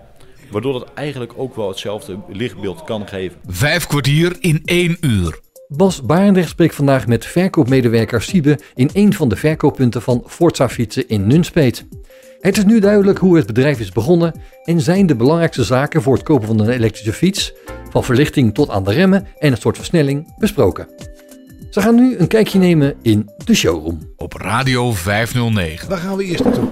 Waardoor 0.50 0.72
dat 0.72 0.92
eigenlijk 0.94 1.33
ook 1.37 1.57
wel 1.57 1.68
hetzelfde 1.68 2.18
lichtbeeld 2.29 2.85
kan 2.85 3.09
geven. 3.09 3.38
Vijf 3.46 3.87
kwartier 3.87 4.37
in 4.40 4.62
één 4.64 4.96
uur. 5.00 5.40
Bas 5.68 6.03
Barendrecht 6.03 6.48
spreekt 6.48 6.74
vandaag 6.74 7.07
met 7.07 7.27
verkoopmedewerker 7.27 8.22
Siebe 8.22 8.59
in 8.74 8.90
een 8.92 9.14
van 9.14 9.29
de 9.29 9.37
verkooppunten 9.37 10.03
van 10.03 10.22
Forza 10.27 10.68
Fietsen 10.68 11.09
in 11.09 11.27
Nunspeet. 11.27 11.87
Het 12.45 12.57
is 12.57 12.65
nu 12.65 12.81
duidelijk 12.81 13.19
hoe 13.19 13.37
het 13.37 13.47
bedrijf 13.47 13.81
is 13.81 13.93
begonnen 13.93 14.35
en 14.65 14.81
zijn 14.81 15.07
de 15.07 15.17
belangrijkste 15.17 15.65
zaken 15.65 16.03
voor 16.03 16.15
het 16.15 16.23
kopen 16.23 16.47
van 16.47 16.61
een 16.61 16.69
elektrische 16.69 17.13
fiets, 17.13 17.53
van 17.91 18.05
verlichting 18.05 18.55
tot 18.55 18.71
aan 18.71 18.85
de 18.85 18.93
remmen 18.93 19.27
en 19.39 19.53
het 19.53 19.61
soort 19.61 19.77
versnelling, 19.77 20.35
besproken. 20.39 20.89
Ze 21.71 21.81
gaan 21.81 21.95
nu 21.95 22.17
een 22.17 22.27
kijkje 22.27 22.59
nemen 22.59 22.95
in 23.03 23.31
de 23.45 23.55
showroom. 23.55 23.99
Op 24.17 24.33
Radio 24.33 24.93
509. 24.93 25.89
Waar 25.89 25.99
gaan 25.99 26.17
we 26.17 26.25
eerst 26.25 26.45
naartoe? 26.45 26.69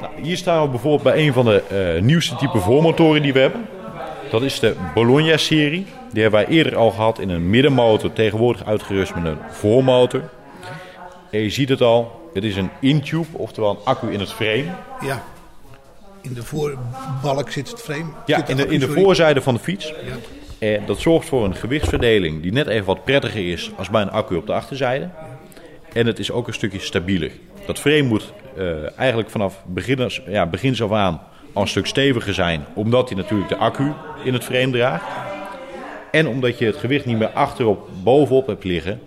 Nou, 0.00 0.12
hier 0.22 0.36
staan 0.36 0.62
we 0.62 0.68
bijvoorbeeld 0.68 1.02
bij 1.02 1.26
een 1.26 1.32
van 1.32 1.44
de 1.44 1.62
eh, 1.62 2.02
nieuwste 2.02 2.36
type 2.36 2.58
voormotoren 2.58 3.22
die 3.22 3.32
we 3.32 3.38
hebben. 3.38 3.66
Dat 4.30 4.42
is 4.42 4.60
de 4.60 4.74
Bologna-serie. 4.94 5.86
Die 6.12 6.22
hebben 6.22 6.40
wij 6.40 6.48
eerder 6.48 6.76
al 6.76 6.90
gehad 6.90 7.18
in 7.18 7.28
een 7.28 7.50
middenmotor, 7.50 8.12
tegenwoordig 8.12 8.66
uitgerust 8.66 9.14
met 9.14 9.24
een 9.24 9.38
voormotor. 9.50 10.30
En 11.30 11.40
je 11.40 11.50
ziet 11.50 11.68
het 11.68 11.80
al, 11.80 12.30
het 12.34 12.44
is 12.44 12.56
een 12.56 12.70
intube, 12.80 13.26
oftewel 13.32 13.70
een 13.70 13.84
accu 13.84 14.12
in 14.12 14.20
het 14.20 14.32
frame. 14.32 14.64
Ja. 15.00 15.22
In 16.20 16.34
de 16.34 16.42
voorbalk 16.42 17.50
zit 17.50 17.70
het 17.70 17.80
frame. 17.80 18.10
Ja, 18.26 18.46
in 18.46 18.56
de, 18.56 18.62
accu, 18.62 18.74
in 18.74 18.80
de 18.80 18.88
voorzijde 18.88 19.42
van 19.42 19.54
de 19.54 19.60
fiets. 19.60 19.86
Ja. 19.86 20.14
En 20.58 20.86
dat 20.86 21.00
zorgt 21.00 21.28
voor 21.28 21.44
een 21.44 21.54
gewichtsverdeling 21.54 22.42
die 22.42 22.52
net 22.52 22.66
even 22.66 22.86
wat 22.86 23.04
prettiger 23.04 23.52
is 23.52 23.70
als 23.76 23.90
bij 23.90 24.02
een 24.02 24.10
accu 24.10 24.36
op 24.36 24.46
de 24.46 24.52
achterzijde. 24.52 25.10
En 25.92 26.06
het 26.06 26.18
is 26.18 26.30
ook 26.30 26.46
een 26.46 26.54
stukje 26.54 26.78
stabieler. 26.80 27.30
Dat 27.66 27.78
frame 27.78 28.02
moet 28.02 28.32
eh, 28.56 28.98
eigenlijk 28.98 29.30
vanaf 29.30 29.62
begin, 29.66 30.10
ja, 30.26 30.46
begins 30.46 30.82
af 30.82 30.92
aan 30.92 31.20
al 31.52 31.62
een 31.62 31.68
stuk 31.68 31.86
steviger 31.86 32.34
zijn, 32.34 32.64
omdat 32.74 33.08
hij 33.08 33.18
natuurlijk 33.18 33.48
de 33.48 33.56
accu 33.56 33.92
in 34.24 34.32
het 34.32 34.44
frame 34.44 34.70
draagt. 34.70 35.04
En 36.18 36.28
omdat 36.28 36.58
je 36.58 36.64
het 36.64 36.76
gewicht 36.76 37.04
niet 37.04 37.18
meer 37.18 37.30
achterop 37.30 37.88
bovenop 38.02 38.46
hebt 38.46 38.64
liggen, 38.64 39.00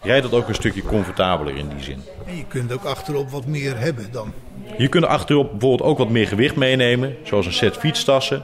rijdt 0.00 0.24
het 0.24 0.34
ook 0.34 0.48
een 0.48 0.54
stukje 0.54 0.82
comfortabeler 0.82 1.56
in 1.56 1.68
die 1.68 1.82
zin. 1.82 2.02
En 2.26 2.36
je 2.36 2.44
kunt 2.48 2.72
ook 2.72 2.84
achterop 2.84 3.30
wat 3.30 3.46
meer 3.46 3.78
hebben 3.78 4.08
dan. 4.12 4.32
Je 4.78 4.88
kunt 4.88 5.04
achterop 5.04 5.50
bijvoorbeeld 5.50 5.90
ook 5.90 5.98
wat 5.98 6.08
meer 6.08 6.26
gewicht 6.26 6.56
meenemen, 6.56 7.16
zoals 7.22 7.46
een 7.46 7.52
set 7.52 7.76
fietstassen. 7.76 8.42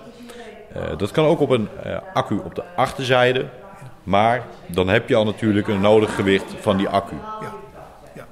Eh, 0.73 0.83
dat 0.97 1.11
kan 1.11 1.25
ook 1.25 1.41
op 1.41 1.51
een 1.51 1.69
eh, 1.83 1.97
accu 2.15 2.41
op 2.45 2.55
de 2.55 2.63
achterzijde. 2.77 3.47
Maar 4.03 4.47
dan 4.67 4.89
heb 4.89 5.09
je 5.09 5.15
al 5.15 5.25
natuurlijk 5.25 5.69
een 5.69 5.81
nodig 5.81 6.15
gewicht 6.15 6.55
van 6.61 6.77
die 6.77 6.89
accu. 6.89 7.17
Ja. 7.41 7.53
ja. 8.15 8.27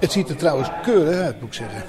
Het 0.00 0.12
ziet 0.12 0.28
er 0.28 0.36
trouwens 0.36 0.68
keurig 0.82 1.20
uit, 1.20 1.40
moet 1.40 1.48
ik 1.48 1.54
zeggen. 1.54 1.82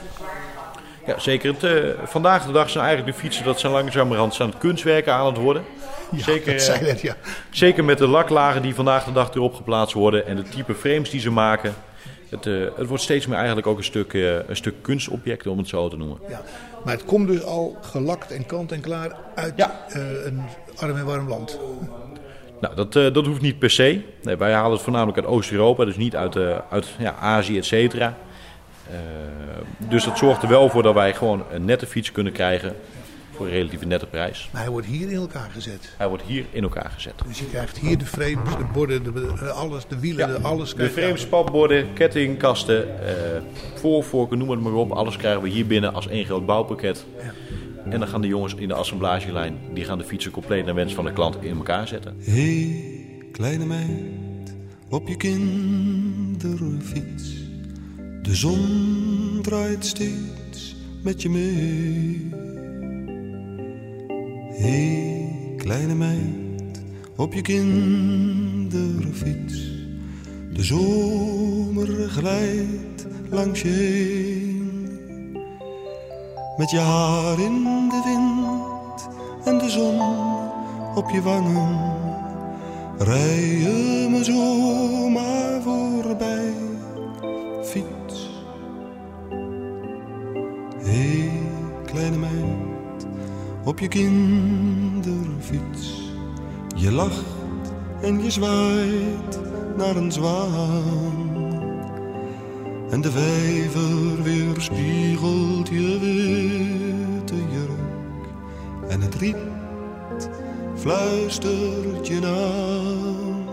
Ja, 1.08 1.20
zeker. 1.20 1.54
Het, 1.54 1.64
eh, 1.64 1.74
vandaag 2.04 2.46
de 2.46 2.52
dag 2.52 2.70
zijn 2.70 2.86
eigenlijk 2.86 3.16
de 3.16 3.24
fietsen 3.24 3.46
dat 3.46 3.60
zijn 3.60 3.74
langzamerhand 3.74 4.34
zijn 4.34 4.50
het 4.50 4.58
kunstwerken 4.58 5.14
aan 5.14 5.26
het 5.26 5.38
worden. 5.38 5.64
Ja, 6.12 6.24
zeker, 6.24 6.56
eh, 6.56 6.98
ja. 6.98 7.16
zeker 7.52 7.84
met 7.86 7.98
de 7.98 8.08
laklagen 8.08 8.62
die 8.62 8.76
vandaag 8.76 9.04
de 9.04 9.12
dag 9.12 9.34
erop 9.34 9.54
geplaatst 9.54 9.94
worden 9.94 10.26
en 10.28 10.36
de 10.36 10.44
type 10.44 10.74
frames 10.76 11.10
die 11.10 11.20
ze 11.20 11.32
maken. 11.32 11.74
Het, 12.30 12.46
eh, 12.46 12.54
het 12.76 12.88
wordt 12.88 13.04
steeds 13.04 13.28
meer 13.28 13.38
eigenlijk 13.38 13.68
ook 13.68 13.78
een 13.78 13.84
stuk, 13.84 14.14
eh, 14.14 14.36
een 14.36 14.56
stuk 14.56 14.76
kunstobject, 14.82 15.48
om 15.48 15.58
het 15.58 15.68
zo 15.68 15.90
te 15.90 15.98
noemen. 15.98 16.18
ja. 16.30 16.42
Maar 16.84 16.94
het 16.94 17.06
komt 17.06 17.28
dus 17.28 17.44
al 17.44 17.78
gelakt 17.82 18.32
en 18.32 18.46
kant 18.46 18.72
en 18.72 18.82
klaar 18.82 19.16
uit 19.36 19.54
Ja. 19.56 19.86
een 20.24 20.42
arm 20.76 20.98
en 20.98 21.06
warm 21.06 21.28
land. 21.28 21.60
Nou, 22.62 22.76
dat, 22.76 22.94
dat 22.94 23.26
hoeft 23.26 23.42
niet 23.42 23.60
per 23.60 23.70
se. 23.70 24.02
Nee, 24.22 24.36
wij 24.36 24.54
halen 24.54 24.72
het 24.72 24.82
voornamelijk 24.82 25.18
uit 25.18 25.28
Oost-Europa, 25.28 25.86
dus 25.86 25.96
niet 25.96 26.16
uit, 26.16 26.36
uit 26.70 26.88
ja, 26.98 27.16
Azië, 27.20 27.58
et 27.58 27.66
cetera. 27.66 28.18
Dus 29.78 30.04
dat 30.04 30.18
zorgt 30.18 30.44
er 30.44 30.50
wel 30.50 30.70
voor 30.70 30.84
dat 30.84 30.94
wij 30.94 31.14
gewoon 31.14 31.44
een 31.52 31.66
nette 31.66 31.86
fiets 31.86 32.12
kunnen 32.12 32.34
krijgen 32.34 32.76
voor 33.38 33.46
een 33.46 33.52
relatief 33.52 33.86
nette 33.86 34.06
prijs. 34.06 34.50
Maar 34.52 34.62
hij 34.62 34.72
wordt 34.72 34.88
hier 34.88 35.10
in 35.10 35.18
elkaar 35.18 35.50
gezet. 35.54 35.94
Hij 35.98 36.08
wordt 36.08 36.24
hier 36.24 36.46
in 36.52 36.64
elkaar 36.64 36.92
gezet. 36.94 37.14
Dus 37.28 37.40
je 37.40 37.46
krijgt 37.46 37.78
hier 37.78 37.98
de 37.98 38.06
frames, 38.06 38.58
de 38.58 38.66
borden, 38.74 39.04
de, 39.04 39.52
alles, 39.52 39.88
de 39.88 40.00
wielen, 40.00 40.28
de, 40.28 40.40
alles. 40.40 40.76
de 40.76 40.90
frames, 40.90 41.22
spatborden, 41.22 41.94
kettingkasten, 41.94 43.08
eh 43.08 43.16
voorvorken, 43.76 44.38
noem 44.38 44.50
het 44.50 44.60
maar 44.60 44.74
op. 44.74 44.92
Alles 44.92 45.18
krijgen 45.18 45.42
we 45.42 45.50
hier 45.50 45.68
binnen 45.68 45.94
als 45.94 46.08
één 46.08 46.26
groot 46.26 46.46
bouwpakket. 46.46 47.06
En 47.90 48.00
dan 48.00 48.08
gaan 48.08 48.22
de 48.22 48.28
jongens 48.28 48.56
in 48.56 48.68
de 48.68 48.74
assemblagelijn, 48.74 49.58
die 49.74 49.84
gaan 49.84 49.98
de 49.98 50.04
fietsen 50.04 50.32
compleet 50.32 50.66
naar 50.66 50.76
wens 50.76 50.94
van 50.94 51.06
de 51.06 51.14
klant 51.14 51.38
in 51.42 51.58
elkaar 51.58 51.88
zetten. 51.88 52.16
Hé, 52.20 52.82
kleine 53.32 53.66
meid, 53.66 54.56
op 54.90 55.08
je 55.08 55.18
kinderfiets. 55.18 57.36
De 58.22 58.36
zon 58.36 59.40
draait 59.42 59.86
steeds 59.86 60.76
met 61.04 61.22
je 61.22 61.30
mee. 61.30 62.30
Hé, 64.58 65.56
kleine 65.58 65.96
meid, 65.96 66.82
op 67.16 67.34
je 67.34 67.42
kinderfiets. 67.42 69.72
De 70.54 70.64
zomer 70.64 72.10
glijdt 72.10 73.08
langs 73.30 73.62
je 73.62 73.68
heen. 73.68 75.00
Met 76.58 76.70
je 76.70 76.80
haar 76.80 77.40
in 77.40 77.64
de 77.90 78.02
wind 78.06 79.08
en 79.46 79.58
de 79.58 79.70
zon 79.70 80.00
op 80.96 81.10
je 81.10 81.22
wangen. 81.22 81.96
Rij 82.98 83.46
je 83.46 84.08
me 84.10 84.24
zomaar 84.24 85.62
voorbij, 85.62 86.54
fiets. 87.64 88.46
Hé, 90.78 90.92
hey, 90.92 91.32
kleine 91.86 92.18
meid, 92.18 92.47
op 93.68 93.80
je 93.80 93.88
kinderfiets. 93.88 95.32
Je 96.76 96.92
lacht 96.92 97.26
en 98.02 98.24
je 98.24 98.32
zwaait 98.32 99.40
naar 99.78 99.96
een 99.96 100.12
zwaan. 100.12 101.36
En 102.90 103.02
de 103.02 103.12
vijver 103.12 104.24
weerspiegelt 104.24 105.68
je 105.68 105.98
witte 106.00 107.36
jurk. 107.36 108.28
En 108.90 109.02
het 109.02 109.16
riet 109.16 109.38
fluistert 110.76 112.08
je 112.08 112.26
aan. 112.26 113.46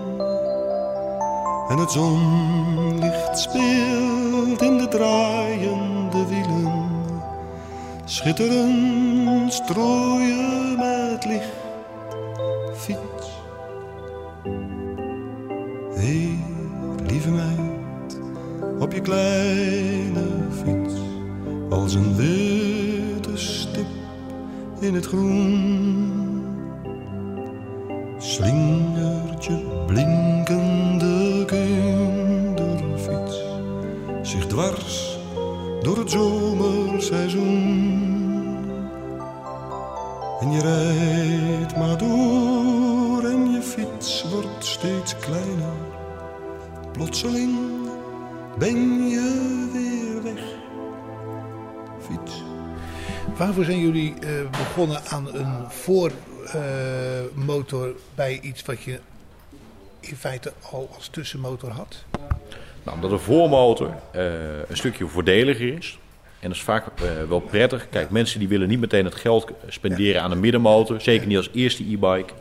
En 1.68 1.78
het 1.78 1.90
zonlicht 1.90 3.38
speelt 3.38 4.62
in 4.62 4.78
de 4.78 4.88
wielen. 4.88 5.43
Schitterend 8.24 9.52
strooien 9.52 10.76
met 10.76 11.24
licht, 11.24 11.52
fiets. 12.74 13.28
Hé, 15.94 16.38
lieve 17.06 17.30
meid, 17.30 18.20
op 18.78 18.92
je 18.92 19.00
kleine 19.00 20.26
fiets. 20.50 20.94
Als 21.70 21.94
een 21.94 22.16
witte 22.16 23.36
stip 23.36 23.86
in 24.80 24.94
het 24.94 25.06
groen 25.06 25.83
begonnen 54.74 55.02
aan 55.08 55.34
een 55.34 55.70
voormotor 57.32 57.94
bij 58.14 58.40
iets 58.42 58.62
wat 58.62 58.82
je 58.82 58.98
in 60.00 60.16
feite 60.16 60.52
al 60.70 60.90
als 60.94 61.08
tussenmotor 61.08 61.70
had? 61.70 62.04
Nou, 62.82 62.96
omdat 62.96 63.10
een 63.10 63.18
voormotor 63.18 63.94
eh, 64.12 64.24
een 64.68 64.76
stukje 64.76 65.06
voordeliger 65.06 65.76
is. 65.76 65.98
En 66.40 66.48
dat 66.48 66.56
is 66.56 66.62
vaak 66.62 66.86
eh, 66.86 67.04
wel 67.28 67.40
prettig. 67.40 67.88
Kijk, 67.88 68.10
mensen 68.10 68.38
die 68.38 68.48
willen 68.48 68.68
niet 68.68 68.80
meteen 68.80 69.04
het 69.04 69.14
geld 69.14 69.50
spenderen 69.68 70.22
aan 70.22 70.30
een 70.30 70.40
middenmotor. 70.40 71.00
Zeker 71.00 71.26
niet 71.26 71.36
als 71.36 71.50
eerste 71.52 71.82
e-bike. 71.82 72.32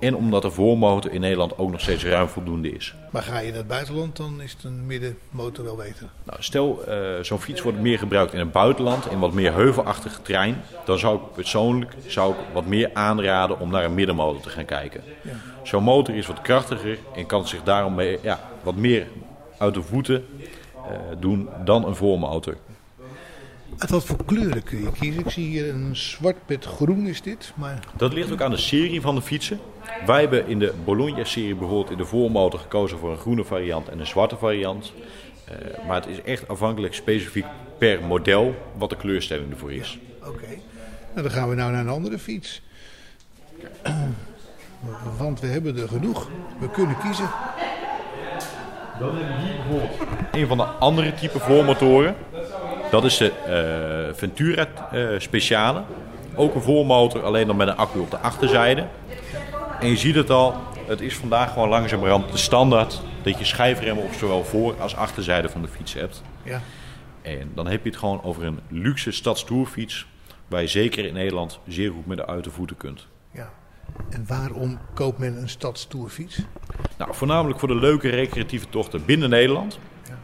En 0.00 0.16
omdat 0.16 0.42
de 0.42 0.50
voormotor 0.50 1.12
in 1.12 1.20
Nederland 1.20 1.58
ook 1.58 1.70
nog 1.70 1.80
steeds 1.80 2.04
ruim 2.04 2.28
voldoende 2.28 2.70
is. 2.70 2.94
Maar 3.10 3.22
ga 3.22 3.38
je 3.38 3.46
in 3.46 3.54
het 3.54 3.66
buitenland, 3.66 4.16
dan 4.16 4.40
is 4.40 4.52
het 4.52 4.64
een 4.64 4.86
middenmotor 4.86 5.64
wel 5.64 5.76
beter. 5.76 6.08
Nou, 6.24 6.42
stel, 6.42 6.84
eh, 6.84 6.96
zo'n 7.22 7.40
fiets 7.40 7.62
wordt 7.62 7.78
meer 7.78 7.98
gebruikt 7.98 8.32
in 8.32 8.38
het 8.38 8.52
buitenland, 8.52 9.10
in 9.10 9.18
wat 9.18 9.32
meer 9.32 9.54
heuvelachtige 9.54 10.22
terrein. 10.22 10.62
Dan 10.84 10.98
zou 10.98 11.16
ik 11.16 11.22
persoonlijk 11.34 11.94
zou 12.06 12.32
ik 12.32 12.38
wat 12.52 12.66
meer 12.66 12.90
aanraden 12.92 13.58
om 13.60 13.70
naar 13.70 13.84
een 13.84 13.94
middenmotor 13.94 14.42
te 14.42 14.48
gaan 14.48 14.64
kijken. 14.64 15.02
Zo'n 15.62 15.82
motor 15.82 16.14
is 16.14 16.26
wat 16.26 16.40
krachtiger 16.40 16.98
en 17.14 17.26
kan 17.26 17.48
zich 17.48 17.62
daarom 17.62 17.94
mee, 17.94 18.18
ja, 18.22 18.40
wat 18.62 18.76
meer 18.76 19.06
uit 19.58 19.74
de 19.74 19.82
voeten 19.82 20.26
eh, 20.74 20.98
doen 21.18 21.48
dan 21.64 21.86
een 21.86 21.96
voormotor. 21.96 22.56
Uit 23.80 23.90
wat 23.90 24.04
voor 24.04 24.24
kleuren 24.24 24.62
kun 24.62 24.80
je 24.82 24.92
kiezen? 24.92 25.20
Ik 25.20 25.30
zie 25.30 25.46
hier 25.46 25.68
een 25.68 25.96
zwart 25.96 26.36
met 26.46 26.64
groen 26.64 27.06
is 27.06 27.22
dit. 27.22 27.52
Maar 27.54 27.78
Dat 27.96 28.12
ligt 28.12 28.32
ook 28.32 28.40
aan 28.40 28.50
de 28.50 28.56
serie 28.56 29.00
van 29.00 29.14
de 29.14 29.22
fietsen. 29.22 29.58
Wij 30.06 30.20
hebben 30.20 30.46
in 30.46 30.58
de 30.58 30.74
Bologna-serie 30.84 31.54
bijvoorbeeld 31.54 31.90
in 31.90 31.96
de 31.96 32.04
voormotor 32.04 32.60
gekozen 32.60 32.98
voor 32.98 33.10
een 33.10 33.18
groene 33.18 33.44
variant 33.44 33.88
en 33.88 34.00
een 34.00 34.06
zwarte 34.06 34.36
variant. 34.36 34.92
Eh, 35.44 35.86
maar 35.86 35.96
het 36.00 36.06
is 36.06 36.22
echt 36.22 36.48
afhankelijk 36.48 36.94
specifiek 36.94 37.44
per 37.78 38.02
model 38.02 38.54
wat 38.76 38.90
de 38.90 38.96
kleurstelling 38.96 39.50
ervoor 39.50 39.72
is. 39.72 39.98
oké. 40.26 40.46
Nou, 41.14 41.22
dan 41.22 41.30
gaan 41.30 41.48
we 41.48 41.54
nou 41.54 41.72
naar 41.72 41.80
een 41.80 41.88
andere 41.88 42.18
fiets. 42.18 42.62
Want 45.18 45.40
we 45.40 45.46
hebben 45.46 45.78
er 45.78 45.88
genoeg. 45.88 46.28
We 46.58 46.70
kunnen 46.70 46.96
kiezen. 46.98 47.30
Dan 48.98 49.16
hebben 49.16 49.36
we 49.36 49.42
hier 49.42 49.56
bijvoorbeeld 49.56 50.08
een 50.32 50.46
van 50.46 50.56
de 50.56 50.64
andere 50.64 51.14
type 51.14 51.38
voormotoren. 51.38 52.16
Dat 52.90 53.04
is 53.04 53.16
de 53.16 53.30
eh, 53.32 54.14
Ventura 54.16 54.66
eh, 54.92 55.08
Speciale. 55.18 55.82
Ook 56.34 56.54
een 56.54 56.62
voormotor, 56.62 57.22
alleen 57.22 57.46
dan 57.46 57.56
met 57.56 57.68
een 57.68 57.76
accu 57.76 57.98
op 57.98 58.10
de 58.10 58.18
achterzijde. 58.18 58.86
En 59.80 59.88
je 59.88 59.96
ziet 59.96 60.14
het 60.14 60.30
al, 60.30 60.54
het 60.86 61.00
is 61.00 61.16
vandaag 61.16 61.52
gewoon 61.52 61.68
langzamerhand 61.68 62.32
de 62.32 62.38
standaard 62.38 63.00
dat 63.22 63.38
je 63.38 63.44
schijfremmen 63.44 64.04
op 64.04 64.12
zowel 64.12 64.44
voor- 64.44 64.80
als 64.80 64.96
achterzijde 64.96 65.48
van 65.48 65.62
de 65.62 65.68
fiets 65.68 65.94
hebt. 65.94 66.22
Ja. 66.42 66.60
En 67.22 67.50
dan 67.54 67.66
heb 67.66 67.82
je 67.84 67.90
het 67.90 67.98
gewoon 67.98 68.22
over 68.22 68.44
een 68.44 68.60
luxe 68.68 69.10
stadstoerfiets, 69.10 70.06
waar 70.48 70.60
je 70.60 70.66
zeker 70.68 71.04
in 71.06 71.14
Nederland 71.14 71.60
zeer 71.66 71.90
goed 71.90 72.06
met 72.06 72.16
de 72.16 72.26
uit 72.26 72.44
de 72.44 72.50
voeten 72.50 72.76
kunt. 72.76 73.06
ja. 73.32 73.50
En 74.10 74.24
waarom 74.26 74.78
koopt 74.94 75.18
men 75.18 75.36
een 75.36 75.48
stadstoerfiets? 75.48 76.40
Nou, 76.98 77.14
voornamelijk 77.14 77.58
voor 77.58 77.68
de 77.68 77.74
leuke 77.74 78.08
recreatieve 78.08 78.68
tochten 78.68 79.04
binnen 79.04 79.30
Nederland. 79.30 79.78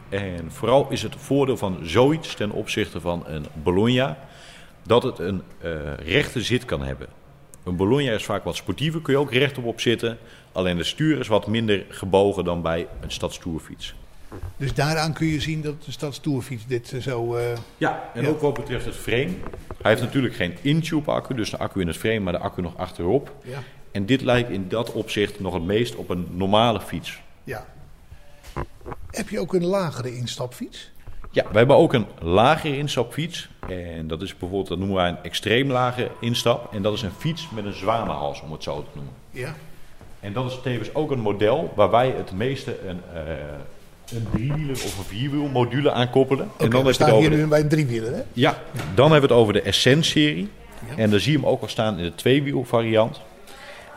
En 0.09 0.51
vooral 0.51 0.87
is 0.89 1.01
het 1.01 1.15
voordeel 1.17 1.57
van 1.57 1.77
zoiets 1.81 2.35
ten 2.35 2.51
opzichte 2.51 3.01
van 3.01 3.23
een 3.27 3.45
Bologna, 3.63 4.17
dat 4.83 5.03
het 5.03 5.19
een 5.19 5.41
eh, 5.61 5.71
rechte 6.05 6.41
zit 6.41 6.65
kan 6.65 6.81
hebben. 6.83 7.07
Een 7.63 7.75
Bologna 7.75 8.11
is 8.11 8.25
vaak 8.25 8.43
wat 8.43 8.55
sportiever, 8.55 9.01
kun 9.01 9.13
je 9.13 9.19
ook 9.19 9.33
rechtop 9.33 9.65
op 9.65 9.79
zitten. 9.81 10.17
Alleen 10.51 10.77
de 10.77 10.83
stuur 10.83 11.19
is 11.19 11.27
wat 11.27 11.47
minder 11.47 11.85
gebogen 11.89 12.43
dan 12.43 12.61
bij 12.61 12.87
een 13.01 13.11
stadstoerfiets. 13.11 13.95
Dus 14.57 14.73
daaraan 14.73 15.13
kun 15.13 15.27
je 15.27 15.41
zien 15.41 15.61
dat 15.61 15.83
de 15.83 15.91
stadstoerfiets 15.91 16.65
dit 16.67 16.93
eh, 16.93 17.01
zo... 17.01 17.35
eh, 17.35 17.43
Ja, 17.77 18.09
en 18.13 18.21
Ja. 18.23 18.27
ook 18.29 18.41
wat 18.41 18.53
betreft 18.53 18.85
het 18.85 18.95
frame. 18.95 19.29
Hij 19.81 19.91
heeft 19.91 20.01
natuurlijk 20.01 20.35
geen 20.35 20.55
in-tube 20.61 21.11
accu, 21.11 21.33
dus 21.35 21.49
de 21.49 21.57
accu 21.57 21.79
in 21.81 21.87
het 21.87 21.97
frame, 21.97 22.19
maar 22.19 22.33
de 22.33 22.39
accu 22.39 22.61
nog 22.61 22.77
achterop. 22.77 23.35
ja. 23.43 23.59
En 23.91 24.05
dit 24.05 24.21
lijkt 24.21 24.49
in 24.49 24.65
dat 24.69 24.91
opzicht 24.91 25.39
nog 25.39 25.53
het 25.53 25.63
meest 25.63 25.95
op 25.95 26.09
een 26.09 26.27
normale 26.31 26.81
fiets. 26.81 27.21
ja. 27.43 27.65
Heb 29.17 29.29
je 29.29 29.39
ook 29.39 29.53
een 29.53 29.65
lagere 29.65 30.15
instapfiets? 30.15 30.91
Ja, 31.31 31.45
we 31.51 31.57
hebben 31.57 31.75
ook 31.75 31.93
een 31.93 32.05
lagere 32.19 32.77
instapfiets. 32.77 33.49
En 33.69 34.07
dat 34.07 34.21
is 34.21 34.29
bijvoorbeeld, 34.29 34.67
dat 34.67 34.77
noemen 34.77 34.95
wij 34.95 35.09
een 35.09 35.23
extreem 35.23 35.71
lage 35.71 36.11
instap. 36.19 36.73
En 36.73 36.81
dat 36.81 36.93
is 36.93 37.01
een 37.01 37.11
fiets 37.17 37.49
met 37.49 37.65
een 37.65 37.73
zwanenhals, 37.73 38.41
om 38.41 38.51
het 38.51 38.63
zo 38.63 38.83
te 38.83 38.89
noemen. 38.93 39.13
Ja. 39.31 39.55
En 40.19 40.33
dat 40.33 40.51
is 40.51 40.59
tevens 40.63 40.95
ook 40.95 41.11
een 41.11 41.19
model 41.19 41.73
waar 41.75 41.89
wij 41.89 42.13
het 42.17 42.31
meeste 42.31 42.87
een, 42.87 43.01
eh 43.13 43.21
een 44.11 44.27
driewieler 44.31 44.75
of 44.75 44.97
een 44.97 45.03
vierwiel 45.03 45.47
module 45.47 45.91
aan 45.91 46.09
koppelen. 46.09 46.49
En 46.57 46.69
dan 46.69 46.83
we 46.83 46.93
staan 46.93 47.13
hier 47.13 47.29
nu 47.29 47.47
bij 47.47 47.59
een 47.59 47.67
driewieler, 47.67 48.13
hè? 48.13 48.21
ja, 48.33 48.57
dan 48.95 49.11
hebben 49.11 49.29
we 49.29 49.35
het 49.35 49.43
over 49.43 49.53
de 49.53 49.61
Essence-serie. 49.61 50.49
Ja. 50.89 50.97
En 50.97 51.09
dan 51.09 51.19
zie 51.19 51.31
je 51.31 51.37
hem 51.37 51.47
ook 51.47 51.61
al 51.61 51.67
staan 51.67 51.97
in 51.97 52.03
de 52.03 52.15
tweewiel 52.15 52.63
variant. 52.63 53.21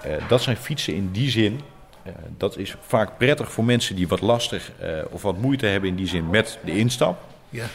Eh, 0.03 0.29
dat 0.29 0.43
zijn 0.43 0.57
fietsen 0.57 0.95
in 0.95 1.09
die 1.13 1.31
zin. 1.31 1.61
Eh, 2.03 2.13
dat 2.37 2.57
is 2.57 2.75
vaak 2.81 3.19
prettig 3.19 3.53
voor 3.53 3.65
mensen 3.65 3.97
die 3.97 4.09
wat 4.09 4.21
lastig 4.21 4.73
eh, 4.79 4.89
of 5.11 5.23
wat 5.23 5.39
moeite 5.39 5.67
hebben 5.67 5.89
in 5.91 5.97
die 5.97 6.07
zin 6.07 6.31
met 6.31 6.59
de 6.65 6.77
instap. 6.77 7.23
Ja. 7.49 7.67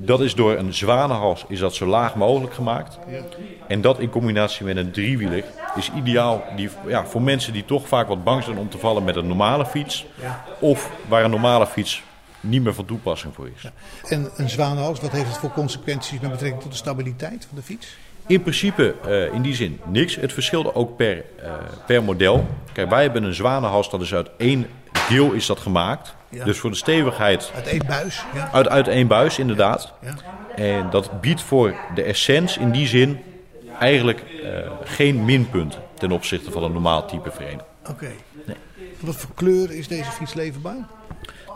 Dat 0.00 0.20
is 0.20 0.34
door 0.34 0.56
een 0.56 0.74
zwanenhals 0.74 1.44
is 1.48 1.58
dat 1.58 1.74
zo 1.74 1.86
laag 1.86 2.14
mogelijk 2.14 2.54
gemaakt. 2.54 2.98
Ja. 3.08 3.20
En 3.68 3.80
dat 3.80 3.98
in 3.98 4.10
combinatie 4.10 4.64
met 4.64 4.76
een 4.76 4.90
driewieler 4.90 5.44
is 5.76 5.90
ideaal 5.96 6.44
die, 6.56 6.70
ja, 6.86 7.06
voor 7.06 7.22
mensen 7.22 7.52
die 7.52 7.64
toch 7.64 7.88
vaak 7.88 8.08
wat 8.08 8.24
bang 8.24 8.42
zijn 8.44 8.58
om 8.58 8.68
te 8.68 8.78
vallen 8.78 9.04
met 9.04 9.16
een 9.16 9.26
normale 9.26 9.66
fiets. 9.66 10.06
Ja. 10.20 10.44
Of 10.60 10.90
waar 11.08 11.24
een 11.24 11.30
normale 11.30 11.66
fiets 11.66 12.02
niet 12.40 12.62
meer 12.62 12.74
van 12.74 12.84
toepassing 12.84 13.34
voor 13.34 13.50
is. 13.56 13.70
En 14.10 14.30
een 14.36 14.48
zwanenhals, 14.48 15.00
wat 15.00 15.12
heeft 15.12 15.28
het 15.28 15.38
voor 15.38 15.52
consequenties 15.52 16.20
met 16.20 16.30
betrekking 16.30 16.62
tot 16.62 16.70
de 16.70 16.76
stabiliteit 16.76 17.46
van 17.48 17.56
de 17.56 17.62
fiets? 17.62 17.96
In 18.28 18.42
principe 18.42 18.94
eh, 19.04 19.34
in 19.34 19.42
die 19.42 19.54
zin 19.54 19.80
niks. 19.86 20.16
Het 20.16 20.32
verschilde 20.32 20.74
ook 20.74 20.96
per, 20.96 21.24
eh, 21.42 21.52
per 21.86 22.02
model. 22.04 22.46
Kijk, 22.72 22.90
wij 22.90 23.02
hebben 23.02 23.22
een 23.22 23.34
zwanenhals, 23.34 23.90
dat 23.90 24.00
is 24.00 24.14
uit 24.14 24.30
één 24.36 24.66
deel 25.08 25.32
is 25.32 25.46
dat 25.46 25.58
gemaakt. 25.58 26.14
Ja. 26.28 26.44
Dus 26.44 26.58
voor 26.58 26.70
de 26.70 26.76
stevigheid 26.76 27.52
Uit 27.54 27.66
één 27.66 27.86
buis, 27.86 28.24
ja. 28.34 28.50
uit, 28.52 28.68
uit 28.68 28.88
één 28.88 29.06
buis 29.06 29.38
inderdaad. 29.38 29.92
ja. 30.02 30.14
En 30.54 30.90
dat 30.90 31.20
biedt 31.20 31.42
voor 31.42 31.74
de 31.94 32.02
Essence 32.02 32.60
in 32.60 32.70
die 32.70 32.86
zin 32.86 33.18
eigenlijk 33.78 34.22
eh, 34.42 34.50
geen 34.84 35.24
minpunt 35.24 35.78
ten 35.94 36.12
opzichte 36.12 36.50
van 36.50 36.62
een 36.62 36.72
normaal 36.72 37.06
type 37.06 37.30
frame. 37.30 37.60
Oké. 37.90 38.10
Wat 39.00 39.16
voor 39.16 39.30
kleur 39.34 39.70
is 39.70 39.88
deze 39.88 40.10
fiets 40.10 40.34
leverbaar? 40.34 40.86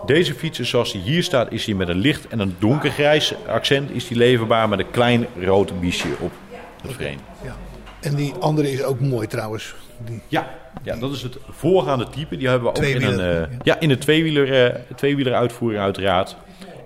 Deze 0.07 0.35
fiets 0.35 0.61
zoals 0.61 0.93
die 0.93 1.01
hier 1.03 1.23
staat, 1.23 1.53
is 1.53 1.65
die 1.65 1.75
met 1.75 1.89
een 1.89 1.99
licht 1.99 2.29
en 2.29 2.39
een 2.39 2.57
donkergrijs 2.59 3.35
accent 3.47 3.91
is 3.91 4.09
die 4.09 4.17
leverbaar 4.17 4.69
met 4.69 4.79
een 4.79 4.91
klein 4.91 5.27
rood 5.41 5.81
biesje 5.81 6.09
op 6.19 6.33
het 6.83 6.93
frame. 6.93 7.17
Ja. 7.43 7.57
En 8.01 8.15
die 8.15 8.35
andere 8.41 8.73
is 8.73 8.83
ook 8.83 9.01
mooi 9.01 9.27
trouwens. 9.27 9.75
Die, 10.05 10.21
Ja, 10.29 10.51
ja, 10.83 10.97
dat 10.97 11.13
is 11.13 11.23
het 11.23 11.37
voorgaande 11.51 12.09
type. 12.09 12.37
Die 12.37 12.49
hebben 12.49 12.73
we 12.73 12.79
ook 12.79 12.85
in 12.85 12.95
een, 12.95 13.01
Tweewieler, 13.01 13.43
eh, 13.43 13.51
ja. 13.51 13.59
ja, 13.63 13.81
in 13.81 13.91
een 13.91 13.99
tweewieler, 13.99 14.65
eh, 14.65 14.81
tweewieler 14.97 15.35
uitvoering 15.35 15.83
uiteraard. 15.83 16.37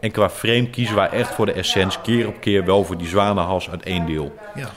En 0.01 0.11
qua 0.11 0.31
frame 0.31 0.71
kiezen 0.71 0.95
wij 0.95 1.09
echt 1.09 1.35
voor 1.35 1.47
de 1.47 1.53
Essence 1.53 1.99
keer 2.01 2.27
op 2.27 2.41
keer 2.41 2.65
wel 2.65 2.85
voor 2.85 2.99
die 2.99 3.09
zwanenhals 3.09 3.71
uit 3.71 3.83
één 3.83 4.07
deel. 4.07 4.35
ja. 4.55 4.69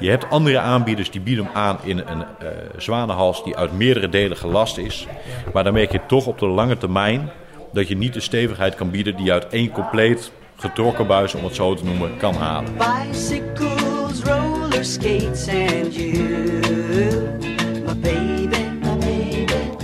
Je 0.00 0.10
hebt 0.10 0.30
andere 0.30 0.58
aanbieders 0.58 1.10
die 1.10 1.20
bieden 1.20 1.44
hem 1.44 1.54
aan 1.54 1.78
in 1.82 1.98
een 1.98 2.22
eh 2.38 2.48
zwanenhals 2.76 3.44
die 3.44 3.56
uit 3.56 3.72
meerdere 3.72 4.08
delen 4.08 4.36
gelast 4.36 4.78
is. 4.78 5.06
Maar 5.52 5.64
dan 5.64 5.72
merk 5.72 5.92
je 5.92 6.00
toch 6.06 6.26
op 6.26 6.38
de 6.38 6.46
lange 6.46 6.76
termijn 6.76 7.30
dat 7.72 7.88
je 7.88 7.96
niet 7.96 8.12
de 8.12 8.20
stevigheid 8.20 8.74
kan 8.74 8.90
bieden 8.90 9.16
die 9.16 9.24
je 9.24 9.32
uit 9.32 9.48
één 9.48 9.70
compleet 9.70 10.32
getrokken 10.56 11.06
buis, 11.06 11.34
om 11.34 11.44
het 11.44 11.54
zo 11.54 11.74
te 11.74 11.84
noemen, 11.84 12.16
kan 12.16 12.34
halen. 12.34 12.76
Skates, 14.84 15.48
and 15.48 15.92
you, 15.92 16.60
my 17.84 17.94
baby, 17.94 18.70
my 18.80 18.96
baby. 18.98 19.76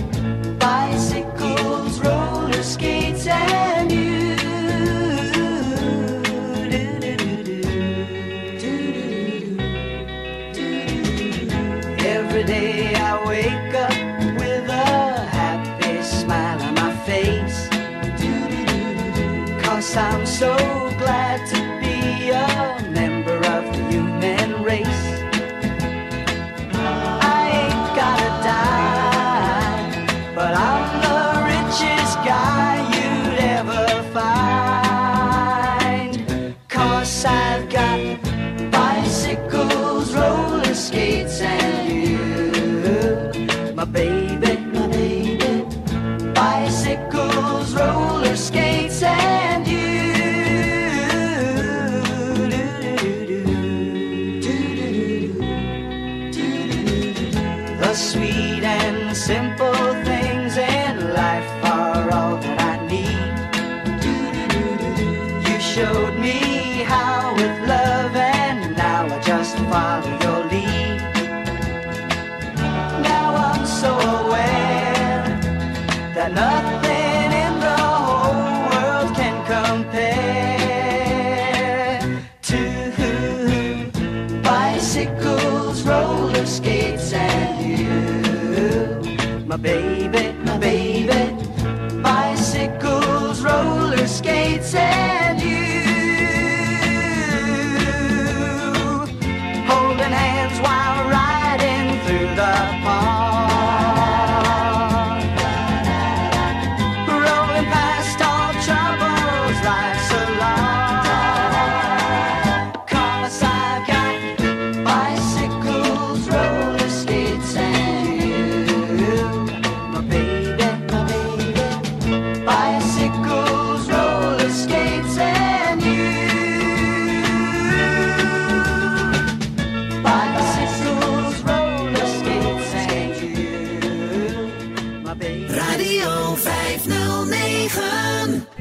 Bicycles, 0.57 1.99
roller 1.99 2.63
skates, 2.63 3.27
and 3.27 3.91
you. 3.91 4.35
Every 11.99 12.43
day 12.43 12.95
I 12.95 13.25
wake 13.27 13.73
up 13.75 14.39
with 14.39 14.69
a 14.69 15.25
happy 15.39 16.01
smile 16.03 16.61
on 16.61 16.73
my 16.75 16.95
face. 17.05 17.67
Cause 19.63 19.97
I'm 19.97 20.25
so 20.25 20.55
glad 20.97 21.45
to 21.49 21.64
baby, 89.65 90.31
my 90.45 90.57
baby. 90.59 91.21
Bicycles, 92.01 93.41
roller 93.41 94.07
skates, 94.07 94.75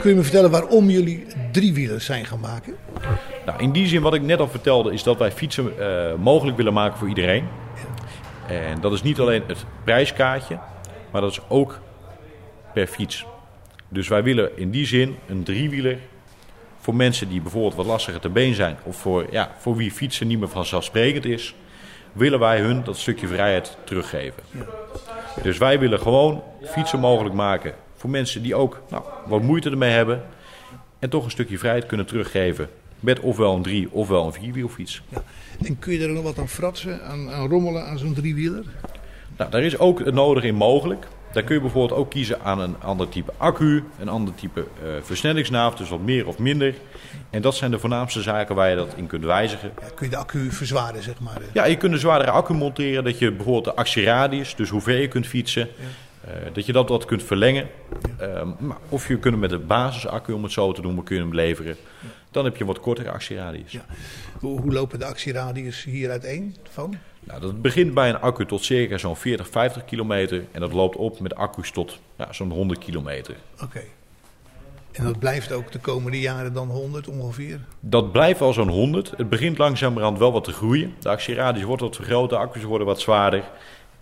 Kun 0.04 0.12
je 0.12 0.18
me 0.18 0.24
vertellen 0.24 0.50
waarom 0.50 0.90
jullie 0.90 1.26
driewielers 1.52 2.04
zijn 2.04 2.24
gaan 2.24 2.40
maken? 2.40 2.76
Nou, 3.46 3.62
in 3.62 3.72
die 3.72 3.86
zin 3.86 4.02
wat 4.02 4.14
ik 4.14 4.22
net 4.22 4.40
al 4.40 4.48
vertelde, 4.48 4.92
is 4.92 5.02
dat 5.02 5.18
wij 5.18 5.32
fietsen 5.32 5.78
eh, 5.78 6.14
mogelijk 6.14 6.56
willen 6.56 6.72
maken 6.72 6.98
voor 6.98 7.08
iedereen. 7.08 7.44
En 8.48 8.80
dat 8.80 8.92
is 8.92 9.02
niet 9.02 9.20
alleen 9.20 9.42
het 9.46 9.64
prijskaartje, 9.84 10.58
maar 11.12 11.20
dat 11.20 11.30
is 11.30 11.40
ook 11.48 11.80
per 12.74 12.86
fiets. 12.86 13.26
Dus 13.88 14.08
wij 14.08 14.22
willen 14.22 14.58
in 14.58 14.70
die 14.70 14.86
zin 14.86 15.16
een 15.28 15.42
driewieler 15.42 15.98
voor 16.78 16.94
mensen 16.94 17.28
die 17.28 17.40
bijvoorbeeld 17.40 17.74
wat 17.74 17.86
lastiger 17.86 18.20
te 18.20 18.28
been 18.28 18.54
zijn, 18.54 18.76
of 18.82 18.96
voor, 18.96 19.26
ja, 19.30 19.50
voor 19.58 19.76
wie 19.76 19.90
fietsen 19.90 20.26
niet 20.26 20.38
meer 20.38 20.48
vanzelfsprekend 20.48 21.24
is, 21.24 21.54
willen 22.12 22.38
wij 22.38 22.60
hun 22.60 22.84
dat 22.84 22.96
stukje 22.96 23.26
vrijheid 23.26 23.76
teruggeven. 23.84 24.42
Dus 25.42 25.58
wij 25.58 25.78
willen 25.78 26.00
gewoon 26.00 26.42
fietsen 26.62 27.00
mogelijk 27.00 27.34
maken 27.34 27.74
voor 28.04 28.12
mensen 28.12 28.42
die 28.42 28.54
ook 28.54 28.82
nou, 28.90 29.02
wat 29.26 29.42
moeite 29.42 29.70
ermee 29.70 29.90
hebben 29.90 30.22
en 30.98 31.10
toch 31.10 31.24
een 31.24 31.30
stukje 31.30 31.58
vrijheid 31.58 31.86
kunnen 31.86 32.06
teruggeven. 32.06 32.68
Met 33.00 33.20
ofwel 33.20 33.54
een 33.54 33.62
drie 33.62 33.88
ofwel 33.90 34.26
een 34.26 34.32
vierwielfiets. 34.32 35.02
En 35.66 35.78
kun 35.78 35.92
je 35.92 36.02
er 36.02 36.12
nog 36.12 36.22
wat 36.22 36.38
aan 36.38 36.48
fratsen, 36.48 37.02
aan, 37.02 37.30
aan 37.30 37.48
rommelen 37.48 37.86
aan 37.86 37.98
zo'n 37.98 38.14
driewieler? 38.14 38.64
Nou, 39.36 39.50
daar 39.50 39.62
is 39.62 39.78
ook 39.78 40.04
het 40.04 40.14
nodige 40.14 40.46
in 40.46 40.54
mogelijk. 40.54 41.06
Daar 41.32 41.42
kun 41.42 41.54
je 41.54 41.60
bijvoorbeeld 41.60 42.00
ook 42.00 42.10
kiezen 42.10 42.40
aan 42.42 42.60
een 42.60 42.76
ander 42.82 43.08
type 43.08 43.32
accu, 43.36 43.84
een 43.98 44.08
ander 44.08 44.34
type 44.34 44.60
eh, 44.60 44.88
versnellingsnaaf, 45.02 45.74
dus 45.74 45.88
wat 45.88 46.00
meer 46.00 46.26
of 46.26 46.38
minder. 46.38 46.74
En 47.30 47.42
dat 47.42 47.54
zijn 47.54 47.70
de 47.70 47.78
voornaamste 47.78 48.22
zaken 48.22 48.54
waar 48.54 48.70
je 48.70 48.76
dat 48.76 48.94
in 48.96 49.06
kunt 49.06 49.24
wijzigen. 49.24 49.72
Ja, 49.80 49.88
kun 49.94 50.06
je 50.06 50.12
de 50.12 50.18
accu 50.18 50.50
verzwaren, 50.50 51.02
zeg 51.02 51.20
maar. 51.20 51.40
Ja, 51.52 51.64
je 51.64 51.76
kunt 51.76 51.92
een 51.92 51.98
zwaardere 51.98 52.30
accu 52.30 52.54
monteren, 52.54 53.04
dat 53.04 53.18
je 53.18 53.32
bijvoorbeeld 53.32 53.64
de 53.64 53.74
actieradius, 53.74 54.54
dus 54.54 54.68
hoe 54.68 54.80
ver 54.80 55.00
je 55.00 55.08
kunt 55.08 55.26
fietsen, 55.26 55.62
eh, 55.62 55.84
dat 56.52 56.66
je 56.66 56.72
dat 56.72 56.88
wat 56.88 57.04
kunt 57.04 57.22
verlengen. 57.22 57.68
Ehm, 58.18 58.48
maar 58.58 58.76
of 58.88 59.08
je 59.08 59.18
kunt 59.18 59.32
hem 59.32 59.38
met 59.38 59.50
de 59.50 59.58
basisaccu, 59.58 60.32
om 60.32 60.42
het 60.42 60.52
zo 60.52 60.72
te 60.72 60.80
noemen, 60.80 61.04
kun 61.04 61.16
je 61.16 61.22
hem 61.22 61.34
leveren. 61.34 61.76
Dan 62.30 62.44
heb 62.44 62.54
je 62.54 62.60
een 62.60 62.66
wat 62.66 62.80
kortere 62.80 63.10
actieradius. 63.10 63.72
Ja. 63.72 63.84
Hoe, 64.40 64.60
hoe 64.60 64.72
lopen 64.72 64.98
de 64.98 65.04
actieradius 65.04 65.84
hier 65.84 66.10
uiteen 66.10 66.56
van? 66.70 66.98
Nou, 67.20 67.40
dat 67.40 67.62
begint 67.62 67.94
bij 67.94 68.08
een 68.08 68.20
accu 68.20 68.46
tot 68.46 68.64
circa 68.64 68.98
zo'n 68.98 69.16
40, 69.16 69.48
50 69.48 69.84
kilometer. 69.84 70.44
En 70.52 70.60
dat 70.60 70.72
loopt 70.72 70.96
op 70.96 71.20
met 71.20 71.34
accu's 71.34 71.70
tot 71.70 71.98
ja, 72.16 72.32
zo'n 72.32 72.50
100 72.50 72.78
kilometer. 72.78 73.36
Oké. 73.62 73.80
En 74.92 75.04
dat 75.04 75.18
blijft 75.18 75.52
ook 75.52 75.72
de 75.72 75.78
komende 75.78 76.20
jaren 76.20 76.52
dan 76.52 76.68
100 76.68 77.08
ongeveer? 77.08 77.60
Dat 77.80 78.12
blijft 78.12 78.38
wel 78.38 78.52
zo'n 78.52 78.68
100. 78.68 79.12
Het 79.16 79.28
begint 79.28 79.58
langzamerhand 79.58 80.18
wel 80.18 80.32
wat 80.32 80.44
te 80.44 80.52
groeien. 80.52 80.94
De 81.00 81.08
actieradius 81.08 81.64
wordt 81.64 81.82
wat 81.82 81.96
vergroot, 81.96 82.30
de 82.30 82.36
accu's 82.36 82.62
worden 82.62 82.86
wat 82.86 83.00
zwaarder. 83.00 83.44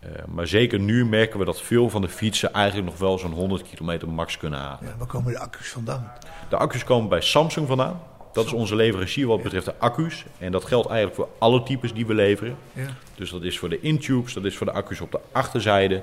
Eh, 0.03 0.09
maar 0.29 0.47
zeker 0.47 0.79
nu 0.79 1.07
merken 1.07 1.39
we 1.39 1.45
dat 1.45 1.63
veel 1.63 1.91
van 1.91 2.01
de 2.01 2.09
fietsen 2.09 2.53
eigenlijk 2.53 2.87
nog 2.87 2.99
wel 2.99 3.19
zo'n 3.19 3.33
100 3.33 3.63
kilometer 3.63 4.09
max 4.09 4.37
kunnen 4.37 4.59
halen. 4.59 4.79
Ja, 4.83 4.95
waar 4.99 5.07
komen 5.07 5.33
de 5.33 5.39
accu's 5.39 5.69
vandaan? 5.69 6.13
De 6.49 6.57
accu's 6.57 6.85
komen 6.85 7.09
bij 7.09 7.21
Samsung 7.21 7.69
vandaan. 7.69 8.01
Dat 8.33 8.45
is 8.45 8.53
onze 8.53 8.77
leverancier 8.77 9.27
wat 9.27 9.43
betreft 9.43 9.65
de 9.65 9.75
accu's. 9.79 10.25
En 10.39 10.53
dat 10.53 10.65
geldt 10.65 10.89
eigenlijk 10.89 11.17
voor 11.17 11.29
alle 11.39 11.63
types 11.63 11.93
die 11.93 12.07
we 12.07 12.15
leveren. 12.15 12.57
Ja. 12.73 12.87
Dus 13.15 13.31
dat 13.31 13.43
is 13.43 13.59
voor 13.59 13.69
de 13.69 13.81
intubes, 13.81 14.33
dat 14.33 14.45
is 14.45 14.57
voor 14.57 14.67
de 14.67 14.73
accu's 14.73 15.01
op 15.01 15.13
de 15.13 15.21
achterzijde. 15.33 16.03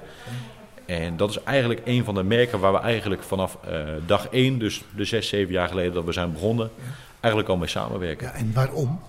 En 0.86 1.18
dat 1.18 1.30
is 1.30 1.44
eigenlijk 1.44 1.82
een 1.86 2.04
van 2.04 2.16
de 2.16 2.24
merken 2.24 2.60
waar 2.60 2.72
we 2.72 2.80
eigenlijk 2.80 3.24
vanaf 3.24 3.58
eh, 3.64 3.84
dag 4.06 4.28
1, 4.30 4.60
dus 4.60 4.84
de 4.96 5.06
6, 5.06 5.28
7 5.28 5.54
jaar 5.54 5.68
geleden 5.68 5.94
dat 5.94 6.06
we 6.06 6.12
zijn 6.12 6.34
begonnen, 6.34 6.72
eigenlijk 7.20 7.52
al 7.52 7.58
mee 7.58 7.68
samenwerken. 7.68 8.28
Ja, 8.28 8.34
en 8.34 8.54
waarom? 8.54 9.00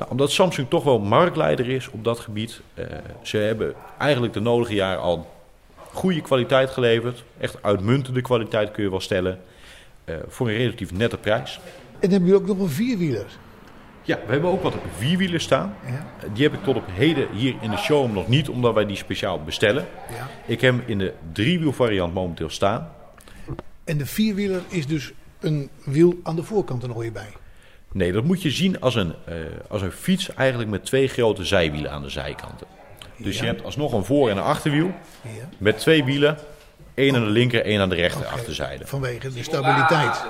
Nou, 0.00 0.12
omdat 0.12 0.30
Samsung 0.30 0.68
toch 0.68 0.84
wel 0.84 0.98
marktleider 0.98 1.68
is 1.68 1.90
op 1.90 2.04
dat 2.04 2.18
gebied. 2.18 2.60
Eh, 2.74 2.84
ze 3.22 3.36
hebben 3.36 3.74
eigenlijk 3.98 4.32
de 4.32 4.40
nodige 4.40 4.74
jaren 4.74 5.00
al 5.02 5.30
goede 5.92 6.20
kwaliteit 6.20 6.70
geleverd. 6.70 7.24
Echt 7.40 7.62
uitmuntende 7.62 8.20
kwaliteit 8.20 8.70
kun 8.70 8.82
je 8.82 8.90
wel 8.90 9.00
stellen. 9.00 9.40
eh, 10.04 10.14
voor 10.28 10.48
een 10.48 10.56
relatief 10.56 10.92
nette 10.92 11.16
prijs. 11.16 11.60
En 11.98 12.10
hebben 12.10 12.28
jullie 12.28 12.42
ook 12.42 12.48
nog 12.48 12.58
een 12.58 12.68
vierwieler? 12.68 13.26
Ja, 14.02 14.18
we 14.26 14.32
hebben 14.32 14.50
ook 14.50 14.62
wat 14.62 14.74
vierwielers 14.96 15.44
staan. 15.44 15.74
Ja. 15.86 16.06
Die 16.32 16.42
heb 16.42 16.52
ik 16.52 16.62
tot 16.64 16.76
op 16.76 16.84
heden 16.90 17.28
hier 17.32 17.54
in 17.60 17.70
de 17.70 17.76
showroom 17.76 18.12
nog 18.12 18.28
niet, 18.28 18.48
omdat 18.48 18.74
wij 18.74 18.86
die 18.86 18.96
speciaal 18.96 19.42
bestellen. 19.44 19.86
Ja. 20.16 20.28
Ik 20.46 20.60
heb 20.60 20.74
hem 20.74 20.82
in 20.86 20.98
de 20.98 21.12
driewielvariant 21.32 22.14
momenteel 22.14 22.50
staan. 22.50 22.88
En 23.84 23.98
de 23.98 24.06
vierwieler 24.06 24.60
is 24.68 24.86
dus 24.86 25.12
een 25.40 25.70
wiel 25.84 26.14
aan 26.22 26.36
de 26.36 26.42
voorkant 26.42 26.82
er 26.82 26.88
nog 26.88 26.98
weer 26.98 27.12
bij. 27.12 27.32
Nee, 27.92 28.12
dat 28.12 28.24
moet 28.24 28.42
je 28.42 28.50
zien 28.50 28.80
als 28.80 28.94
een, 28.94 29.14
eh, 29.24 29.34
als 29.68 29.82
een 29.82 29.92
fiets 29.92 30.34
eigenlijk 30.34 30.70
met 30.70 30.84
twee 30.84 31.08
grote 31.08 31.44
zijwielen 31.44 31.90
aan 31.90 32.02
de 32.02 32.08
zijkanten. 32.08 32.66
Dus 33.16 33.36
Ja. 33.36 33.42
je 33.42 33.48
hebt 33.48 33.64
alsnog 33.64 33.92
een 33.92 34.04
voor- 34.04 34.30
en 34.30 34.36
een 34.36 34.42
achterwiel 34.42 34.90
Ja. 35.22 35.48
met 35.58 35.78
twee 35.78 36.04
wielen. 36.04 36.38
één 36.94 37.14
aan 37.14 37.24
de 37.24 37.30
linker, 37.30 37.64
één 37.64 37.80
aan 37.80 37.88
de 37.88 37.94
rechter 37.94 38.26
achterzijde. 38.26 38.86
Vanwege 38.86 39.32
de 39.32 39.42
stabiliteit. 39.42 40.22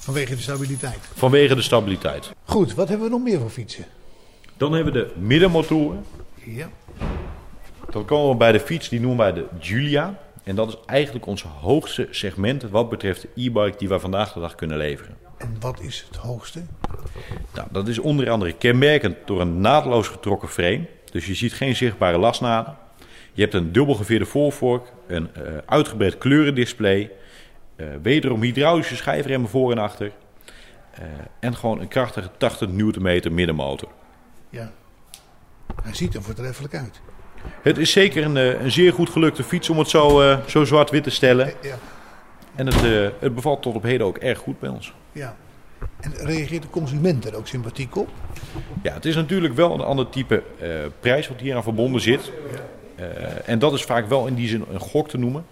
Vanwege 0.00 0.34
de 0.34 0.40
stabiliteit. 0.42 0.98
Vanwege 1.14 1.54
de 1.54 1.62
stabiliteit. 1.62 2.30
Goed, 2.44 2.74
wat 2.74 2.88
hebben 2.88 3.06
we 3.06 3.12
nog 3.12 3.22
meer 3.22 3.38
voor 3.40 3.50
fietsen? 3.50 3.84
Dan 4.56 4.72
hebben 4.72 4.92
we 4.92 4.98
de 4.98 5.12
middenmotoren. 5.20 6.04
Ja. 6.44 6.68
Dan 7.90 8.04
komen 8.04 8.30
we 8.30 8.36
bij 8.36 8.52
de 8.52 8.60
fiets, 8.60 8.88
die 8.88 9.00
noemen 9.00 9.18
wij 9.18 9.32
de 9.32 9.44
Julia. 9.60 10.18
En 10.46 10.54
dat 10.54 10.68
is 10.68 10.76
eigenlijk 10.86 11.26
ons 11.26 11.42
hoogste 11.42 12.08
segment 12.10 12.62
wat 12.62 12.88
betreft 12.88 13.22
de 13.22 13.28
e-bike 13.34 13.78
die 13.78 13.88
wij 13.88 13.98
vandaag 13.98 14.32
de 14.32 14.40
dag 14.40 14.54
kunnen 14.54 14.76
leveren. 14.76 15.16
En 15.36 15.56
wat 15.60 15.80
is 15.80 16.04
het 16.08 16.16
hoogste? 16.16 16.62
Nou, 17.54 17.68
dat 17.70 17.88
is 17.88 17.98
onder 17.98 18.30
andere 18.30 18.52
kenmerkend 18.52 19.16
door 19.24 19.40
een 19.40 19.60
naadloos 19.60 20.08
getrokken 20.08 20.48
frame. 20.48 20.86
Dus 21.10 21.26
je 21.26 21.34
ziet 21.34 21.52
geen 21.52 21.76
zichtbare 21.76 22.18
lasnaden. 22.18 22.76
Je 23.32 23.42
hebt 23.42 23.54
een 23.54 23.72
dubbelgeveerde 23.72 24.24
voorvork, 24.24 24.92
een 25.06 25.34
eh, 25.34 25.42
uitgebreid 25.66 26.18
kleurendisplay, 26.18 27.10
eh, 27.76 27.86
wederom 28.02 28.42
hydraulische 28.42 28.96
schijfremmen 28.96 29.50
voor 29.50 29.70
en 29.70 29.78
achter. 29.78 30.12
eh, 30.92 31.04
en 31.40 31.56
gewoon 31.56 31.80
een 31.80 31.88
krachtige 31.88 32.30
80 32.36 32.68
Nm 32.68 33.34
middenmotor. 33.34 33.88
Ja. 34.50 34.72
Hij 35.82 35.94
ziet 35.94 36.14
er 36.14 36.22
voortreffelijk 36.22 36.74
uit. 36.74 37.00
Het 37.62 37.78
is 37.78 37.92
zeker 37.92 38.24
een, 38.24 38.36
eh, 38.36 38.60
een 38.62 38.70
zeer 38.70 38.92
goed 38.92 39.10
gelukte 39.10 39.42
fiets 39.42 39.70
om 39.70 39.78
het 39.78 39.88
zo, 39.88 40.20
eh, 40.20 40.38
zo 40.46 40.64
zwart-wit 40.64 41.02
te 41.02 41.10
stellen. 41.10 41.52
Ja. 41.62 41.78
En 42.54 42.66
het, 42.66 42.84
eh, 42.84 43.08
het 43.18 43.34
bevalt 43.34 43.62
tot 43.62 43.74
op 43.74 43.82
heden 43.82 44.06
ook 44.06 44.16
erg 44.16 44.38
goed 44.38 44.60
bij 44.60 44.68
ons. 44.68 44.92
ja. 45.12 45.36
En 46.00 46.12
reageert 46.14 46.62
de 46.62 46.70
consument 46.70 47.26
er 47.26 47.36
ook 47.36 47.46
sympathiek 47.46 47.96
op? 47.96 48.08
Ja, 48.82 48.92
het 48.92 49.04
is 49.04 49.14
natuurlijk 49.14 49.54
wel 49.54 49.74
een 49.74 49.80
ander 49.80 50.08
type 50.08 50.42
prijs 51.00 51.28
wat 51.28 51.40
hier 51.40 51.56
aan 51.56 51.62
verbonden 51.62 52.00
zit. 52.00 52.32
En 53.44 53.58
dat 53.58 53.72
is 53.72 53.82
vaak 53.82 54.08
wel 54.08 54.26
in 54.26 54.34
die 54.34 54.48
zin 54.48 54.64
een 54.72 54.80
gok 54.80 55.08
te 55.08 55.18
noemen. 55.18 55.46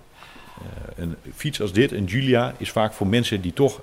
Een 0.97 1.16
fiets 1.34 1.61
als 1.61 1.72
dit, 1.72 1.92
een 1.92 2.05
Julia, 2.05 2.55
is 2.57 2.70
vaak 2.70 2.92
voor 2.92 3.07
mensen 3.07 3.40
die 3.40 3.53
toch 3.53 3.80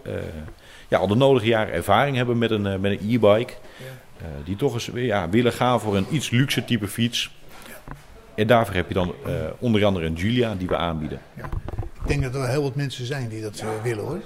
ja, 0.92 0.98
al 0.98 1.08
de 1.08 1.16
nodige 1.16 1.46
jaren 1.46 1.74
ervaring 1.74 2.16
hebben 2.16 2.38
met 2.38 2.52
een, 2.52 2.66
eh, 2.66 2.78
met 2.78 2.92
een 2.92 3.10
e-bike. 3.10 3.54
Eh, 4.18 4.26
die 4.44 4.56
toch 4.56 4.74
eens 4.74 4.90
ja, 4.94 5.30
willen 5.30 5.54
gaan 5.54 5.80
voor 5.80 5.98
een 5.98 6.06
iets 6.10 6.30
luxe 6.30 6.66
type 6.66 6.88
fiets. 6.88 7.32
En 8.42 8.48
daarvoor 8.48 8.76
heb 8.76 8.88
je 8.88 8.94
dan 8.94 9.14
eh, 9.26 9.34
onder 9.60 9.86
andere 9.86 10.06
een 10.06 10.14
Julia 10.14 10.56
die 10.58 10.68
we 10.68 10.76
aanbieden. 10.76 11.20
Ik 12.04 12.08
denk 12.08 12.24
dat 12.24 12.34
er 12.34 12.40
wel 12.40 12.50
heel 12.50 12.62
wat 12.62 12.76
mensen 12.76 13.06
zijn 13.06 13.30
die 13.30 13.42
dat 13.42 13.60
eh, 13.60 13.68
willen 13.84 14.04
hoor. 14.04 14.20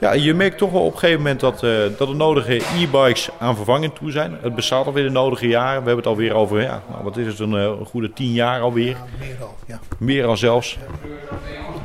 Ja, 0.00 0.12
je 0.12 0.34
merkt 0.34 0.58
toch 0.58 0.70
wel 0.70 0.84
op 0.84 0.92
een 0.92 0.98
gegeven 0.98 1.22
moment 1.22 1.40
dat, 1.40 1.62
eh, 1.62 1.70
dat 1.98 2.08
de 2.08 2.14
nodige 2.14 2.54
e-bikes 2.54 3.28
aan 3.38 3.56
vervanging 3.56 3.94
toe 3.94 4.10
zijn. 4.10 4.38
Het 4.40 4.54
bestaat 4.54 4.86
alweer 4.86 5.04
de 5.04 5.10
nodige 5.10 5.46
jaren. 5.46 5.82
We 5.82 5.86
hebben 5.86 5.96
het 5.96 6.06
alweer 6.06 6.34
over, 6.34 6.62
ja, 6.62 6.82
nou, 6.90 7.04
wat 7.04 7.16
is 7.16 7.26
het, 7.26 7.38
een, 7.38 7.52
een 7.52 7.84
goede 7.84 8.12
tien 8.12 8.32
jaar 8.32 8.60
alweer. 8.60 8.96
Meer 9.18 9.36
al, 9.40 9.56
ja. 9.66 9.80
Meer 9.98 10.22
dan 10.22 10.36
zelfs. 10.36 10.78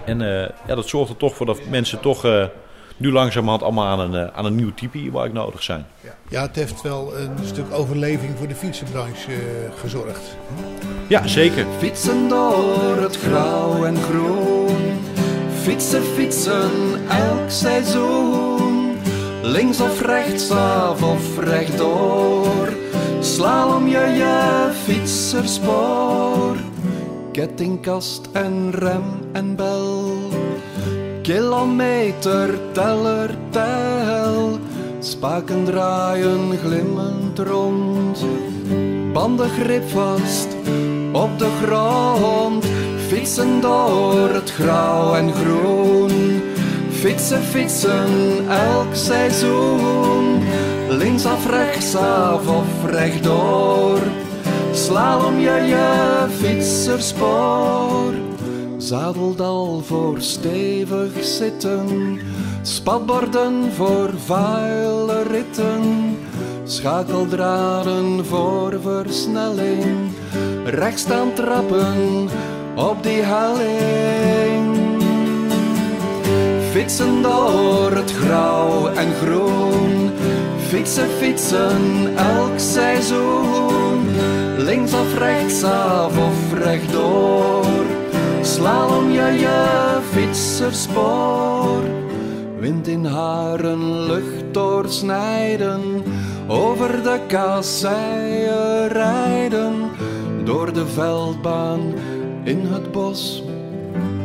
En 0.05 0.19
ja, 0.67 0.75
dat 0.75 0.87
zorgt 0.87 1.11
er 1.11 1.17
toch 1.17 1.35
voor 1.35 1.45
dat 1.45 1.59
mensen 1.69 1.99
toch, 1.99 2.49
nu 2.97 3.11
langzamerhand 3.11 3.63
allemaal 3.63 3.87
aan 3.87 4.13
een, 4.13 4.31
aan 4.31 4.45
een 4.45 4.55
nieuw 4.55 4.73
type 4.73 4.97
e-bike 4.97 5.33
nodig 5.33 5.63
zijn. 5.63 5.85
Ja, 6.29 6.41
het 6.41 6.55
heeft 6.55 6.81
wel 6.81 7.17
een 7.17 7.45
stuk 7.45 7.65
overleving 7.71 8.37
voor 8.37 8.47
de 8.47 8.55
fietsenbranche 8.55 9.33
gezorgd. 9.75 10.37
Ja, 11.07 11.27
zeker. 11.27 11.65
Fietsen 11.79 12.27
door 12.27 12.97
het 13.01 13.17
grauw 13.17 13.85
en 13.85 13.95
groen. 13.95 14.77
Fietsen, 15.61 16.03
fietsen, 16.03 16.71
elk 17.09 17.49
seizoen. 17.49 18.97
Links 19.41 19.81
of 19.81 20.01
rechts, 20.01 20.51
af 20.51 21.03
of 21.03 21.39
rechtdoor. 21.39 22.73
Slalom 23.19 23.87
je 23.87 23.99
je 24.17 24.69
fietserspoor. 24.83 26.55
Kettingkast 27.31 28.29
en 28.31 28.71
rem 28.71 29.03
en 29.31 29.55
bel. 29.55 30.13
Kilometer 31.21 32.59
teller 32.71 33.37
tel. 33.49 34.59
Spaken 34.99 35.63
draaien 35.65 36.57
glimmend 36.57 37.39
rond. 37.39 38.25
Bandengrip 39.13 39.89
vast 39.89 40.47
op 41.11 41.39
de 41.39 41.49
grond. 41.63 42.65
Fietsen 43.07 43.61
door 43.61 44.29
het 44.29 44.51
grauw 44.51 45.13
en 45.15 45.33
groen. 45.33 46.41
Fietsen, 46.91 47.43
fietsen, 47.43 48.09
elk 48.49 48.95
seizoen. 48.95 50.41
Linksaf, 50.89 51.49
rechtsaf 51.49 52.47
of 52.47 52.91
rechtdoor. 52.91 53.99
Slalom 54.71 55.39
je 55.39 55.61
je 55.67 56.25
fietserspoor. 56.39 58.13
Zadeldal 58.77 59.81
voor 59.85 60.21
stevig 60.21 61.23
zitten. 61.23 62.19
Spatborden 62.61 63.71
voor 63.71 64.09
vuile 64.25 65.23
ritten. 65.23 66.12
Schakeldraden 66.65 68.25
voor 68.25 68.79
versnelling. 68.81 70.11
Rechts 70.65 71.01
staan 71.01 71.33
trappen 71.33 72.29
op 72.75 73.03
die 73.03 73.21
helling. 73.21 74.77
Fietsen 76.71 77.21
door 77.21 77.91
het 77.91 78.11
grauw 78.11 78.87
en 78.87 79.13
groen. 79.13 80.11
Fietsen, 80.67 81.09
fietsen, 81.19 82.15
elk 82.15 82.59
seizoen. 82.59 84.07
Linksaf, 84.57 85.17
rechtsaf 85.17 86.17
of 86.17 86.59
rechtdoor. 86.63 87.65
Slalom 88.41 89.11
je 89.11 89.31
je 89.39 89.97
fietserspoor. 90.11 91.81
Wind 92.59 92.87
in 92.87 93.05
haren, 93.05 94.05
lucht 94.05 94.53
doorsnijden. 94.53 96.03
Over 96.47 97.03
de 97.03 97.19
kasseien 97.27 98.87
rijden. 98.87 99.89
Door 100.43 100.73
de 100.73 100.87
veldbaan 100.87 101.93
in 102.43 102.67
het 102.71 102.91
bos. 102.91 103.43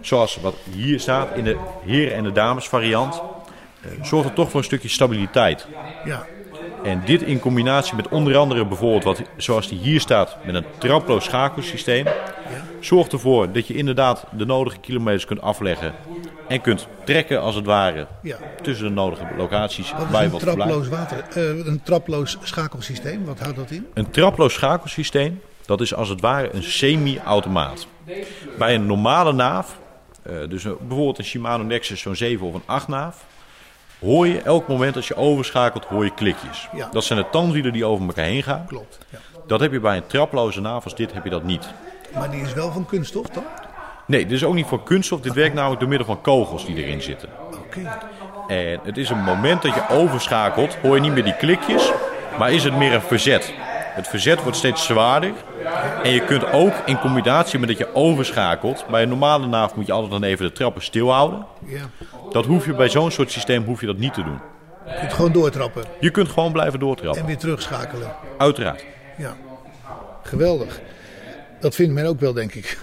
Zoals 0.00 0.38
wat 0.40 0.54
hier 0.70 1.00
staat 1.00 1.36
in 1.36 1.44
de 1.44 1.56
heren- 1.84 2.14
en 2.14 2.22
de 2.24 2.32
dames 2.32 2.68
variant. 2.68 3.22
eh, 3.82 3.90
zorgt 4.04 4.26
het 4.26 4.34
toch 4.34 4.50
voor 4.50 4.58
een 4.58 4.64
stukje 4.66 4.88
stabiliteit. 4.88 5.66
ja. 6.04 6.26
En 6.84 7.02
dit 7.04 7.22
in 7.22 7.38
combinatie 7.40 7.94
met 7.96 8.08
onder 8.08 8.36
andere 8.36 8.66
bijvoorbeeld 8.66 9.04
wat 9.04 9.22
zoals 9.36 9.68
die 9.68 9.78
hier 9.78 10.00
staat 10.00 10.36
met 10.44 10.54
een 10.54 10.64
traploos 10.78 11.24
schakelsysteem. 11.24 12.06
Zorgt 12.80 13.12
ervoor 13.12 13.52
dat 13.52 13.66
je 13.66 13.74
inderdaad 13.74 14.24
de 14.30 14.44
nodige 14.46 14.78
kilometers 14.78 15.24
kunt 15.24 15.40
afleggen. 15.40 15.94
En 16.48 16.60
kunt 16.60 16.86
trekken 17.04 17.40
als 17.40 17.54
het 17.54 17.64
ware 17.64 18.06
Ja. 18.22 18.36
tussen 18.62 18.86
de 18.86 18.92
nodige 18.92 19.24
locaties 19.36 19.92
Wat 19.92 20.10
bij 20.10 20.24
een 20.24 20.30
wat 20.30 20.40
traploos, 20.40 20.88
water, 20.88 21.24
eh, 21.34 21.66
een 21.66 21.80
traploos 21.82 22.38
schakelsysteem? 22.42 23.24
Wat 23.24 23.38
houdt 23.38 23.56
dat 23.56 23.70
in? 23.70 23.86
Een 23.94 24.10
traploos 24.10 24.54
schakelsysteem, 24.54 25.40
dat 25.66 25.80
is 25.80 25.94
als 25.94 26.08
het 26.08 26.20
ware 26.20 26.54
een 26.54 26.62
semi-automaat. 26.62 27.86
Bij 28.58 28.74
een 28.74 28.86
normale 28.86 29.32
naaf, 29.32 29.78
eh, 30.22 30.34
dus 30.48 30.64
een- 30.64 30.76
bijvoorbeeld 30.80 31.18
een 31.18 31.24
Shimano 31.24 31.62
Nexus 31.64 32.00
zo'n 32.00 32.16
7 32.16 32.46
of 32.46 32.54
een 32.54 32.62
8 32.66 32.88
naaf, 32.88 33.24
hoor 34.00 34.26
je 34.26 34.40
elk 34.40 34.68
moment 34.68 34.96
als 34.96 35.08
je 35.08 35.16
overschakelt, 35.16 35.84
hoor 35.84 36.04
je 36.04 36.14
klikjes. 36.14 36.68
Ja. 36.74 36.88
Dat 36.92 37.04
zijn 37.04 37.18
de 37.18 37.26
tandwielen 37.30 37.72
die 37.72 37.84
over 37.84 38.06
elkaar 38.06 38.24
heen 38.24 38.42
gaan. 38.42 38.64
Klopt. 38.66 38.98
Ja. 39.10 39.18
Dat 39.46 39.60
heb 39.60 39.72
je 39.72 39.80
bij 39.80 39.96
een 39.96 40.06
traploze 40.06 40.60
naaf 40.60 40.84
als 40.84 40.94
dit, 40.94 41.12
heb 41.12 41.24
je 41.24 41.30
dat 41.30 41.42
niet. 41.44 41.68
Maar 42.18 42.30
die 42.30 42.40
is 42.42 42.52
wel 42.52 42.72
van 42.72 42.86
kunststof 42.86 43.26
dan? 43.26 43.44
Nee, 44.06 44.22
dit 44.22 44.32
is 44.36 44.44
ook 44.44 44.54
niet 44.54 44.66
voor 44.66 44.82
kunststof. 44.82 45.20
Dit 45.20 45.32
werkt 45.32 45.54
namelijk 45.54 45.80
door 45.80 45.88
middel 45.88 46.06
van 46.06 46.20
kogels 46.20 46.66
die 46.66 46.76
erin 46.84 47.02
zitten. 47.02 47.28
Oké. 47.52 47.98
En 48.48 48.80
het 48.82 48.96
is 48.96 49.10
een 49.10 49.22
moment 49.22 49.62
dat 49.62 49.74
je 49.74 49.88
overschakelt, 49.90 50.74
hoor 50.74 50.94
je 50.94 51.00
niet 51.00 51.12
meer 51.12 51.24
die 51.24 51.36
klikjes, 51.36 51.92
maar 52.38 52.52
is 52.52 52.64
het 52.64 52.76
meer 52.76 52.92
een 52.94 53.00
verzet. 53.00 53.54
Het 53.94 54.08
verzet 54.08 54.42
wordt 54.42 54.56
steeds 54.58 54.84
zwaarder. 54.84 55.32
En 56.02 56.10
je 56.10 56.24
kunt 56.24 56.52
ook 56.52 56.72
in 56.86 56.98
combinatie 56.98 57.58
met 57.58 57.68
dat 57.68 57.78
je 57.78 57.94
overschakelt, 57.94 58.84
bij 58.90 59.02
een 59.02 59.08
normale 59.08 59.46
naaf 59.46 59.74
moet 59.74 59.86
je 59.86 59.92
altijd 59.92 60.10
dan 60.12 60.22
even 60.22 60.46
de 60.46 60.52
trappen 60.52 60.82
stilhouden. 60.82 61.46
Ja. 61.66 61.82
Dat 62.32 62.44
hoef 62.46 62.66
je 62.66 62.74
bij 62.74 62.88
zo'n 62.88 63.10
soort 63.10 63.30
systeem 63.30 63.64
hoef 63.64 63.80
je 63.80 63.86
dat 63.86 63.96
niet 63.98 64.14
te 64.14 64.22
doen. 64.22 64.38
Je 64.86 64.98
kunt 64.98 65.12
gewoon 65.12 65.32
doortrappen 65.32 65.84
Je 66.00 66.10
kunt 66.10 66.28
gewoon 66.28 66.52
blijven 66.52 66.74
en 66.74 66.80
doortrappen. 66.80 67.26
weer 67.26 67.38
terugschakelen. 67.38 68.12
Uiteraard. 68.38 68.84
Ja. 69.16 69.34
Geweldig. 70.22 70.80
Dat 71.64 71.74
vindt 71.74 71.92
men 71.94 72.06
ook 72.06 72.20
wel, 72.20 72.32
denk 72.32 72.54
ik. 72.54 72.78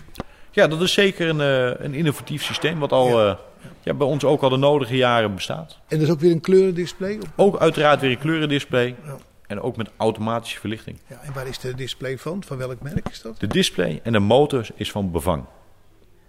Ja, 0.51 0.67
dat 0.67 0.81
is 0.81 0.93
zeker 0.93 1.29
een, 1.29 1.41
eh, 1.41 1.85
een 1.85 1.93
innovatief 1.93 2.43
systeem 2.43 2.79
wat 2.79 2.91
al 2.91 3.07
Ja. 3.19 3.31
eh, 3.31 3.37
ja, 3.81 3.93
bij 3.93 4.07
ons 4.07 4.23
ook 4.23 4.41
al 4.41 4.49
de 4.49 4.57
nodige 4.57 4.95
jaren 4.95 5.35
bestaat. 5.35 5.77
En 5.87 5.99
is 6.01 6.09
ook 6.09 6.19
weer 6.19 6.31
een 6.31 6.41
kleurendisplay 6.41 7.15
op. 7.15 7.27
Ook 7.35 7.59
uiteraard 7.59 8.01
weer 8.01 8.11
een 8.11 8.17
kleurendisplay. 8.19 8.95
Ja. 9.05 9.15
En 9.47 9.61
ook 9.61 9.77
met 9.77 9.89
automatische 9.97 10.59
verlichting. 10.59 10.97
Ja, 11.07 11.19
en 11.23 11.33
waar 11.33 11.47
is 11.47 11.59
de 11.59 11.75
display 11.75 12.17
van? 12.17 12.43
Van 12.43 12.57
welk 12.57 12.81
merk 12.81 13.09
is 13.09 13.21
dat? 13.21 13.39
De 13.39 13.47
display 13.47 13.99
en 14.03 14.11
de 14.11 14.19
motor 14.19 14.67
is 14.75 14.91
van 14.91 15.11
Bevang. 15.11 15.43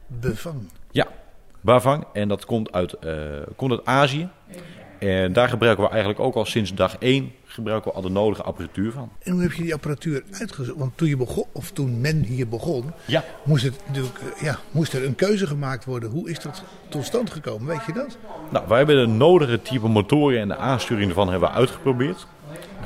Bevang. 0.06 0.70
Ja, 0.90 1.06
Bavang. 1.60 2.04
En 2.12 2.28
dat 2.28 2.44
komt 2.44 2.72
uit, 2.72 2.92
eh, 2.92 3.14
komt 3.56 3.70
uit 3.70 3.84
Azië. 3.84 4.28
En 4.98 5.32
daar 5.32 5.48
gebruiken 5.48 5.84
we 5.84 5.90
eigenlijk 5.90 6.20
ook 6.20 6.34
al 6.34 6.44
sinds 6.44 6.74
dag 6.74 6.96
één 6.98 7.32
gebruiken 7.52 7.90
we 7.90 7.96
al 7.96 8.02
de 8.02 8.08
nodige 8.08 8.42
apparatuur 8.42 8.92
van. 8.92 9.10
En 9.22 9.32
hoe 9.32 9.42
heb 9.42 9.52
je 9.52 9.62
die 9.62 9.74
apparatuur 9.74 10.22
uitgezocht? 10.30 10.78
Want 10.78 10.92
toen 10.96 11.08
je 11.08 11.16
begon, 11.16 11.44
of 11.52 11.70
toen 11.70 12.00
men 12.00 12.22
hier 12.22 12.48
begon, 12.48 12.92
Ja. 13.04 13.24
moest, 13.42 13.64
het 13.64 13.74
natuurlijk, 13.86 14.18
eh, 14.18 14.42
ja, 14.42 14.58
moest 14.70 14.92
er 14.92 15.04
een 15.04 15.14
keuze 15.14 15.46
gemaakt 15.46 15.84
worden. 15.84 16.10
Hoe 16.10 16.30
is 16.30 16.40
dat 16.40 16.62
tot 16.88 17.04
stand 17.04 17.30
gekomen? 17.30 17.66
Weet 17.66 17.84
je 17.86 17.92
dat? 17.92 18.16
Nou, 18.50 18.64
wij 18.68 18.78
hebben 18.78 18.96
de 18.96 19.06
nodige 19.06 19.62
type 19.62 19.88
motoren 19.88 20.40
en 20.40 20.48
de 20.48 20.56
aansturing 20.56 21.08
ervan 21.08 21.30
hebben 21.30 21.48
we 21.48 21.54
uitgeprobeerd. 21.54 22.26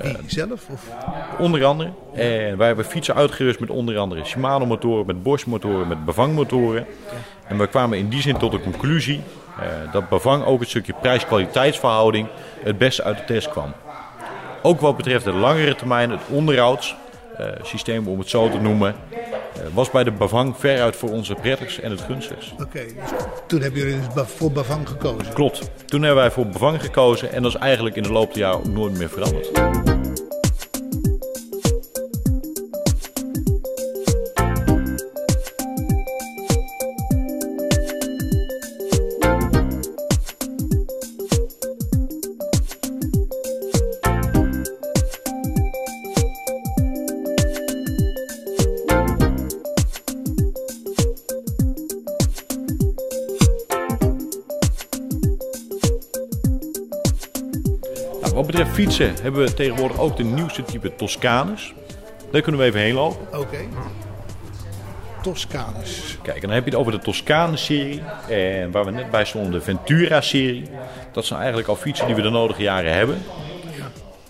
Wie 0.02 0.16
zelf? 0.26 0.68
Of? 0.72 0.86
Onder 1.38 1.64
andere. 1.64 1.92
En 2.14 2.56
wij 2.56 2.66
hebben 2.66 2.84
fietsen 2.84 3.14
uitgerust 3.14 3.60
met 3.60 3.70
onder 3.70 3.98
andere 3.98 4.24
Shimano 4.24 4.66
motoren, 4.66 5.06
met 5.06 5.22
Bosch 5.22 5.46
motoren, 5.46 5.88
met 5.88 6.04
bevangmotoren. 6.04 6.86
En 7.48 7.58
we 7.58 7.66
kwamen 7.66 7.98
in 7.98 8.08
die 8.08 8.20
zin 8.22 8.36
tot 8.36 8.52
de 8.52 8.60
conclusie 8.60 9.20
eh, 9.60 9.92
dat 9.92 10.08
bevang 10.08 10.44
ook 10.44 10.60
het 10.60 10.68
stukje 10.68 10.94
prijs-kwaliteitsverhouding 11.00 12.28
het 12.62 12.78
beste 12.78 13.02
uit 13.02 13.16
de 13.18 13.24
test 13.24 13.48
kwam. 13.48 13.72
Ook 14.66 14.80
wat 14.80 14.96
betreft 14.96 15.24
de 15.24 15.32
langere 15.32 15.74
termijn, 15.74 16.10
het 16.10 16.20
onderhoudssysteem 16.30 18.08
om 18.08 18.18
het 18.18 18.28
zo 18.28 18.50
te 18.50 18.58
noemen, 18.58 18.94
eh, 19.10 19.18
was 19.74 19.90
bij 19.90 20.04
de 20.04 20.12
bevang 20.12 20.56
veruit 20.58 20.96
voor 20.96 21.10
onze 21.10 21.34
prettigst 21.34 21.78
en 21.78 21.90
het 21.90 22.00
gunstigst. 22.00 22.52
Oké, 22.52 22.84
dus 22.84 23.10
toen 23.46 23.60
hebben 23.60 23.80
jullie 23.80 23.98
dus 24.14 24.26
voor 24.26 24.52
Bavang 24.52 24.88
gekozen. 24.88 25.32
Klopt. 25.32 25.70
Toen 25.84 26.02
hebben 26.02 26.22
wij 26.22 26.30
voor 26.30 26.46
bevang 26.46 26.82
gekozen 26.82 27.32
en 27.32 27.42
dat 27.42 27.54
is 27.54 27.60
eigenlijk 27.60 27.96
in 27.96 28.02
de 28.02 28.12
loop 28.12 28.34
der 28.34 28.42
jaren 28.42 28.72
nooit 28.72 28.98
meer 28.98 29.08
veranderd. 29.08 29.95
Fietsen 58.76 59.14
hebben 59.22 59.44
we 59.44 59.54
tegenwoordig 59.54 59.98
ook 59.98 60.16
de 60.16 60.24
nieuwste 60.24 60.62
type 60.62 60.94
Toscanus. 60.94 61.72
Daar 62.32 62.40
kunnen 62.40 62.60
we 62.60 62.66
even 62.66 62.80
heen 62.80 62.94
lopen. 62.94 63.40
Oké. 63.40 63.58
Toscanus. 65.22 66.18
Kijk, 66.22 66.36
en 66.36 66.42
dan 66.42 66.50
heb 66.50 66.64
je 66.64 66.70
het 66.70 66.78
over 66.78 66.92
de 66.92 66.98
Toscanus-serie. 66.98 68.02
En 68.28 68.70
waar 68.70 68.84
we 68.84 68.90
net 68.90 69.10
bij 69.10 69.24
stonden, 69.24 69.52
de 69.52 69.60
Ventura-serie. 69.60 70.64
Dat 71.12 71.24
zijn 71.24 71.38
eigenlijk 71.38 71.68
al 71.68 71.76
fietsen 71.76 72.06
die 72.06 72.14
we 72.14 72.22
de 72.22 72.30
nodige 72.30 72.62
jaren 72.62 72.92
hebben. 72.92 73.18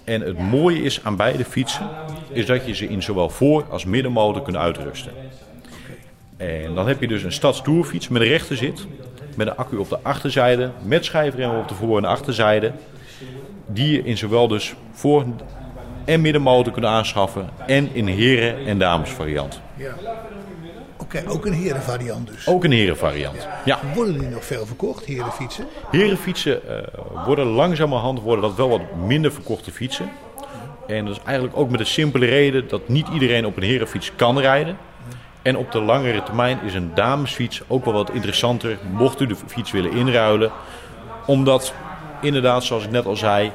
En 0.05 0.20
het 0.20 0.38
mooie 0.38 0.82
is 0.82 1.05
aan 1.05 1.16
beide 1.16 1.44
fietsen, 1.44 1.88
is 2.32 2.47
dat 2.47 2.66
je 2.66 2.74
ze 2.74 2.88
in 2.88 3.03
zowel 3.03 3.28
voor- 3.30 3.64
als 3.70 3.84
middenmotor 3.84 4.42
kunt 4.42 4.57
uitrusten. 4.57 5.12
En 6.36 6.74
dan 6.74 6.88
heb 6.88 7.01
je 7.01 7.09
dus 7.09 7.22
een 7.22 7.32
stadstoerfiets 7.32 8.09
met 8.09 8.22
een 8.22 8.28
rechterzit, 8.28 8.86
met 9.34 9.47
een 9.47 9.57
accu 9.57 9.76
op 9.76 9.88
de 9.88 9.99
achterzijde, 10.03 10.70
met 10.82 11.05
schijfremmen 11.05 11.59
op 11.59 11.68
de 11.68 11.74
voor- 11.74 11.99
en 11.99 12.05
achterzijde. 12.05 12.72
Die 13.67 13.93
je 13.93 14.03
in 14.03 14.19
zowel 14.19 14.49
dus 14.49 14.75
voor- 14.93 15.25
en 16.05 16.21
middenmotor 16.21 16.73
kunt 16.73 16.87
aanschaffen 16.87 17.49
en 17.67 17.95
in 17.95 18.07
heren- 18.07 18.67
en 18.67 18.79
damesvariant. 18.79 19.61
Ja. 19.75 19.95
Oké, 20.97 21.23
ook 21.29 21.47
een 21.47 21.53
herenvariant 21.53 22.29
dus. 22.29 22.49
Ook 22.49 22.64
een 22.64 22.73
herenvariant. 22.73 23.49
Ja. 23.64 23.79
Worden 23.95 24.19
die 24.19 24.29
nog 24.29 24.45
veel 24.45 24.67
verkocht, 24.67 25.05
herenfietsen? 25.05 25.67
Herenfietsen 25.91 26.69
eh, 26.69 27.25
worden 27.25 27.47
langzamerhand 27.47 28.21
worden 28.21 28.45
dat 28.45 28.55
wel 28.55 28.69
wat 28.69 28.95
minder 29.07 29.33
verkochte 29.33 29.71
fietsen. 29.71 30.09
En 30.87 31.05
dat 31.05 31.17
is 31.17 31.23
eigenlijk 31.25 31.57
ook 31.57 31.71
met 31.71 31.79
de 31.79 31.85
simpele 31.85 32.27
reden 32.27 32.69
dat 32.69 32.89
niet 32.89 33.07
iedereen 33.12 33.47
op 33.47 33.57
een 33.57 33.62
herenfiets 33.62 34.12
kan 34.17 34.39
rijden. 34.39 34.77
En 35.43 35.57
op 35.57 35.73
de 35.73 35.81
langere 35.81 36.23
termijn 36.23 36.59
is 36.64 36.75
een 36.75 36.91
damesfiets 36.95 37.62
ook 37.67 37.85
wel 37.85 37.95
wat 37.95 38.11
interessanter, 38.11 38.79
mocht 38.93 39.21
u 39.21 39.27
de 39.27 39.37
fiets 39.47 39.71
willen 39.71 39.93
inruilen. 39.93 40.51
Omdat 41.27 41.75
inderdaad, 42.21 42.64
zoals 42.64 42.85
ik 42.85 42.91
net 42.91 43.07
al 43.07 43.17
zei, 43.17 43.53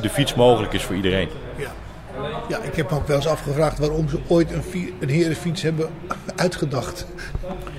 de 0.00 0.08
fiets 0.08 0.34
mogelijk 0.34 0.72
is 0.72 0.82
voor 0.82 0.96
iedereen. 0.96 1.28
Ja. 1.56 1.70
Ja, 2.48 2.58
ik 2.58 2.74
heb 2.74 2.90
me 2.90 2.96
ook 2.96 3.06
wel 3.06 3.16
eens 3.16 3.26
afgevraagd 3.26 3.78
waarom 3.78 4.08
ze 4.08 4.18
ooit 4.26 4.52
een, 4.52 4.62
een 5.00 5.08
herenfiets 5.08 5.62
hebben 5.62 5.88
uitgedacht. 6.36 7.06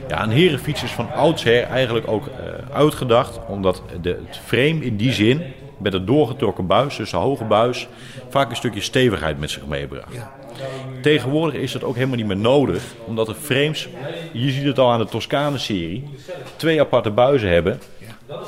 Ja, 0.08 0.24
een 0.24 0.30
herenfiets 0.30 0.84
is 0.84 0.92
van 0.92 1.12
oudsher 1.12 1.64
eigenlijk 1.64 2.08
ook 2.08 2.28
eh, 2.28 2.34
uitgedacht. 2.76 3.40
Omdat 3.48 3.82
de, 4.02 4.10
het 4.10 4.40
frame 4.46 4.86
in 4.86 4.98
die 4.98 5.14
zin, 5.14 5.42
met 5.78 5.94
een 5.94 6.06
doorgetrokken 6.06 6.68
buis, 6.68 6.98
dus 6.98 7.12
een 7.12 7.20
hoge 7.20 7.44
buis, 7.44 7.88
vaak 8.30 8.50
een 8.50 8.56
stukje 8.56 8.82
stevigheid 8.82 9.40
met 9.40 9.50
zich 9.50 9.66
meebracht. 9.66 10.18
Tegenwoordig 11.02 11.62
is 11.62 11.72
dat 11.72 11.84
ook 11.84 11.96
helemaal 11.96 12.16
niet 12.16 12.26
meer 12.26 12.38
nodig. 12.38 12.84
Omdat 13.06 13.26
de 13.26 13.36
frames, 13.36 13.90
je 14.32 14.52
ziet 14.52 14.66
het 14.66 14.80
al 14.80 14.92
aan 14.92 15.00
de 15.00 15.06
Toscane-serie, 15.06 16.04
twee 16.56 16.80
aparte 16.80 17.12
buizen 17.12 17.50
hebben. 17.50 17.80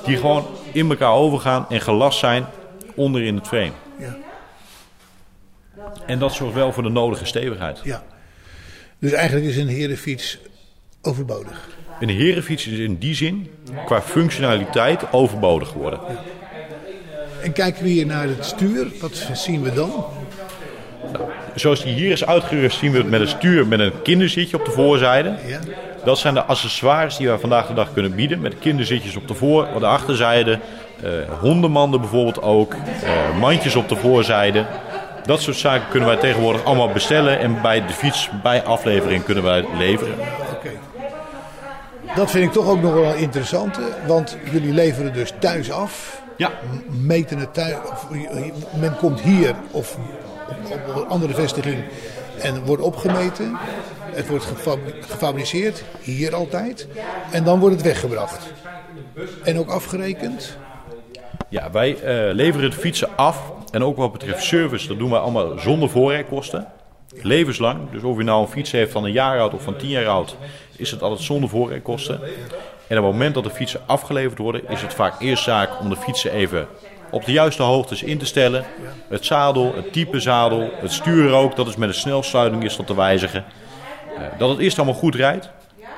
Die 0.06 0.18
gewoon 0.18 0.46
in 0.72 0.90
elkaar 0.90 1.14
overgaan 1.14 1.66
en 1.70 1.82
gelast 1.82 2.20
zijn 2.20 2.46
onder 2.96 3.24
in 3.24 3.36
het 3.36 3.48
frame. 3.48 3.72
Ja. 4.00 4.18
En 6.06 6.20
dat 6.20 6.34
zorgt 6.34 6.54
wel 6.54 6.74
voor 6.74 6.84
de 6.84 6.90
nodige 6.90 7.26
stevigheid. 7.26 7.80
Ja. 7.84 8.04
Dus 9.00 9.12
eigenlijk 9.12 9.48
is 9.48 9.58
een 9.58 9.68
herenfiets 9.68 10.40
overbodig. 11.02 11.70
Een 12.00 12.10
herenfiets 12.10 12.68
is 12.68 12.80
in 12.80 12.98
die 12.98 13.16
zin, 13.16 13.52
qua 13.86 14.02
functionaliteit, 14.02 15.12
overbodig 15.12 15.68
geworden. 15.70 16.00
En 17.44 17.54
kijken 17.54 17.84
we 17.84 17.90
hier 17.90 18.06
naar 18.06 18.28
het 18.28 18.46
stuur, 18.46 18.88
wat 19.02 19.30
zien 19.34 19.62
we 19.62 19.74
dan? 19.74 20.06
Zoals 21.56 21.84
die 21.84 21.94
hier 21.94 22.12
is 22.12 22.26
uitgerust, 22.26 22.78
zien 22.78 22.92
we 22.92 22.98
het 22.98 23.10
met 23.10 23.22
een 23.22 23.28
stuur 23.28 23.68
met 23.68 23.80
een 23.80 24.02
kinderzitje 24.02 24.58
op 24.58 24.66
de 24.66 24.72
voorzijde. 24.72 25.36
Ja. 25.48 25.60
Dat 26.04 26.18
zijn 26.18 26.34
de 26.34 26.44
accessoires 26.44 27.18
die 27.18 27.28
wij 27.28 27.38
vandaag 27.38 27.68
de 27.68 27.74
dag 27.74 27.94
kunnen 27.94 28.16
bieden. 28.16 28.42
Met 28.42 28.60
kinderzitjes 28.60 29.16
op 29.16 29.28
de 29.28 29.34
voor, 29.34 29.68
de 29.80 29.86
achterzijde. 29.86 30.60
eh, 31.04 31.10
hondenmanden 31.40 32.00
bijvoorbeeld 32.00 32.42
ook. 32.42 32.74
eh, 32.74 33.38
mandjes 33.40 33.76
op 33.76 33.90
de 33.90 33.96
voorzijde. 33.96 34.66
Dat 35.26 35.42
soort 35.42 35.58
zaken 35.58 35.88
kunnen 35.90 36.10
wij 36.10 36.18
tegenwoordig 36.18 36.64
allemaal 36.64 36.90
bestellen. 36.90 37.40
En 37.40 37.62
bij 37.62 37.86
de 37.86 37.94
fiets, 37.94 38.30
bij 38.44 38.64
aflevering, 38.64 39.24
kunnen 39.24 39.44
wij 39.44 39.66
leveren. 39.78 40.16
Oké. 40.54 40.70
Dat 42.16 42.32
vind 42.32 42.46
ik 42.46 42.52
toch 42.52 42.68
ook 42.68 42.82
nog 42.82 42.94
wel 42.94 43.14
interessant, 43.14 43.80
want 44.08 44.38
jullie 44.52 44.74
leveren 44.74 45.14
dus 45.14 45.34
thuis 45.40 45.72
af. 45.72 46.22
Ja. 46.38 46.52
Meten 46.88 47.38
het 47.38 47.54
thuis. 47.54 47.76
Of, 47.92 48.08
men 48.80 48.96
komt 48.98 49.22
hier 49.22 49.54
of 49.72 49.98
op, 50.50 50.72
op 50.88 50.96
een 50.96 51.08
andere 51.08 51.34
vestiging 51.34 51.84
en 52.42 52.66
wordt 52.66 52.84
opgemeten. 52.84 53.58
Het 54.02 54.28
wordt 54.28 54.46
gefab- 54.46 54.94
gefabriceerd, 55.00 55.84
hier 56.02 56.36
altijd. 56.36 56.88
En 57.32 57.44
dan 57.44 57.60
wordt 57.60 57.76
het 57.76 57.84
weggebracht. 57.84 58.54
En 59.44 59.60
ook 59.60 59.70
afgerekend. 59.70 60.58
Ja, 61.50 61.72
wij 61.72 61.96
eh, 62.02 62.34
leveren 62.34 62.70
de 62.70 62.76
fietsen 62.76 63.10
af. 63.16 63.52
En 63.72 63.84
ook 63.84 63.98
wat 63.98 64.12
betreft 64.12 64.44
service, 64.44 64.88
dat 64.88 64.98
doen 64.98 65.10
wij 65.10 65.20
allemaal 65.20 65.60
zonder 65.60 65.90
voorrijkosten. 65.90 66.68
Levenslang. 67.22 67.92
Dus 67.92 68.04
of 68.04 68.18
je 68.18 68.24
nou 68.24 68.42
een 68.42 68.48
fiets 68.48 68.72
heeft 68.72 68.92
van 68.92 69.04
een 69.04 69.12
jaar 69.12 69.40
oud 69.40 69.54
of 69.54 69.64
van 69.64 69.76
tien 69.76 69.90
jaar 69.90 70.08
oud, 70.08 70.36
is 70.76 70.92
het 70.92 71.02
altijd 71.02 71.22
zonder 71.22 71.50
voorrijkosten. 71.50 72.20
En 72.88 72.98
op 72.98 73.04
het 73.04 73.14
moment 73.14 73.34
dat 73.34 73.44
de 73.44 73.50
fietsen 73.50 73.82
afgeleverd 73.86 74.38
worden, 74.38 74.68
is 74.68 74.82
het 74.82 74.94
vaak 74.94 75.20
eerst 75.20 75.44
zaak 75.44 75.80
om 75.80 75.90
de 75.90 75.96
fietsen 75.96 76.32
even 76.32 76.68
op 77.12 77.26
de 77.26 77.32
juiste 77.32 77.64
hoogtes 77.64 78.04
in 78.04 78.18
te 78.18 78.26
stellen. 78.26 78.64
Het 79.08 79.26
zadel, 79.26 79.76
het 79.76 79.94
type 79.94 80.20
zadel, 80.20 80.70
het 80.74 80.92
stuur 80.92 81.34
ook, 81.34 81.56
dat 81.56 81.68
is 81.68 81.76
met 81.76 81.90
een 81.90 81.96
snelsluiting 81.96 82.64
is 82.64 82.76
dat 82.76 82.88
te 82.88 82.96
wijzigen. 82.96 83.46
Eh, 84.18 84.24
dat 84.38 84.50
het 84.50 84.60
eerst 84.60 84.78
allemaal 84.78 84.96
goed 84.96 85.16
rijdt. 85.16 85.50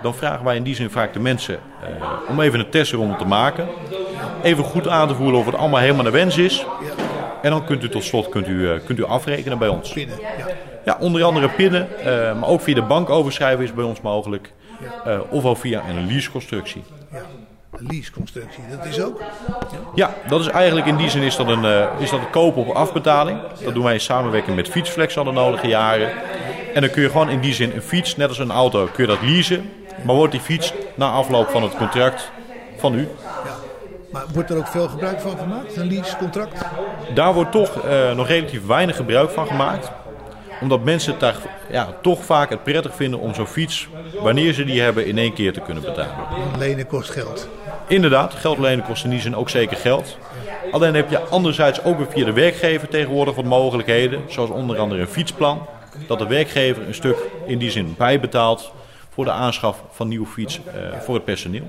Dan 0.02 0.16
vragen 0.16 0.46
wij 0.46 0.56
in 0.56 0.64
die 0.64 0.76
zin 0.76 0.90
vaak 0.90 1.14
de 1.14 1.20
mensen 1.20 1.56
eh, 1.56 1.90
om 2.30 2.42
even 2.42 2.60
een 2.60 2.70
testronde 2.70 3.16
te 3.16 3.26
maken. 3.26 3.68
Even 4.44 4.64
goed 4.64 4.88
aan 4.88 5.08
te 5.08 5.16
voelen 5.16 5.40
of 5.40 5.46
het 5.46 5.56
allemaal 5.56 5.80
helemaal 5.80 6.04
naar 6.04 6.12
wens 6.12 6.38
is. 6.38 6.66
En 7.42 7.50
dan 7.50 7.66
kunt 7.66 7.84
u 7.84 7.90
tot 7.90 8.04
slot 8.04 8.30
kunt 8.30 8.48
u, 8.48 8.70
eh, 8.72 8.80
kunt 8.86 9.00
u 9.00 9.04
afrekenen 9.04 9.58
bij 9.58 9.68
ons. 9.68 9.94
Pinnen, 9.94 10.20
ja. 10.20 10.48
Ja, 10.86 10.98
onder 11.00 11.24
andere 11.24 11.50
pinnen, 11.50 11.88
maar 12.40 12.50
ook 12.50 12.62
via 12.62 12.76
de 12.76 12.82
bank 12.82 13.10
overschrijven 13.10 13.64
is 13.64 13.74
bij 13.74 13.84
ons 13.84 14.02
mogelijk. 14.02 14.52
Of 15.30 15.44
al 15.44 15.56
via 15.56 15.84
een 15.90 16.08
leaseconstructie. 16.08 16.84
Leaseconstructie, 17.88 18.64
dat 18.78 18.86
is 18.86 19.02
ook. 19.02 19.22
Ja, 19.96 20.14
dat 20.28 20.40
is 20.40 20.48
eigenlijk 20.48 20.88
in 20.88 20.96
die 20.96 21.10
zin 21.10 21.22
is 21.22 21.36
dat 21.36 21.48
een, 21.48 21.66
eh, 21.66 21.88
is 22.00 22.10
dat 22.10 22.20
een 22.20 22.30
koop 22.30 22.58
op 22.58 22.70
afbetaling. 22.70 23.40
Dat 23.64 23.74
doen 23.74 23.84
wij 23.84 23.94
in 23.94 24.00
samenwerking 24.00 24.56
met 24.56 24.68
Fietsflex 24.68 25.18
al 25.18 25.24
de 25.24 25.32
nodige 25.32 25.68
jaren. 25.68 26.12
En 26.74 26.82
dan 26.82 26.90
kun 26.90 27.02
je 27.02 27.10
gewoon 27.10 27.30
in 27.30 27.40
die 27.40 27.54
zin 27.54 27.72
een 27.76 27.82
fiets, 27.82 28.16
net 28.16 28.28
als 28.30 28.40
een 28.40 28.52
auto, 28.52 28.90
kun 28.94 29.04
je 29.04 29.10
dat 29.10 29.22
leasen. 29.22 29.70
Maar 30.06 30.16
wordt 30.16 30.32
die 30.32 30.42
fiets 30.42 30.74
na 30.96 31.10
afloop 31.10 31.50
van 31.50 31.64
het 31.64 31.76
contract 31.76 32.32
van 32.78 32.94
u, 32.94 33.08
Maar 34.12 34.26
wordt 34.34 34.50
er 34.50 34.58
ook 34.58 34.68
veel 34.68 34.88
gebruik 34.88 35.20
van 35.20 35.38
gemaakt, 35.38 35.76
een 35.76 35.88
leasecontract? 35.88 36.62
Daar 37.14 37.34
wordt 37.34 37.52
toch 37.52 37.84
eh, 37.86 38.16
nog 38.16 38.28
relatief 38.28 38.66
weinig 38.66 38.96
gebruik 38.96 39.30
van 39.30 39.48
gemaakt. 39.48 39.92
Omdat 40.62 40.84
mensen 40.84 41.12
het 41.12 41.20
daar 41.20 41.36
ja, 41.70 41.88
toch 42.02 42.24
vaak 42.24 42.50
het 42.50 42.64
prettig 42.64 42.96
vinden 42.96 43.20
om 43.20 43.34
zo'n 43.34 43.48
fiets, 43.48 43.88
wanneer 44.22 44.54
ze 44.54 44.66
die 44.66 44.82
hebben, 44.82 45.06
in 45.06 45.18
één 45.18 45.34
keer 45.34 45.54
te 45.54 45.60
kunnen 45.60 45.84
betalen. 45.84 46.16
Lenen 46.58 46.88
kost 46.88 47.10
geld. 47.10 47.50
Inderdaad, 47.88 48.34
geld 48.34 48.58
lenen 48.58 48.86
kost 48.86 49.04
in 49.04 49.10
die 49.10 49.20
zin 49.20 49.36
ook 49.36 49.50
zeker 49.50 49.78
geld. 49.78 50.18
Alleen 50.72 50.96
heb 50.96 51.10
je 51.10 51.20
anderzijds 51.20 51.84
ook 51.84 51.98
weer 51.98 52.08
via 52.10 52.26
de 52.26 52.34
werkgever 52.34 52.88
tegenwoordig 52.88 53.36
wat 53.36 53.46
mogelijkheden. 53.46 54.22
Zoals 54.28 54.50
onder 54.50 54.78
andere 54.78 55.02
een 55.02 55.08
fietsplan. 55.08 55.68
Dat 56.08 56.20
de 56.20 56.28
werkgever 56.28 56.88
een 56.88 56.94
stuk 56.94 57.18
in 57.46 57.58
die 57.58 57.72
zin 57.72 57.96
bijbetaalt 57.98 58.72
voor 59.10 59.26
de 59.26 59.32
aanschaf 59.32 59.84
van 59.92 60.08
nieuwe 60.08 60.26
fiets 60.26 60.60
eh, 60.66 61.00
voor 61.00 61.16
het 61.16 61.26
personeel. 61.26 61.64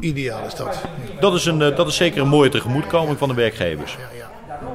Ideaal 0.00 0.46
is 0.46 0.54
dat. 0.54 0.80
Dat 1.20 1.34
is, 1.34 1.46
een, 1.46 1.62
eh, 1.62 1.76
dat 1.76 1.88
is 1.88 1.96
zeker 1.96 2.20
een 2.20 2.28
mooie 2.28 2.48
tegemoetkoming 2.48 3.18
van 3.18 3.28
de 3.28 3.34
werkgevers. 3.34 3.96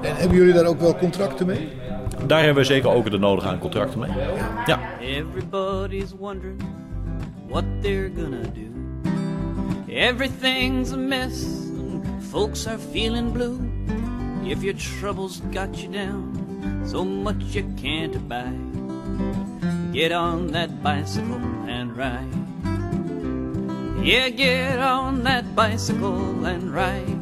En 0.02 0.16
hebben 0.16 0.38
jullie 0.38 0.54
daar 0.54 0.66
ook 0.66 0.80
wel 0.80 0.96
contracten 0.96 1.46
mee? 1.46 1.70
Daar 2.26 2.44
hebben 2.44 2.64
we 2.64 2.64
zeker 2.64 2.90
ook 2.90 3.12
de 3.12 3.18
nodige 3.18 3.48
aan 3.48 3.60
contracten 3.60 4.00
mee. 4.00 4.12
Ja. 4.66 4.80
Everybody's 5.02 6.14
wondering 6.20 6.64
what 7.48 7.64
they're 7.82 8.12
gonna 8.16 8.42
do. 8.54 8.74
Everything's 9.96 10.91
a 10.91 10.98
mess, 10.98 11.46
and 11.46 12.22
folks 12.26 12.68
are 12.68 12.78
feeling 12.78 13.32
blue. 13.32 13.58
If 14.46 14.62
your 14.62 14.74
troubles 14.74 15.39
got 15.54 15.78
you 15.78 15.88
down, 15.88 16.84
so 16.86 17.06
much 17.06 17.56
you 17.56 17.64
can't 17.78 18.14
abide. 18.14 18.60
Get 19.93 20.12
on 20.12 20.48
that 20.48 20.84
bicycle 20.84 21.39
and 21.66 21.96
ride. 21.96 22.28
Yeah, 24.06 24.28
get 24.28 24.80
on 24.80 25.24
that 25.24 25.56
bicycle 25.56 26.46
and 26.46 26.74
ride. 26.74 27.22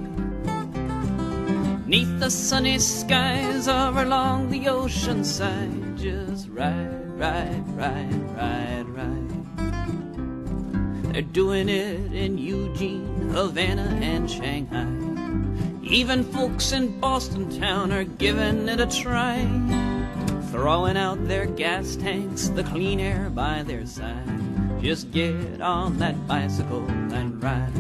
Neath 1.88 2.20
the 2.20 2.32
sunny 2.32 2.80
skies 2.80 3.68
or 3.68 4.02
along 4.02 4.50
the 4.50 4.68
ocean 4.68 5.24
side, 5.24 5.96
just 5.96 6.50
ride, 6.50 7.08
ride, 7.20 7.68
ride, 7.78 8.36
ride, 8.36 8.90
ride. 8.90 9.53
They're 11.14 11.22
doing 11.22 11.70
it 11.70 12.12
in 12.12 12.40
Eugene, 12.40 13.30
Havana, 13.30 14.00
and 14.02 14.28
Shanghai. 14.28 14.88
Even 15.84 16.24
folks 16.24 16.72
in 16.72 17.00
Boston 17.00 17.56
town 17.60 17.92
are 17.92 18.04
giving 18.04 18.68
it 18.68 18.80
a 18.80 18.88
try. 18.88 19.38
Throwing 20.50 20.98
out 20.98 21.28
their 21.28 21.46
gas 21.46 21.96
tanks, 21.98 22.48
the 22.48 22.64
clean 22.64 23.00
air 23.00 23.30
by 23.30 23.62
their 23.62 23.86
side. 23.86 24.82
Just 24.82 25.12
get 25.12 25.62
on 25.62 26.00
that 26.00 26.28
bicycle 26.28 26.84
and 26.90 27.44
ride. 27.44 27.72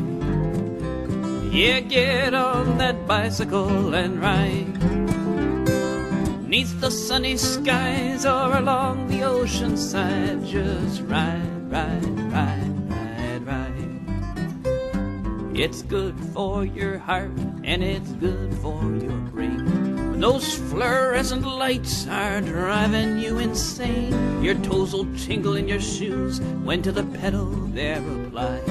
Yeah, 1.51 1.79
get 1.79 2.35
on 2.35 2.77
that 2.77 3.07
bicycle 3.07 3.95
and 3.95 4.21
ride. 4.21 4.79
Neath 6.47 6.79
the 6.79 6.91
sunny 6.91 7.37
skies 7.37 8.27
or 8.27 8.57
along 8.57 9.07
the 9.07 9.23
ocean 9.23 9.75
side, 9.75 10.45
just 10.45 11.01
ride, 11.01 11.71
ride, 11.71 12.31
ride. 12.31 12.72
It's 15.55 15.83
good 15.83 16.19
for 16.33 16.65
your 16.65 16.97
heart 16.97 17.29
and 17.63 17.83
it's 17.83 18.09
good 18.13 18.51
for 18.55 18.81
your 18.95 19.17
brain. 19.29 19.63
When 20.09 20.19
those 20.19 20.55
fluorescent 20.55 21.45
lights 21.45 22.07
are 22.07 22.41
driving 22.41 23.19
you 23.19 23.37
insane, 23.37 24.41
your 24.41 24.55
toes 24.55 24.93
will 24.93 25.05
tingle 25.15 25.55
in 25.55 25.67
your 25.67 25.79
shoes 25.79 26.41
when 26.63 26.81
to 26.81 26.91
the 26.91 27.03
pedal 27.03 27.45
they're 27.69 28.01
applied. 28.01 28.65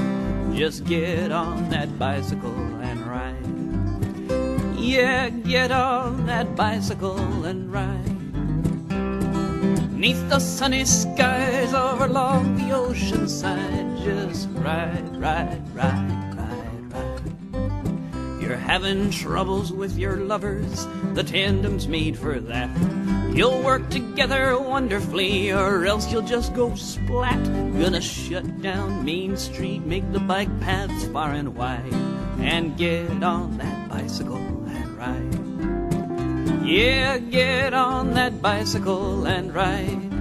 Just 0.57 0.85
get 0.85 1.31
on 1.31 1.71
that 1.71 1.97
bicycle 2.01 2.59
and 2.83 3.01
ride. 3.07 4.77
Yeah, 4.77 5.29
get 5.31 5.71
on 5.71 6.27
that 6.27 6.57
bicycle 6.57 7.45
and 7.45 7.73
ride. 7.73 8.11
Neath 9.93 10.29
the 10.29 10.41
sunny 10.41 10.85
skies 10.85 11.73
or 11.75 12.07
along 12.07 12.57
the 12.57 12.75
ocean 12.75 13.29
side, 13.29 13.87
just 14.03 14.49
ride, 14.51 15.17
ride, 15.17 15.63
ride. 15.77 16.22
You're 18.53 18.61
having 18.61 19.11
troubles 19.11 19.73
with 19.73 19.97
your 19.97 20.19
lovers, 20.19 20.87
the 21.15 21.25
tandem's 21.25 21.89
made 21.89 22.19
for 22.19 22.39
that. 22.39 22.69
You'll 23.35 23.63
work 23.63 23.89
together 23.89 24.59
wonderfully, 24.59 25.51
or 25.51 25.87
else 25.87 26.13
you'll 26.13 26.21
just 26.21 26.53
go 26.55 26.75
splat. 26.75 27.43
Gonna 27.81 28.03
shut 28.03 28.61
down 28.61 29.07
Main 29.07 29.39
Street, 29.39 29.87
make 29.87 30.05
the 30.13 30.21
bike 30.21 30.51
paths 30.61 31.07
far 31.07 31.31
and 31.31 31.57
wide, 31.57 31.95
and 32.41 32.77
get 32.77 33.23
on 33.23 33.57
that 33.57 33.89
bicycle 33.89 34.37
and 34.37 34.99
ride. 34.99 36.63
Yeah, 36.63 37.17
get 37.17 37.73
on 37.73 38.13
that 38.13 38.43
bicycle 38.43 39.25
and 39.25 39.55
ride. 39.55 40.13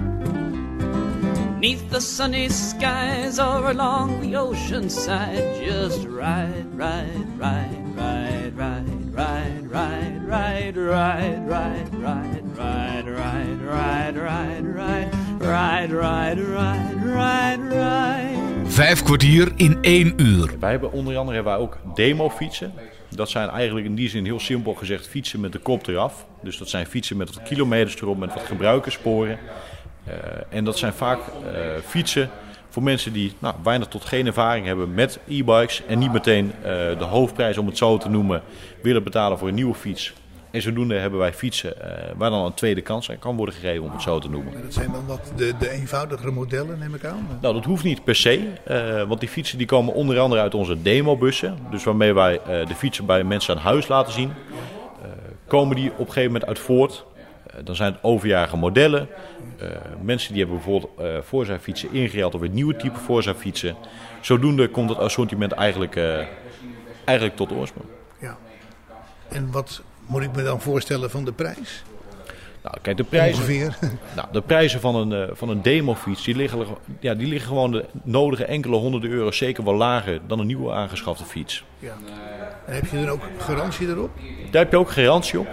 Neath 1.60 1.90
the 1.90 2.00
sunny 2.00 2.48
skies 2.48 3.38
or 3.38 3.70
along 3.70 4.22
the 4.22 4.36
ocean 4.36 4.88
side, 4.88 5.62
just 5.62 6.06
ride, 6.06 6.64
ride, 6.74 7.38
ride, 7.38 7.81
ride, 7.96 8.52
ride, 8.56 8.84
ride, 9.14 9.68
ride, 9.70 10.20
ride, 10.28 10.72
ride, 10.72 11.40
ride, 11.48 11.90
ride, 11.98 12.30
ride, 12.54 13.10
ride, 13.10 13.62
ride, 13.64 14.12
ride, 14.12 14.62
ride, 14.62 15.12
ride, 15.38 15.94
ride, 15.94 16.44
ride, 16.44 16.94
ride, 17.04 17.68
ride. 17.68 18.70
Vijf 18.70 19.02
kwartier 19.02 19.52
in 19.56 19.78
één 19.80 20.12
uur. 20.16 20.54
Wij 20.60 20.70
hebben 20.70 20.92
onder 20.92 21.16
andere 21.16 21.34
hebben 21.34 21.52
wij 21.52 21.62
ook 21.62 21.78
demo-fietsen. 21.94 22.72
Dat 23.08 23.30
zijn 23.30 23.48
eigenlijk 23.48 23.86
in 23.86 23.94
die 23.94 24.08
zin 24.08 24.24
heel 24.24 24.40
simpel 24.40 24.74
gezegd 24.74 25.08
fietsen 25.08 25.40
met 25.40 25.52
de 25.52 25.58
kop 25.58 25.86
eraf. 25.86 26.26
Dus 26.42 26.58
dat 26.58 26.68
zijn 26.68 26.86
fietsen 26.86 27.16
met 27.16 27.34
wat 27.34 27.42
kilometers 27.42 28.00
erop, 28.00 28.18
met 28.18 28.34
wat 28.34 28.42
gebruikerssporen. 28.42 29.38
Uh, 30.08 30.14
en 30.48 30.64
dat 30.64 30.78
zijn 30.78 30.92
vaak 30.92 31.18
uh, 31.18 31.60
fietsen 31.86 32.30
voor 32.72 32.82
mensen 32.82 33.12
die 33.12 33.32
nou, 33.38 33.54
weinig 33.62 33.88
tot 33.88 34.04
geen 34.04 34.26
ervaring 34.26 34.66
hebben 34.66 34.94
met 34.94 35.18
e-bikes. 35.28 35.82
En 35.86 35.98
niet 35.98 36.12
meteen 36.12 36.52
uh, 36.58 36.64
de 36.98 37.04
hoofdprijs, 37.04 37.58
om 37.58 37.66
het 37.66 37.78
zo 37.78 37.98
te 37.98 38.08
noemen, 38.08 38.42
willen 38.82 39.04
betalen 39.04 39.38
voor 39.38 39.48
een 39.48 39.54
nieuwe 39.54 39.74
fiets. 39.74 40.12
En 40.50 40.62
zodoende 40.62 40.94
hebben 40.94 41.18
wij 41.18 41.32
fietsen 41.32 41.74
waar 42.16 42.30
dan 42.30 42.44
een 42.44 42.54
tweede 42.54 42.80
kans 42.80 43.10
aan 43.10 43.18
kan 43.18 43.36
worden 43.36 43.54
gegeven, 43.54 43.84
om 43.84 43.92
het 43.92 44.02
zo 44.02 44.18
te 44.18 44.30
noemen. 44.30 44.54
En 44.54 44.62
dat 44.62 44.74
zijn 44.74 44.92
dan 44.92 45.06
wat 45.06 45.32
de, 45.36 45.52
de 45.58 45.70
eenvoudigere 45.70 46.30
modellen, 46.30 46.78
neem 46.78 46.94
ik 46.94 47.04
aan? 47.04 47.28
Nou, 47.40 47.54
dat 47.54 47.64
hoeft 47.64 47.84
niet 47.84 48.04
per 48.04 48.14
se. 48.14 48.40
want 49.08 49.20
die 49.20 49.28
fietsen 49.28 49.58
die 49.58 49.66
komen 49.66 49.94
onder 49.94 50.18
andere 50.18 50.40
uit 50.40 50.54
onze 50.54 50.82
demobussen. 50.82 51.58
Dus 51.70 51.84
waarmee 51.84 52.12
wij 52.12 52.40
de 52.46 52.74
fietsen 52.74 53.06
bij 53.06 53.24
mensen 53.24 53.54
aan 53.56 53.62
huis 53.62 53.88
laten 53.88 54.12
zien. 54.12 54.32
komen 55.46 55.76
die 55.76 55.90
op 55.90 55.98
een 55.98 56.06
gegeven 56.06 56.32
moment 56.32 56.46
uit 56.46 56.58
voort. 56.58 57.04
Dan 57.64 57.74
zijn 57.74 57.92
het 57.92 58.02
overjarige 58.02 58.56
modellen. 58.56 59.08
Uh, 59.62 59.68
mensen 60.02 60.32
die 60.32 60.42
hebben 60.42 60.60
bijvoorbeeld 60.62 61.00
uh, 61.00 61.22
Forza-fietsen 61.24 61.92
ingehaald 61.92 62.34
of 62.34 62.40
weer 62.40 62.50
nieuwe 62.50 62.76
type 62.76 62.98
Forza-fietsen. 62.98 63.76
Zodoende 64.20 64.68
komt 64.68 64.88
het 64.88 64.98
assortiment 64.98 65.52
eigenlijk, 65.52 65.96
uh, 65.96 66.18
eigenlijk 67.04 67.36
tot 67.36 67.52
oorsprong. 67.52 67.86
Ja. 68.18 68.36
En 69.28 69.50
wat 69.50 69.82
moet 70.06 70.22
ik 70.22 70.36
me 70.36 70.42
dan 70.42 70.60
voorstellen 70.60 71.10
van 71.10 71.24
de 71.24 71.32
prijs? 71.32 71.84
Nou, 72.62 72.76
kijk, 72.82 72.96
de 72.96 73.04
prijzen, 73.04 73.42
Ongeveer. 73.42 73.78
Nou, 74.16 74.28
de 74.32 74.42
prijzen 74.42 74.80
van 74.80 74.94
een, 74.94 75.36
van 75.36 75.48
een 75.48 75.62
demofiets 75.62 76.24
die 76.24 76.36
liggen, 76.36 76.66
ja, 77.00 77.14
die 77.14 77.26
liggen 77.26 77.48
gewoon 77.48 77.72
de 77.72 77.84
nodige 78.02 78.44
enkele 78.44 78.76
honderden 78.76 79.10
euro's 79.10 79.36
zeker 79.36 79.64
wel 79.64 79.74
lager 79.74 80.20
dan 80.26 80.38
een 80.38 80.46
nieuwe 80.46 80.72
aangeschafte 80.72 81.24
fiets. 81.24 81.64
Ja. 81.78 81.96
En 82.66 82.74
heb 82.74 82.86
je 82.86 82.96
dan 82.96 83.08
ook 83.08 83.22
garantie 83.38 83.88
erop? 83.88 84.10
Daar 84.50 84.62
heb 84.62 84.70
je 84.70 84.78
ook 84.78 84.90
garantie 84.90 85.38
op. 85.38 85.48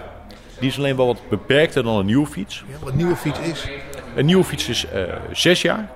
Die 0.60 0.68
is 0.68 0.78
alleen 0.78 0.96
wel 0.96 1.06
wat 1.06 1.20
beperkter 1.28 1.82
dan 1.82 1.96
een 1.96 2.06
nieuwe 2.06 2.26
fiets. 2.26 2.64
Ja, 2.68 2.78
wat 2.78 2.88
een 2.88 2.96
nieuwe 2.96 3.16
fiets 3.16 3.38
is? 3.38 3.68
Een 4.14 4.26
nieuwe 4.26 4.44
fiets 4.44 4.68
is 4.68 4.86
uh, 4.94 5.02
zes 5.32 5.62
jaar. 5.62 5.88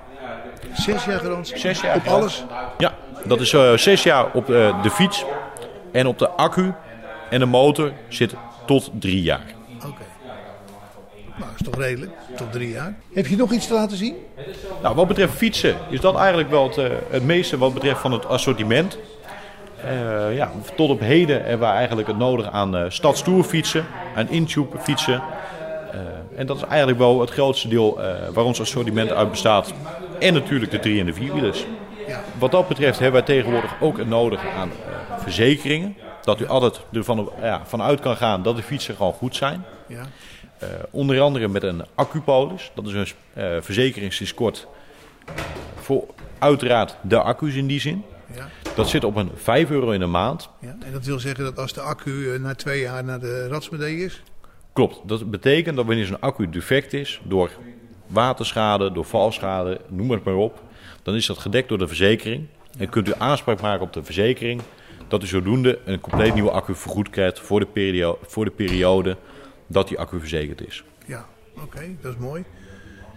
Zes 0.73 1.05
jaar 1.05 1.19
garantie? 1.19 1.57
Zes 1.57 1.81
jaar. 1.81 1.95
Op 1.95 2.07
alles? 2.07 2.43
Ja, 2.77 2.93
dat 3.23 3.41
is 3.41 3.53
uh, 3.53 3.77
zes 3.77 4.03
jaar 4.03 4.31
op 4.33 4.49
uh, 4.49 4.83
de 4.83 4.89
fiets. 4.89 5.25
En 5.91 6.07
op 6.07 6.19
de 6.19 6.29
accu 6.29 6.73
en 7.29 7.39
de 7.39 7.45
motor 7.45 7.91
zit 8.07 8.33
tot 8.65 8.91
drie 8.99 9.21
jaar. 9.21 9.45
Oké. 9.75 9.85
Okay. 9.85 10.07
Nou, 11.25 11.51
dat 11.51 11.59
is 11.59 11.65
toch 11.65 11.75
redelijk. 11.75 12.11
Tot 12.35 12.51
drie 12.51 12.69
jaar. 12.69 12.95
Heb 13.13 13.27
je 13.27 13.35
nog 13.35 13.51
iets 13.51 13.67
te 13.67 13.73
laten 13.73 13.97
zien? 13.97 14.15
Nou, 14.81 14.95
wat 14.95 15.07
betreft 15.07 15.33
fietsen 15.33 15.75
is 15.89 15.99
dat 15.99 16.15
eigenlijk 16.15 16.49
wel 16.49 16.67
het, 16.67 16.91
het 17.09 17.23
meeste 17.23 17.57
wat 17.57 17.73
betreft 17.73 17.99
van 17.99 18.11
het 18.11 18.27
assortiment. 18.27 18.97
Uh, 19.85 20.35
ja, 20.35 20.51
tot 20.75 20.89
op 20.89 20.99
heden 20.99 21.43
hebben 21.43 21.67
we 21.67 21.73
eigenlijk 21.73 22.07
het 22.07 22.17
nodig 22.17 22.51
aan 22.51 22.75
uh, 22.75 22.85
stadstoerfietsen, 22.87 23.85
aan 24.15 24.29
intube 24.29 24.77
fietsen. 24.79 25.21
Uh, 25.95 26.39
en 26.39 26.45
dat 26.45 26.57
is 26.57 26.63
eigenlijk 26.63 26.97
wel 26.97 27.19
het 27.19 27.29
grootste 27.29 27.67
deel 27.67 27.99
waar 28.33 28.43
ons 28.43 28.61
assortiment 28.61 29.11
uit 29.11 29.29
bestaat. 29.29 29.73
En 30.19 30.33
natuurlijk 30.33 30.71
de 30.71 30.79
drie- 30.79 30.99
en 30.99 31.05
de 31.05 31.13
vierwielers. 31.13 31.65
Ja. 32.07 32.23
Wat 32.37 32.51
dat 32.51 32.67
betreft 32.67 32.99
hebben 32.99 33.25
wij 33.25 33.35
tegenwoordig 33.35 33.75
ook 33.81 33.97
het 33.97 34.07
nodige 34.07 34.49
aan 34.49 34.71
verzekeringen. 35.17 35.97
Dat 36.21 36.39
u 36.39 36.47
altijd 36.47 36.81
ervan 36.91 37.31
ja, 37.41 37.61
vanuit 37.65 37.99
kan 37.99 38.15
gaan 38.15 38.43
dat 38.43 38.55
de 38.55 38.63
fietsen 38.63 38.95
gewoon 38.95 39.13
goed 39.13 39.35
zijn. 39.35 39.65
Ja. 39.87 40.05
onder 40.91 41.21
andere 41.21 41.47
met 41.47 41.63
een 41.63 41.83
accupolis. 41.95 42.71
Dat 42.75 42.87
is 42.87 42.93
een 42.93 43.63
verzekeringsdiscord 43.63 44.67
voor 45.75 46.05
uiteraard 46.39 46.95
de 47.01 47.21
accu's 47.21 47.55
in 47.55 47.67
die 47.67 47.79
zin. 47.79 48.03
Ja. 48.35 48.49
Dat 48.75 48.89
zit 48.89 49.03
op 49.03 49.15
een 49.15 49.31
5 49.35 49.69
euro 49.69 49.91
in 49.91 49.99
de 49.99 50.05
maand. 50.05 50.49
Ja, 50.59 50.75
en 50.85 50.91
dat 50.91 51.05
wil 51.05 51.19
zeggen 51.19 51.43
dat 51.43 51.57
als 51.59 51.73
de 51.73 51.81
accu 51.81 52.39
na 52.39 52.55
twee 52.55 52.81
jaar 52.81 53.03
naar 53.03 53.19
de 53.19 53.47
ratsmedee 53.47 53.97
is? 53.97 54.21
Klopt. 54.75 55.01
Dat 55.05 55.31
betekent 55.31 55.75
dat 55.75 55.85
wanneer 55.85 56.05
zo'n 56.05 56.19
accu 56.19 56.49
defect 56.49 56.93
is 56.93 57.21
door 57.23 57.51
waterschade, 58.07 58.91
door 58.91 59.05
valschade, 59.05 59.81
noem 59.89 60.11
het 60.11 60.23
maar 60.23 60.35
op, 60.35 60.63
dan 61.03 61.15
is 61.15 61.25
dat 61.25 61.37
gedekt 61.37 61.69
door 61.69 61.77
de 61.77 61.87
verzekering. 61.87 62.47
En 62.77 62.89
kunt 62.89 63.07
u 63.07 63.13
aanspraak 63.17 63.61
maken 63.61 63.85
op 63.85 63.93
de 63.93 64.03
verzekering 64.03 64.61
dat 65.07 65.23
u 65.23 65.27
zodoende 65.27 65.79
een 65.85 65.99
compleet 65.99 66.33
nieuwe 66.33 66.51
accu 66.51 66.75
vergoed 66.75 67.09
krijgt 67.09 67.39
voor 67.39 67.59
de, 67.59 67.65
periode, 67.65 68.17
voor 68.21 68.45
de 68.45 68.51
periode 68.51 69.17
dat 69.67 69.87
die 69.87 69.99
accu 69.99 70.19
verzekerd 70.19 70.67
is. 70.67 70.83
Ja, 71.05 71.25
oké, 71.63 71.81
dat 72.01 72.13
is 72.13 72.19
mooi. 72.19 72.43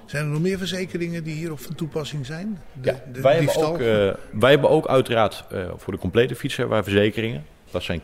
Zijn 0.06 0.24
er 0.24 0.30
nog 0.30 0.40
meer 0.40 0.58
verzekeringen 0.58 1.24
die 1.24 1.34
hierop 1.34 1.60
van 1.60 1.74
toepassing 1.74 2.26
zijn? 2.26 2.60
De, 2.72 2.90
Ja, 2.90 3.20
wij, 3.22 3.36
hebben 3.36 3.66
ook, 3.66 3.78
eh, 3.78 4.14
wij 4.32 4.50
hebben 4.50 4.70
ook 4.70 4.86
uiteraard 4.86 5.44
eh, 5.50 5.70
voor 5.76 5.92
de 5.92 5.98
complete 5.98 6.34
fiets 6.34 6.56
hebben 6.56 6.74
wij 6.74 6.84
verzekeringen. 6.84 7.44
Dat 7.70 7.82
zijn 7.82 8.00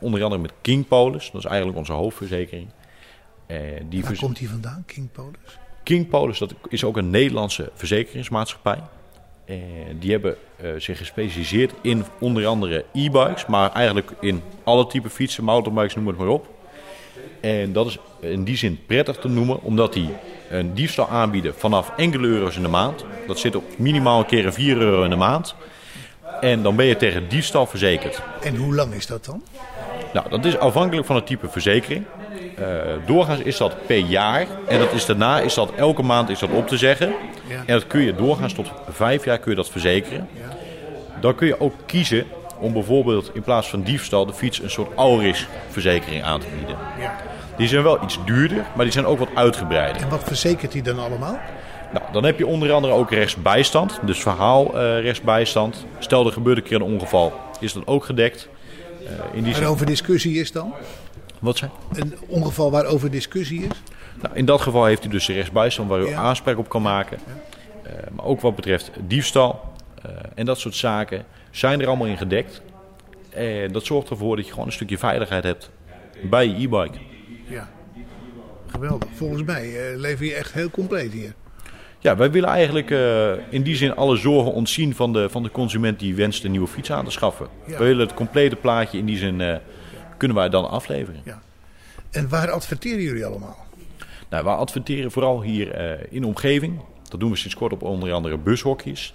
onder 0.00 0.22
andere 0.22 0.40
met 0.40 0.52
King 0.60 0.88
Polis. 0.88 1.30
Dat 1.30 1.44
is 1.44 1.48
eigenlijk 1.48 1.78
onze 1.78 1.92
hoofdverzekering. 1.92 2.68
Eh, 3.48 3.58
die 3.88 4.02
Waar 4.02 4.16
komt 4.16 4.36
die 4.36 4.48
vandaan, 4.48 4.82
King 4.86 5.12
Polis? 5.12 5.58
King 5.82 6.08
Polis 6.08 6.38
dat 6.38 6.54
is 6.68 6.84
ook 6.84 6.96
een 6.96 7.10
Nederlandse 7.10 7.70
verzekeringsmaatschappij. 7.74 8.78
En 9.44 9.98
die 9.98 10.10
hebben 10.10 10.36
eh, 10.56 10.70
zich 10.78 10.98
gespecialiseerd 10.98 11.72
in 11.82 12.04
onder 12.18 12.46
andere 12.46 12.84
e-bikes, 12.92 13.46
maar 13.46 13.72
eigenlijk 13.72 14.12
in 14.20 14.42
alle 14.64 14.86
type 14.86 15.10
fietsen, 15.10 15.44
mountainbikes, 15.44 15.94
noem 15.94 16.06
het 16.06 16.18
maar 16.18 16.28
op. 16.28 16.46
En 17.40 17.72
dat 17.72 17.86
is 17.86 17.98
in 18.20 18.44
die 18.44 18.56
zin 18.56 18.78
prettig 18.86 19.16
te 19.16 19.28
noemen, 19.28 19.62
omdat 19.62 19.92
die 19.92 20.08
een 20.50 20.74
diefstal 20.74 21.08
aanbieden 21.08 21.54
vanaf 21.54 21.92
enkele 21.96 22.26
euro's 22.26 22.56
in 22.56 22.62
de 22.62 22.68
maand. 22.68 23.04
Dat 23.26 23.38
zit 23.38 23.56
op 23.56 23.78
minimaal 23.78 24.18
een 24.18 24.26
keer 24.26 24.46
een 24.46 24.52
4 24.52 24.76
euro 24.76 25.02
in 25.02 25.10
de 25.10 25.16
maand. 25.16 25.54
En 26.40 26.62
dan 26.62 26.76
ben 26.76 26.86
je 26.86 26.96
tegen 26.96 27.28
diefstal 27.28 27.66
verzekerd. 27.66 28.22
En 28.42 28.56
hoe 28.56 28.74
lang 28.74 28.94
is 28.94 29.06
dat 29.06 29.24
dan? 29.24 29.42
Nou, 30.12 30.28
dat 30.28 30.44
is 30.44 30.58
afhankelijk 30.58 31.06
van 31.06 31.16
het 31.16 31.26
type 31.26 31.48
verzekering. 31.48 32.04
Eh, 32.56 32.66
doorgaans 33.06 33.40
is 33.40 33.56
dat 33.56 33.86
per 33.86 33.98
jaar. 33.98 34.46
En 34.66 34.78
dat 34.78 34.92
is 34.92 35.06
daarna 35.06 35.40
is 35.40 35.54
dat 35.54 35.72
elke 35.76 36.02
maand 36.02 36.28
is 36.28 36.38
dat 36.38 36.50
op 36.50 36.68
te 36.68 36.76
zeggen. 36.76 37.14
Ja. 37.48 37.56
En 37.56 37.74
dat 37.74 37.86
kun 37.86 38.00
je 38.00 38.14
doorgaans 38.14 38.52
tot 38.52 38.72
vijf 38.90 39.24
jaar 39.24 39.38
kun 39.38 39.50
je 39.50 39.56
dat 39.56 39.70
verzekeren. 39.70 40.28
Dan 41.20 41.34
kun 41.34 41.46
je 41.46 41.60
ook 41.60 41.74
kiezen 41.86 42.26
om 42.58 42.72
bijvoorbeeld 42.72 43.30
in 43.34 43.42
plaats 43.42 43.68
van 43.68 43.82
diefstal 43.82 44.26
de 44.26 44.32
fiets 44.32 44.62
een 44.62 44.70
soort 44.70 44.94
Auris 44.96 45.46
verzekering 45.70 46.22
aan 46.22 46.40
te 46.40 46.46
bieden. 46.56 46.76
Ja. 47.00 47.16
Die 47.56 47.68
zijn 47.68 47.82
wel 47.82 48.02
iets 48.02 48.18
duurder, 48.24 48.66
maar 48.74 48.84
die 48.84 48.92
zijn 48.92 49.06
ook 49.06 49.18
wat 49.18 49.28
uitgebreider. 49.34 50.02
En 50.02 50.08
wat 50.08 50.24
verzekert 50.24 50.72
hij 50.72 50.82
dan 50.82 50.98
allemaal? 50.98 51.40
Nou, 51.92 52.04
dan 52.12 52.24
heb 52.24 52.38
je 52.38 52.46
onder 52.46 52.72
andere 52.72 52.92
ook 52.92 53.10
rechtsbijstand, 53.10 53.98
dus 54.04 54.22
verhaal 54.22 54.78
eh, 54.78 55.00
rechtsbijstand. 55.00 55.86
Stel 55.98 56.26
er 56.26 56.32
gebeurt 56.32 56.56
een 56.56 56.62
keer 56.62 56.76
een 56.76 56.82
ongeval, 56.82 57.32
is 57.60 57.72
dat 57.72 57.86
ook 57.86 58.04
gedekt. 58.04 58.48
Eh, 59.06 59.12
in 59.32 59.42
die 59.42 59.52
Waarover 59.52 59.86
discussie 59.86 60.40
is 60.40 60.52
dan? 60.52 60.74
Wat 61.38 61.56
zijn? 61.56 61.70
Een 61.92 62.14
ongeval 62.26 62.70
waarover 62.70 63.10
discussie 63.10 63.60
is? 63.62 63.82
Nou, 64.22 64.34
in 64.36 64.44
dat 64.44 64.60
geval 64.60 64.84
heeft 64.84 65.04
u 65.04 65.08
dus 65.08 65.26
de 65.26 65.32
rechtsbijstand 65.32 65.88
waar 65.88 66.00
u 66.00 66.08
Ja. 66.08 66.18
aanspraak 66.18 66.58
op 66.58 66.68
kan 66.68 66.82
maken. 66.82 67.18
Eh, 67.82 67.92
maar 68.12 68.24
ook 68.24 68.40
wat 68.40 68.54
betreft 68.54 68.90
diefstal 69.00 69.66
en 70.34 70.46
dat 70.46 70.58
soort 70.58 70.74
zaken 70.74 71.24
zijn 71.50 71.80
er 71.80 71.86
allemaal 71.86 72.06
in 72.06 72.16
gedekt. 72.16 72.62
En 73.30 73.72
dat 73.72 73.84
zorgt 73.84 74.10
ervoor 74.10 74.36
dat 74.36 74.44
je 74.44 74.50
gewoon 74.50 74.66
een 74.66 74.72
stukje 74.72 74.98
veiligheid 74.98 75.44
hebt 75.44 75.70
bij 76.22 76.46
je 76.46 76.54
e-bike. 76.54 76.98
Ja. 77.48 77.68
Geweldig. 78.66 79.08
Volgens 79.14 79.42
mij 79.42 79.96
lever 79.96 80.24
je 80.26 80.34
echt 80.34 80.52
heel 80.52 80.70
compleet 80.70 81.12
hier. 81.12 81.34
Ja, 82.00 82.16
wij 82.16 82.30
willen 82.30 82.48
eigenlijk 82.48 82.90
eh, 82.90 83.32
in 83.50 83.62
die 83.62 83.76
zin 83.76 83.96
alle 83.96 84.16
zorgen 84.16 84.52
ontzien 84.52 84.94
van 84.94 85.12
de, 85.12 85.28
van 85.30 85.42
de 85.42 85.50
consument 85.50 85.98
die 85.98 86.14
wenst 86.14 86.44
een 86.44 86.50
nieuwe 86.50 86.66
fiets 86.66 86.92
aan 86.92 87.04
te 87.04 87.10
schaffen. 87.10 87.48
Ja. 87.66 87.78
We 87.78 87.84
willen 87.84 88.06
het 88.06 88.14
complete 88.14 88.56
plaatje 88.56 88.98
in 88.98 89.06
die 89.06 89.16
zin 89.16 89.40
eh, 89.40 89.56
kunnen 90.16 90.36
wij 90.36 90.48
dan 90.48 90.70
afleveren. 90.70 91.20
Ja. 91.24 91.42
En 92.10 92.28
waar 92.28 92.50
adverteren 92.50 93.02
jullie 93.02 93.26
allemaal? 93.26 93.56
Nou, 94.28 94.44
wij 94.44 94.54
adverteren 94.54 95.10
vooral 95.10 95.42
hier 95.42 95.70
eh, 95.70 96.06
in 96.10 96.20
de 96.20 96.26
omgeving. 96.26 96.80
Dat 97.08 97.20
doen 97.20 97.30
we 97.30 97.36
sinds 97.36 97.56
kort 97.56 97.72
op 97.72 97.82
onder 97.82 98.12
andere 98.12 98.36
bushokjes. 98.38 99.14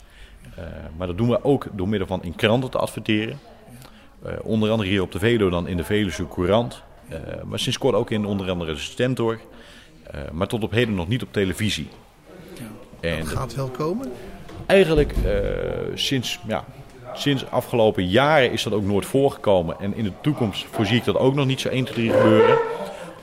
Maar 0.97 1.07
dat 1.07 1.17
doen 1.17 1.29
we 1.29 1.43
ook 1.43 1.67
door 1.71 1.87
middel 1.87 2.07
van 2.07 2.23
in 2.23 2.35
kranten 2.35 2.69
te 2.69 2.77
adverteren. 2.77 3.39
Onder 4.41 4.71
andere 4.71 4.89
hier 4.89 5.01
op 5.01 5.11
de 5.11 5.19
Veluwe 5.19 5.51
dan 5.51 5.67
in 5.67 5.77
de 5.77 5.83
Veluwse 5.83 6.27
Courant. 6.27 6.83
Maar 7.45 7.59
sinds 7.59 7.77
kort 7.77 7.95
ook 7.95 8.09
in 8.09 8.25
onder 8.25 8.49
andere 8.49 8.73
de 8.73 8.79
Stentor. 8.79 9.39
Maar 10.31 10.47
tot 10.47 10.63
op 10.63 10.71
heden 10.71 10.93
nog 10.93 11.07
niet 11.07 11.23
op 11.23 11.33
televisie. 11.33 11.87
En 13.03 13.19
Dat 13.19 13.27
gaat 13.27 13.55
wel 13.55 13.67
komen? 13.67 14.11
eigenlijk 14.65 15.11
eh, 15.25 15.31
sinds, 15.93 16.39
ja, 16.47 16.63
sinds 17.13 17.49
afgelopen 17.49 18.07
jaren 18.07 18.51
is 18.51 18.63
dat 18.63 18.73
ook 18.73 18.83
nooit 18.83 19.05
voorgekomen. 19.05 19.75
En 19.79 19.95
in 19.95 20.03
de 20.03 20.11
toekomst 20.21 20.65
voorzie 20.71 20.97
ik 20.97 21.03
dat 21.03 21.17
ook 21.17 21.35
nog 21.35 21.45
niet 21.45 21.59
zo 21.59 21.69
1, 21.69 21.85
2, 21.85 22.07
3 22.07 22.11
gebeuren. 22.19 22.57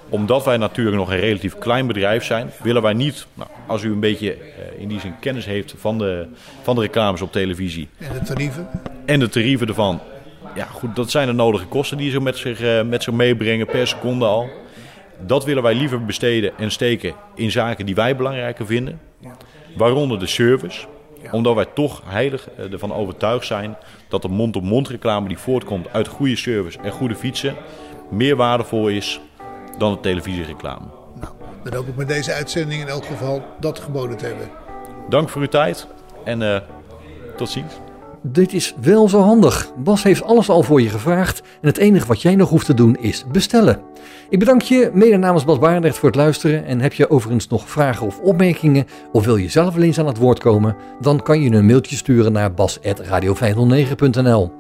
Omdat 0.09 0.45
wij 0.45 0.57
natuurlijk 0.57 0.97
nog 0.97 1.11
een 1.11 1.20
relatief 1.20 1.59
klein 1.59 1.87
bedrijf 1.87 2.24
zijn, 2.24 2.51
willen 2.62 2.83
wij 2.83 2.93
niet, 2.93 3.26
nou, 3.35 3.51
als 3.66 3.83
u 3.83 3.93
een 3.93 4.01
beetje 4.01 4.33
eh, 4.33 4.81
in 4.81 4.89
die 4.89 5.01
zin 5.01 5.14
kennis 5.20 5.45
heeft 5.45 5.74
van 5.78 5.99
de, 5.99 6.26
van 6.62 6.74
de 6.74 6.81
reclames 6.81 7.20
op 7.22 7.33
televisie 7.33 7.89
En 7.99 8.12
de 8.12 8.22
tarieven? 8.22 8.68
en 9.05 9.20
de 9.20 9.28
tarieven 9.28 9.68
ervan. 9.68 10.01
Ja, 10.55 10.64
goed, 10.64 10.97
dat 10.97 11.11
zijn 11.11 11.26
de 11.26 11.33
nodige 11.33 11.66
kosten 11.66 11.97
die 11.97 12.11
ze 12.11 12.20
met 12.20 12.37
zich, 12.37 12.61
eh, 12.61 12.83
met 12.83 13.03
zich 13.03 13.12
meebrengen 13.12 13.66
per 13.66 13.87
seconde 13.87 14.24
al. 14.24 14.49
Dat 15.26 15.45
willen 15.45 15.62
wij 15.62 15.74
liever 15.74 16.05
besteden 16.05 16.53
en 16.59 16.70
steken 16.70 17.14
in 17.35 17.51
zaken 17.51 17.87
die 17.87 17.95
wij 17.95 18.16
belangrijker 18.16 18.66
vinden. 18.66 19.01
Waaronder 19.77 20.18
de 20.18 20.27
service. 20.27 20.87
Omdat 21.31 21.55
wij 21.55 21.66
toch 21.75 22.03
heilig 22.05 22.51
eh, 22.51 22.73
ervan 22.73 22.93
overtuigd 22.93 23.47
zijn 23.47 23.77
dat 24.09 24.23
de 24.23 24.29
mond-op-mond 24.29 24.89
reclame 24.89 25.29
die 25.29 25.39
voortkomt 25.39 25.93
uit 25.93 26.09
goede 26.09 26.37
service 26.37 26.79
en 26.79 26.93
goede 26.93 27.14
fietsen 27.14 27.57
meer 28.11 28.37
waardevol 28.37 28.89
is 28.89 29.21
dan 29.79 29.93
de 29.93 30.01
televisiereclame. 30.01 30.87
Dan 31.64 31.75
hoop 31.75 31.89
ik 31.89 31.97
met 31.97 32.09
deze 32.09 32.33
uitzending 32.33 32.81
in 32.81 32.89
elk 32.89 33.05
geval 33.05 33.43
dat 33.61 33.79
geboden 33.79 34.16
te 34.16 34.27
hebben. 34.27 34.51
Dank 35.09 35.29
voor 35.29 35.41
uw 35.41 35.49
tijd 35.49 35.87
en 36.25 36.43
eh, 36.43 36.61
tot 37.37 37.51
ziens. 37.51 37.75
Dit 38.23 38.53
is 38.53 38.75
wel 38.81 39.09
zo 39.09 39.21
handig. 39.21 39.73
Bas 39.77 40.03
heeft 40.03 40.23
alles 40.23 40.49
al 40.49 40.62
voor 40.62 40.83
je 40.83 40.89
gevraagd 40.89 41.41
en 41.61 41.68
het 41.68 41.77
enige 41.77 42.07
wat 42.07 42.23
jij 42.23 42.37
nog 42.37 42.49
hoeft 42.49 42.66
te 42.66 42.75
doen 42.75 42.97
is 42.97 43.25
bestellen. 43.33 43.81
Ik 44.29 44.39
bedank 44.39 44.62
je 44.62 44.91
mede 44.95 45.16
namens 45.16 45.45
Bas 45.45 45.59
Barendrecht 45.59 45.99
voor 45.99 46.09
het 46.09 46.18
luisteren 46.18 46.64
en 46.64 46.81
heb 46.81 46.93
je 46.93 47.11
overigens 47.11 47.49
nog 47.49 47.68
vragen 47.68 48.07
of 48.07 48.18
opmerkingen 48.18 48.87
of 49.12 49.25
wil 49.25 49.37
je 49.37 49.49
zelf 49.49 49.75
wel 49.75 49.83
eens 49.83 49.99
aan 49.99 50.07
het 50.07 50.16
woord 50.16 50.39
komen, 50.39 50.77
dan 51.01 51.23
kan 51.23 51.41
je 51.41 51.51
een 51.51 51.66
mailtje 51.66 51.97
sturen 51.97 52.33
naar 52.33 52.55
bas.radio509.nl. 52.55 54.53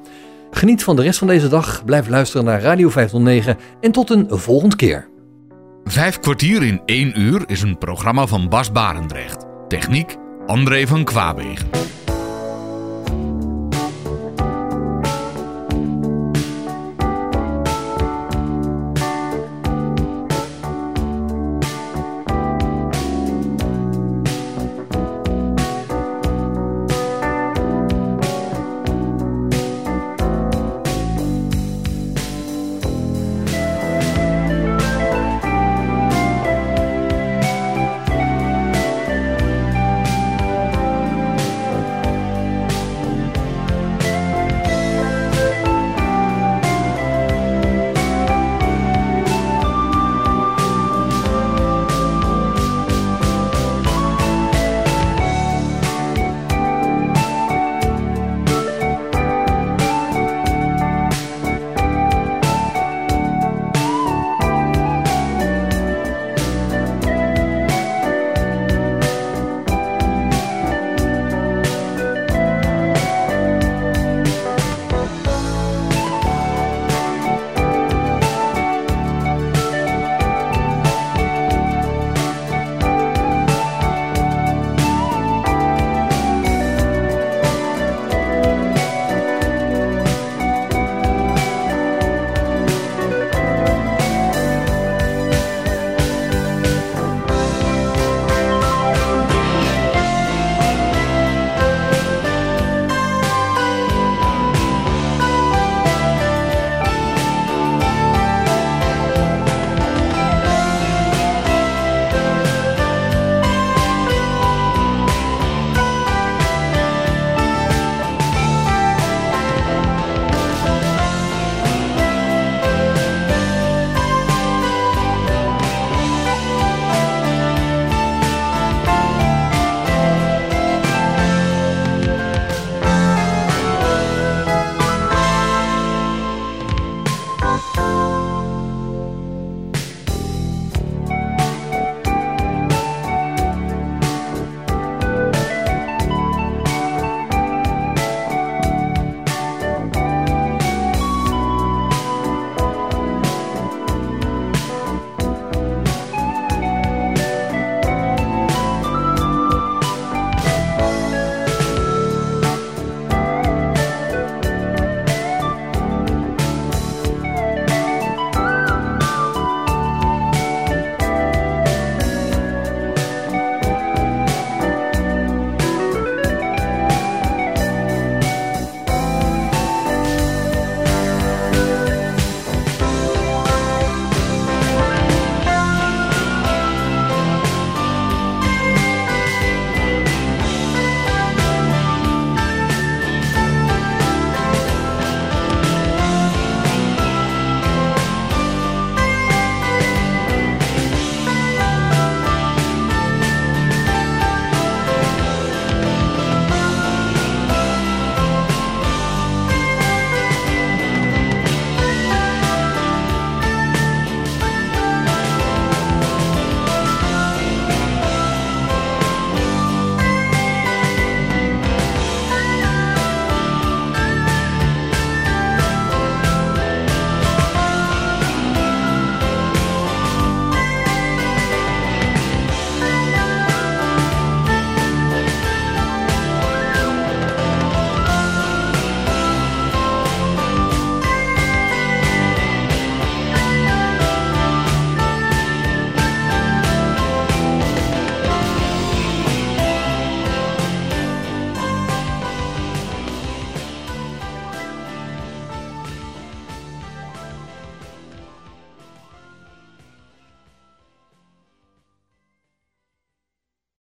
Geniet 0.50 0.84
van 0.84 0.96
de 0.96 1.02
rest 1.02 1.18
van 1.18 1.28
deze 1.28 1.48
dag, 1.48 1.84
blijf 1.84 2.08
luisteren 2.08 2.44
naar 2.44 2.62
Radio 2.62 2.88
509 2.88 3.56
en 3.80 3.92
tot 3.92 4.10
een 4.10 4.26
volgende 4.28 4.76
keer. 4.76 5.08
Vijf 5.84 6.18
kwartier 6.18 6.62
in 6.62 6.80
één 6.84 7.20
uur 7.20 7.42
is 7.46 7.62
een 7.62 7.78
programma 7.78 8.26
van 8.26 8.48
Bas 8.48 8.72
Barendrecht. 8.72 9.44
Techniek 9.68 10.16
André 10.46 10.86
van 10.86 11.04
Kwaabegen. 11.04 11.99